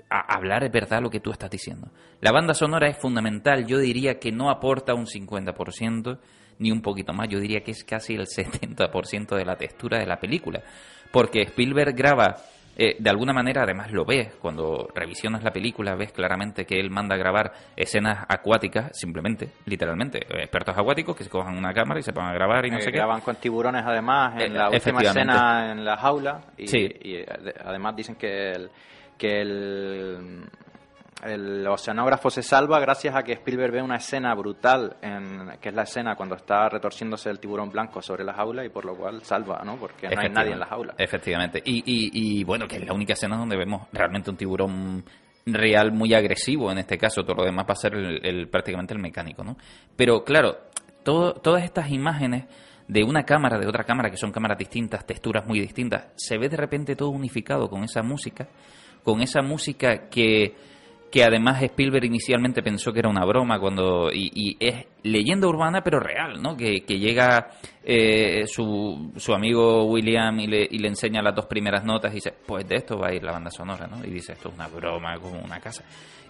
a 0.09 0.35
hablar 0.35 0.64
es 0.64 0.72
verdad 0.72 1.03
lo 1.03 1.11
que 1.11 1.20
tú 1.20 1.32
estás 1.32 1.51
diciendo. 1.51 1.91
La 2.22 2.32
banda 2.32 2.55
sonora 2.55 2.89
es 2.89 2.97
fundamental, 2.97 3.66
yo 3.66 3.78
diría 3.78 4.18
que 4.18 4.32
no 4.32 4.49
aporta 4.49 4.95
un 4.95 5.07
50%, 5.07 6.18
ni 6.59 6.70
un 6.70 6.80
poquito 6.80 7.12
más, 7.12 7.28
yo 7.28 7.40
diría 7.40 7.61
que 7.62 7.72
es 7.72 7.84
casi 7.84 8.14
el 8.14 8.26
70% 8.26 9.36
de 9.36 9.44
la 9.44 9.57
textura 9.57 9.98
de 9.98 10.07
la 10.07 10.18
película, 10.18 10.62
porque 11.11 11.42
Spielberg 11.42 11.94
graba, 11.94 12.36
eh, 12.76 12.96
de 12.98 13.11
alguna 13.11 13.32
manera 13.32 13.62
además 13.62 13.92
lo 13.92 14.05
ves, 14.05 14.34
cuando 14.40 14.88
revisionas 14.94 15.44
la 15.44 15.52
película 15.52 15.94
ves 15.94 16.12
claramente 16.12 16.64
que 16.64 16.80
él 16.80 16.90
manda 16.90 17.14
a 17.14 17.18
grabar 17.18 17.52
escenas 17.76 18.24
acuáticas, 18.28 18.90
simplemente, 18.92 19.50
literalmente, 19.66 20.18
expertos 20.18 20.76
acuáticos 20.76 21.16
que 21.16 21.24
se 21.24 21.30
cojan 21.30 21.57
una 21.57 21.72
cámara 21.72 22.00
y 22.00 22.02
se 22.02 22.12
pongan 22.12 22.32
a 22.32 22.34
grabar 22.34 22.66
y 22.66 22.70
no 22.70 22.78
eh, 22.78 22.82
sé 22.82 22.90
qué. 22.90 22.98
Graban 22.98 23.20
con 23.20 23.36
tiburones 23.36 23.84
además 23.86 24.34
en 24.40 24.52
eh, 24.52 24.57
la 24.57 24.70
última 24.70 25.02
escena 25.02 25.72
en 25.72 25.84
la 25.84 25.96
jaula 25.96 26.40
y, 26.57 26.76
y 26.76 27.24
además 27.64 27.94
dicen 27.94 28.16
que 28.16 28.50
el, 28.50 28.70
que 29.16 29.40
el 29.40 30.48
el 31.23 31.67
oceanógrafo 31.67 32.31
se 32.31 32.43
salva 32.43 32.81
gracias 32.81 33.15
a 33.15 33.23
que 33.23 33.33
Spielberg 33.33 33.73
ve 33.73 33.83
una 33.83 33.97
escena 33.97 34.35
brutal, 34.35 34.97
en, 35.01 35.59
que 35.61 35.69
es 35.69 35.75
la 35.75 35.83
escena 35.83 36.17
cuando 36.17 36.35
está 36.35 36.69
retorciéndose 36.69 37.31
el 37.31 37.39
tiburón 37.39 37.71
blanco 37.71 38.03
sobre 38.03 38.25
la 38.25 38.35
jaula 38.35 38.65
y 38.65 38.69
por 38.69 38.85
lo 38.85 38.97
cual 38.97 39.23
salva, 39.23 39.62
¿no? 39.65 39.77
Porque 39.77 40.09
no 40.09 40.21
hay 40.21 40.29
nadie 40.29 40.53
en 40.53 40.61
la 40.61 40.67
jaula. 40.67 40.95
Efectivamente. 40.99 41.62
Y, 41.65 41.83
y, 41.87 42.45
bueno, 42.45 42.67
que 42.67 42.77
es 42.77 42.87
la 42.87 42.93
única 42.93 43.12
escena 43.15 43.37
donde 43.37 43.57
vemos 43.57 43.87
realmente 43.93 44.31
un 44.31 44.37
tiburón 44.37 45.05
real 45.47 45.93
muy 45.93 46.15
agresivo 46.15 46.73
en 46.73 46.79
este 46.79 46.97
caso, 46.97 47.23
todo 47.23 47.37
lo 47.37 47.45
demás 47.45 47.67
va 47.69 47.73
a 47.73 47.77
ser 47.77 47.95
el, 47.95 48.49
prácticamente 48.49 48.95
el 48.95 49.01
mecánico, 49.01 49.45
¿no? 49.45 49.57
Pero 49.97 50.25
claro, 50.25 50.57
todo, 51.03 51.35
todas 51.35 51.65
estas 51.65 51.91
imágenes 51.91 52.45
de 52.89 53.03
una 53.03 53.25
cámara, 53.25 53.59
de 53.59 53.67
otra 53.67 53.85
cámara, 53.85 54.11
que 54.11 54.17
son 54.17 54.33
cámaras 54.33 54.59
distintas, 54.59 55.07
texturas 55.07 55.47
muy 55.47 55.61
distintas, 55.61 56.09
se 56.17 56.39
ve 56.39 56.49
de 56.49 56.57
repente 56.57 56.97
todo 56.97 57.11
unificado 57.11 57.69
con 57.69 57.85
esa 57.85 58.03
música, 58.03 58.49
con 59.03 59.21
esa 59.21 59.43
música 59.43 60.09
que 60.09 60.55
que 61.15 61.23
además 61.23 61.62
Spielberg 61.62 62.07
inicialmente 62.07 62.61
pensó 62.61 62.93
que 62.93 62.99
era 62.99 63.09
una 63.09 63.25
broma 63.25 63.61
cuando 63.61 64.11
y, 64.12 64.57
es 64.59 64.85
leyenda 65.05 65.47
urbana 65.47 65.81
pero 65.81 66.01
real, 66.01 66.43
¿no? 66.43 66.57
Que, 66.57 66.81
llega 66.81 67.53
eh, 67.85 68.49
su, 68.49 69.12
su 69.15 69.33
amigo 69.33 69.85
William 69.85 70.41
y 70.41 70.49
le, 70.49 70.67
y 70.69 70.79
le 70.79 70.89
enseña 70.89 71.23
las 71.23 71.37
dos 71.37 71.47
primeras 71.47 71.85
notas 71.85 72.11
y 72.11 72.17
dice, 72.17 72.35
pues 72.45 72.67
de 72.67 72.75
esto 72.79 72.99
va 72.99 73.11
a 73.11 73.15
ir 73.15 73.23
la 73.23 73.31
banda 73.31 73.49
sonora, 73.53 73.87
¿no? 73.87 74.05
Y 74.05 74.11
dice, 74.11 74.33
esto 74.33 74.49
es 74.49 74.57
una 74.57 74.67
broma 74.67 75.17
como 75.21 75.41
una 75.41 75.61
casa. 75.61 75.85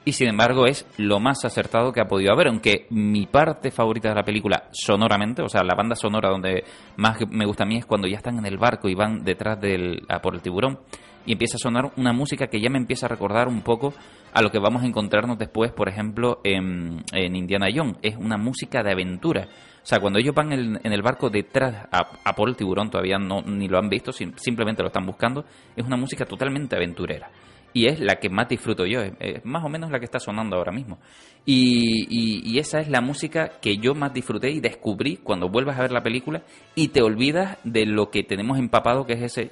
Y 0.07 0.13
sin 0.13 0.29
embargo 0.29 0.67
es 0.67 0.87
lo 0.99 1.19
más 1.19 1.45
acertado 1.45 1.93
que 1.93 2.01
ha 2.01 2.07
podido 2.07 2.33
haber, 2.33 2.49
aunque 2.49 2.87
mi 2.91 3.27
parte 3.27 3.71
favorita 3.71 4.11
de 4.11 4.15
la 4.15 4.23
película 4.23 4.69
sonoramente, 4.71 5.43
o 5.43 5.49
sea, 5.49 5.63
la 5.65 5.75
banda 5.75 5.97
sonora 5.97 6.29
donde 6.29 6.65
más 6.97 7.19
me 7.31 7.47
gusta 7.47 7.65
a 7.65 7.67
mí 7.67 7.79
es 7.79 7.87
cuando 7.87 8.07
ya 8.07 8.19
están 8.19 8.39
en 8.39 8.45
el 8.45 8.59
barco 8.59 8.89
y 8.89 8.95
van 8.95 9.25
detrás 9.25 9.59
del, 9.61 10.03
a 10.09 10.21
por 10.21 10.35
el 10.35 10.43
tiburón 10.43 10.79
y 11.27 11.33
empieza 11.33 11.57
a 11.57 11.59
sonar 11.59 11.93
una 11.97 12.13
música 12.13 12.49
que 12.49 12.61
ya 12.61 12.71
me 12.71 12.79
empieza 12.79 13.07
a 13.07 13.09
recordar 13.09 13.49
un 13.49 13.63
poco 13.63 13.95
a 14.33 14.43
lo 14.43 14.51
que 14.51 14.59
vamos 14.59 14.83
a 14.83 14.87
encontrarnos 14.87 15.39
después, 15.39 15.73
por 15.73 15.89
ejemplo, 15.89 16.41
en, 16.45 17.03
Indiana 17.15 17.69
Jones. 17.75 17.97
Es 18.03 18.17
una 18.17 18.37
música 18.37 18.83
de 18.83 18.93
aventura. 18.93 19.49
O 19.83 19.87
sea, 19.87 20.01
cuando 20.01 20.19
ellos 20.19 20.35
van 20.35 20.53
en, 20.53 20.93
el 20.93 21.03
barco 21.03 21.31
detrás 21.31 21.89
a, 21.91 22.35
por 22.35 22.49
el 22.49 22.57
tiburón, 22.57 22.91
todavía 22.91 23.19
no 23.19 23.43
ni 23.43 23.69
lo 23.69 23.79
han 23.79 23.89
visto, 23.89 24.13
simplemente 24.13 24.83
lo 24.83 24.89
están 24.89 25.07
buscando, 25.07 25.45
es 25.77 25.85
una 25.85 25.97
música 25.97 26.25
totalmente 26.27 26.77
aventurera. 26.77 27.31
Y 27.75 27.87
es 27.89 28.01
la 28.01 28.17
que 28.17 28.31
más 28.31 28.49
disfruto 28.49 28.87
yo, 28.87 29.03
es, 29.03 29.45
más 29.45 29.63
o 29.65 29.69
menos 29.69 29.91
la 29.91 29.99
que 29.99 30.07
está 30.07 30.19
sonando 30.19 30.57
ahora 30.57 30.73
mismo. 30.73 30.99
Y, 31.45 32.07
y, 32.09 32.59
esa 32.59 32.81
es 32.81 32.89
la 32.89 33.03
música 33.03 33.59
que 33.61 33.77
yo 33.77 33.95
más 33.95 34.15
disfruté 34.15 34.51
y 34.51 34.61
descubrí 34.61 35.19
cuando 35.19 35.51
vuelvas 35.51 35.79
a 35.79 35.83
ver 35.83 35.93
la 35.93 36.03
película 36.03 36.43
y 36.75 36.89
te 36.89 37.03
olvidas 37.03 37.59
de 37.65 37.85
lo 37.85 38.11
que 38.11 38.23
tenemos 38.23 38.59
empapado, 38.59 39.05
que 39.05 39.13
es 39.13 39.23
ese 39.23 39.51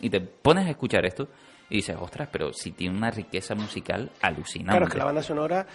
y 0.00 0.10
te 0.10 0.20
pones 0.20 0.66
a 0.66 0.70
escuchar 0.70 1.04
esto 1.04 1.28
y 1.70 1.76
dices, 1.76 1.96
ostras, 1.98 2.28
pero 2.30 2.52
si 2.52 2.72
tiene 2.72 2.96
una 2.96 3.10
riqueza 3.10 3.54
musical 3.54 4.10
alucinante. 4.20 4.78
Claro, 4.78 4.92
que 4.92 4.98
la 4.98 5.04
banda 5.04 5.22
sonora... 5.22 5.66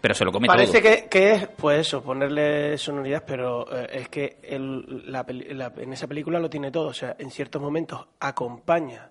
Pero 0.00 0.14
se 0.14 0.24
lo 0.24 0.32
come 0.32 0.46
Parece 0.46 0.80
Que, 0.80 1.08
que 1.10 1.32
es, 1.32 1.48
pues 1.48 1.80
eso, 1.80 2.02
ponerle 2.02 2.78
sonoridad, 2.78 3.22
pero 3.26 3.66
eh, 3.70 3.86
es 3.92 4.08
que 4.08 4.38
la, 4.48 5.26
en 5.28 5.92
esa 5.92 6.06
película 6.06 6.38
lo 6.38 6.48
tiene 6.48 6.70
todo. 6.70 6.86
O 6.86 6.94
sea, 6.94 7.16
en 7.18 7.30
ciertos 7.30 7.60
momentos 7.60 8.06
acompaña, 8.18 9.10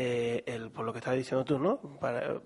eh, 0.00 0.44
el, 0.46 0.70
por 0.70 0.84
lo 0.84 0.92
que 0.92 1.00
estás 1.00 1.16
diciendo 1.16 1.44
tú, 1.44 1.58
¿no? 1.58 1.78
Para, 1.98 2.40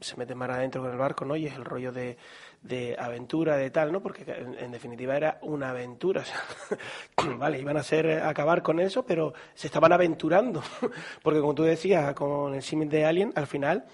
se 0.00 0.16
mete 0.16 0.36
más 0.36 0.50
adentro 0.50 0.82
con 0.82 0.92
el 0.92 0.96
barco, 0.96 1.24
¿no? 1.24 1.34
Y 1.34 1.46
es 1.46 1.54
el 1.54 1.64
rollo 1.64 1.90
de, 1.90 2.16
de 2.62 2.94
aventura, 2.96 3.56
de 3.56 3.70
tal, 3.70 3.90
¿no? 3.90 4.00
Porque 4.00 4.24
en, 4.26 4.70
definitiva 4.70 5.16
era 5.16 5.38
una 5.42 5.70
aventura. 5.70 6.22
O 6.22 6.24
sea, 6.24 7.36
vale, 7.38 7.58
iban 7.58 7.76
a 7.76 7.80
hacer 7.80 8.22
acabar 8.22 8.62
con 8.62 8.78
eso, 8.78 9.04
pero 9.04 9.34
se 9.52 9.66
estaban 9.66 9.92
aventurando. 9.92 10.62
Porque 11.22 11.40
como 11.40 11.56
tú 11.56 11.64
decías, 11.64 12.14
con 12.14 12.54
el 12.54 12.62
símil 12.62 12.88
de 12.88 13.04
Alien, 13.04 13.32
al 13.34 13.48
final 13.48 13.84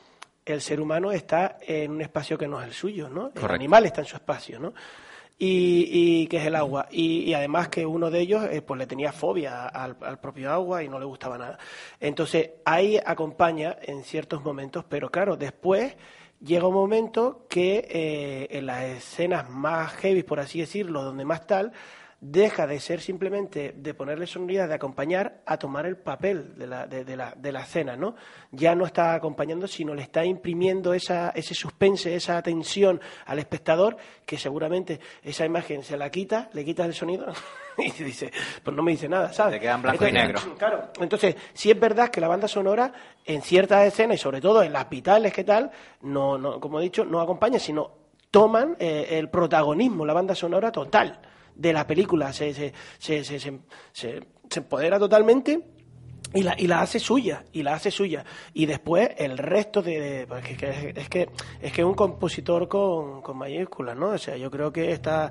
el 0.44 0.61
ser 0.61 0.78
humano 0.78 1.11
está 1.11 1.56
en 1.62 1.92
un 1.92 2.02
espacio 2.02 2.36
que 2.36 2.46
no 2.46 2.61
es 2.61 2.66
el 2.66 2.74
suyo, 2.74 3.09
¿no? 3.09 3.32
El 3.34 3.50
animal 3.50 3.86
está 3.86 4.02
en 4.02 4.06
su 4.06 4.16
espacio, 4.16 4.61
¿no? 4.61 4.74
Y, 5.41 6.26
que 6.26 6.39
es 6.39 6.47
el 6.47 6.57
agua. 6.57 6.89
Y, 6.91 7.32
además 7.32 7.68
que 7.68 7.86
uno 7.86 8.11
de 8.11 8.20
ellos 8.20 8.45
eh, 8.51 8.61
pues 8.61 8.78
le 8.78 8.86
tenía 8.86 9.12
fobia 9.12 9.66
al, 9.66 10.18
propio 10.18 10.51
agua 10.51 10.82
y 10.82 10.89
no 10.89 10.99
le 10.99 11.05
gustaba 11.07 11.39
nada. 11.39 11.59
Entonces 12.01 12.51
ahí 12.64 12.99
acompaña 13.05 13.76
en 13.82 14.03
ciertos 14.03 14.43
momentos, 14.43 14.84
pero 14.89 15.11
claro, 15.11 15.36
después 15.36 15.97
llega 16.41 16.66
un 16.66 16.74
momento 16.74 17.47
que 17.49 17.86
eh, 17.89 18.49
en 18.51 18.66
las 18.66 18.82
escenas 18.84 19.49
más 19.49 19.93
heavy, 19.95 20.22
por 20.22 20.41
así 20.41 20.61
decirlo, 20.61 21.05
donde 21.05 21.24
más 21.24 21.47
tal, 21.47 21.72
deja 22.21 22.66
de 22.66 22.81
ser 22.81 23.01
simplemente 23.01 23.73
de 23.77 23.95
ponerle 23.95 24.27
sonoridad, 24.27 24.69
de 24.69 24.75
acompañar, 24.75 25.41
a 25.47 25.57
tomar 25.57 25.87
el 25.87 25.97
papel 25.97 26.59
de 26.59 26.66
la, 26.66 26.87
de, 26.87 27.16
la, 27.16 27.33
de 27.37 27.53
la 27.53 27.61
escena, 27.61 27.97
¿no? 27.97 28.16
Ya 28.51 28.75
no 28.75 28.85
está 28.85 29.14
acompañando, 29.14 29.69
sino 29.69 29.95
le 29.95 30.03
está 30.03 30.25
imprimiendo 30.25 30.95
esa, 30.95 31.31
ese 31.31 31.55
suspense, 31.55 32.14
esa 32.14 32.43
tensión 32.43 33.01
al 33.27 33.39
espectador, 33.39 33.97
que 34.27 34.37
seguramente 34.37 34.99
esa 35.23 35.45
imagen 35.45 35.85
se 35.85 35.97
la 35.97 36.11
quita, 36.11 36.51
le 36.55 36.64
quita 36.64 36.85
el 36.85 36.95
sonido 36.95 37.27
y 37.79 37.91
dice, 38.03 38.33
pues 38.64 38.77
no 38.77 38.83
me 38.83 38.93
dice 38.93 39.09
nada, 39.09 39.33
¿sabes? 39.33 39.55
Te 39.55 39.61
quedan 39.61 39.83
blanco 39.83 40.07
y 40.07 40.12
negro. 40.12 40.41
Claro, 40.59 40.91
entonces, 41.01 41.37
si 41.53 41.71
es 41.71 41.79
verdad 41.79 42.09
que 42.09 42.21
la 42.21 42.29
banda 42.29 42.49
sonora, 42.49 42.93
en 43.25 43.43
ciertas 43.43 43.87
escenas, 43.87 44.16
y 44.16 44.19
sobre 44.19 44.41
todo 44.41 44.62
en 44.64 44.73
las 44.73 44.91
vitales, 44.91 45.33
¿qué 45.33 45.45
tal? 45.45 45.71
No, 46.03 46.37
no, 46.37 46.59
como 46.59 46.81
he 46.81 46.83
dicho, 46.83 47.05
no 47.05 47.21
acompaña, 47.21 47.61
sino 47.61 47.93
toman 48.33 48.77
eh, 48.81 49.07
el 49.12 49.31
protagonismo, 49.31 50.05
la 50.05 50.14
banda 50.14 50.35
sonora 50.35 50.73
total 50.73 51.21
de 51.59 51.72
la 51.72 51.86
película, 51.86 52.32
se, 52.32 52.54
se, 52.54 52.72
se, 52.98 53.24
se, 53.24 53.61
se, 53.92 54.20
empodera 54.56 54.98
totalmente 54.98 55.61
y 56.32 56.42
la, 56.42 56.54
y 56.56 56.66
la 56.66 56.80
hace 56.80 56.98
suya, 56.98 57.44
y 57.52 57.62
la 57.62 57.74
hace 57.74 57.90
suya. 57.90 58.24
Y 58.54 58.66
después 58.66 59.11
el 59.18 59.36
resto 59.36 59.82
de... 59.82 60.26
Pues 60.28 60.44
es, 60.44 60.56
que, 60.56 60.92
es, 60.94 61.09
que, 61.09 61.28
es 61.61 61.72
que 61.72 61.84
un 61.84 61.94
compositor 61.94 62.68
con, 62.68 63.22
con 63.22 63.36
mayúsculas, 63.36 63.96
¿no? 63.96 64.11
O 64.11 64.18
sea, 64.18 64.36
yo 64.36 64.50
creo 64.50 64.72
que 64.72 64.92
está... 64.92 65.30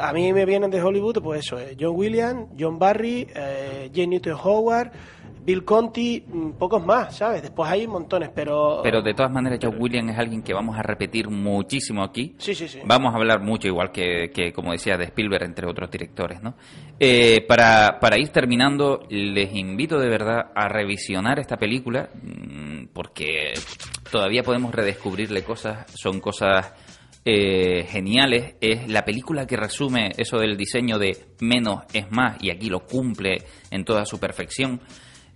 A 0.00 0.12
mí 0.12 0.32
me 0.32 0.44
vienen 0.44 0.70
de 0.70 0.82
Hollywood, 0.82 1.22
pues 1.22 1.40
eso, 1.40 1.58
eh, 1.58 1.76
John 1.78 1.96
Williams, 1.96 2.48
John 2.58 2.78
Barry, 2.78 3.26
eh, 3.34 3.90
Jane 3.92 4.08
Newton 4.08 4.36
Howard, 4.42 4.92
Bill 5.42 5.64
Conti, 5.64 6.22
mm, 6.26 6.50
pocos 6.52 6.84
más, 6.84 7.16
¿sabes? 7.16 7.42
Después 7.42 7.70
hay 7.70 7.86
montones, 7.86 8.30
pero... 8.34 8.80
Pero 8.82 9.00
de 9.00 9.14
todas 9.14 9.32
maneras, 9.32 9.58
John 9.62 9.76
Williams 9.78 10.12
es 10.12 10.18
alguien 10.18 10.42
que 10.42 10.52
vamos 10.52 10.78
a 10.78 10.82
repetir 10.82 11.28
muchísimo 11.28 12.02
aquí. 12.04 12.34
Sí, 12.38 12.54
sí, 12.54 12.68
sí. 12.68 12.80
Vamos 12.84 13.14
a 13.14 13.16
hablar 13.16 13.40
mucho, 13.40 13.66
igual 13.66 13.90
que, 13.90 14.30
que 14.34 14.52
como 14.52 14.72
decía, 14.72 14.98
de 14.98 15.04
Spielberg, 15.04 15.44
entre 15.44 15.66
otros 15.66 15.90
directores, 15.90 16.42
¿no? 16.42 16.56
Eh, 16.98 17.44
para, 17.48 17.98
para 18.00 18.18
ir 18.18 18.28
terminando, 18.28 19.06
les 19.08 19.54
invito 19.54 19.98
de 19.98 20.08
verdad 20.08 20.52
a 20.54 20.68
revisionar 20.68 21.38
esta 21.38 21.56
película, 21.56 22.10
mm, 22.22 22.88
porque 22.92 23.54
todavía 24.10 24.42
podemos 24.42 24.74
redescubrirle 24.74 25.42
cosas, 25.42 25.90
son 25.94 26.20
cosas... 26.20 26.72
Eh, 27.22 27.84
geniales 27.84 28.54
es 28.62 28.88
la 28.88 29.04
película 29.04 29.46
que 29.46 29.54
resume 29.54 30.08
eso 30.16 30.38
del 30.38 30.56
diseño 30.56 30.98
de 30.98 31.34
menos 31.40 31.84
es 31.92 32.10
más 32.10 32.42
y 32.42 32.50
aquí 32.50 32.70
lo 32.70 32.86
cumple 32.86 33.44
en 33.70 33.84
toda 33.84 34.06
su 34.06 34.18
perfección. 34.18 34.80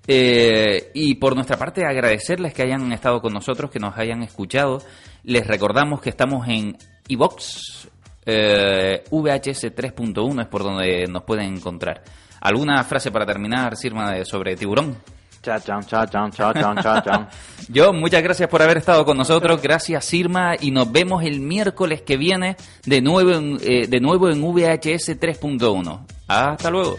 Eh, 0.06 0.90
y 0.94 1.14
por 1.14 1.34
nuestra 1.34 1.56
parte, 1.56 1.84
agradecerles 1.84 2.52
que 2.52 2.62
hayan 2.62 2.92
estado 2.92 3.20
con 3.20 3.32
nosotros, 3.32 3.70
que 3.70 3.78
nos 3.78 3.96
hayan 3.96 4.22
escuchado. 4.22 4.82
Les 5.22 5.46
recordamos 5.46 6.00
que 6.00 6.10
estamos 6.10 6.46
en 6.48 6.76
iBox, 7.08 7.88
eh, 8.26 9.04
VHS 9.10 9.74
3.1 9.74 10.42
es 10.42 10.48
por 10.48 10.62
donde 10.62 11.06
nos 11.06 11.22
pueden 11.24 11.54
encontrar. 11.54 12.02
¿Alguna 12.40 12.82
frase 12.84 13.10
para 13.10 13.24
terminar, 13.24 13.76
Sirma, 13.76 14.22
sobre 14.24 14.56
tiburón? 14.56 14.96
Chao, 15.42 15.58
chao, 15.60 15.80
chao, 15.82 16.06
chao, 16.06 16.30
chao, 16.30 16.52
chao, 16.54 17.02
chao. 17.02 17.26
Yo, 17.68 17.92
muchas 17.92 18.22
gracias 18.22 18.48
por 18.48 18.62
haber 18.62 18.78
estado 18.78 19.04
con 19.04 19.16
nosotros. 19.16 19.60
Gracias, 19.60 20.04
Sirma. 20.06 20.54
Y 20.58 20.70
nos 20.70 20.90
vemos 20.90 21.22
el 21.22 21.40
miércoles 21.40 22.00
que 22.02 22.16
viene 22.16 22.56
de 22.86 23.02
nuevo 23.02 23.32
en, 23.32 23.58
eh, 23.62 23.86
de 23.86 24.00
nuevo 24.00 24.30
en 24.30 24.40
VHS 24.40 25.18
3.1. 25.18 26.06
Hasta 26.28 26.70
luego. 26.70 26.96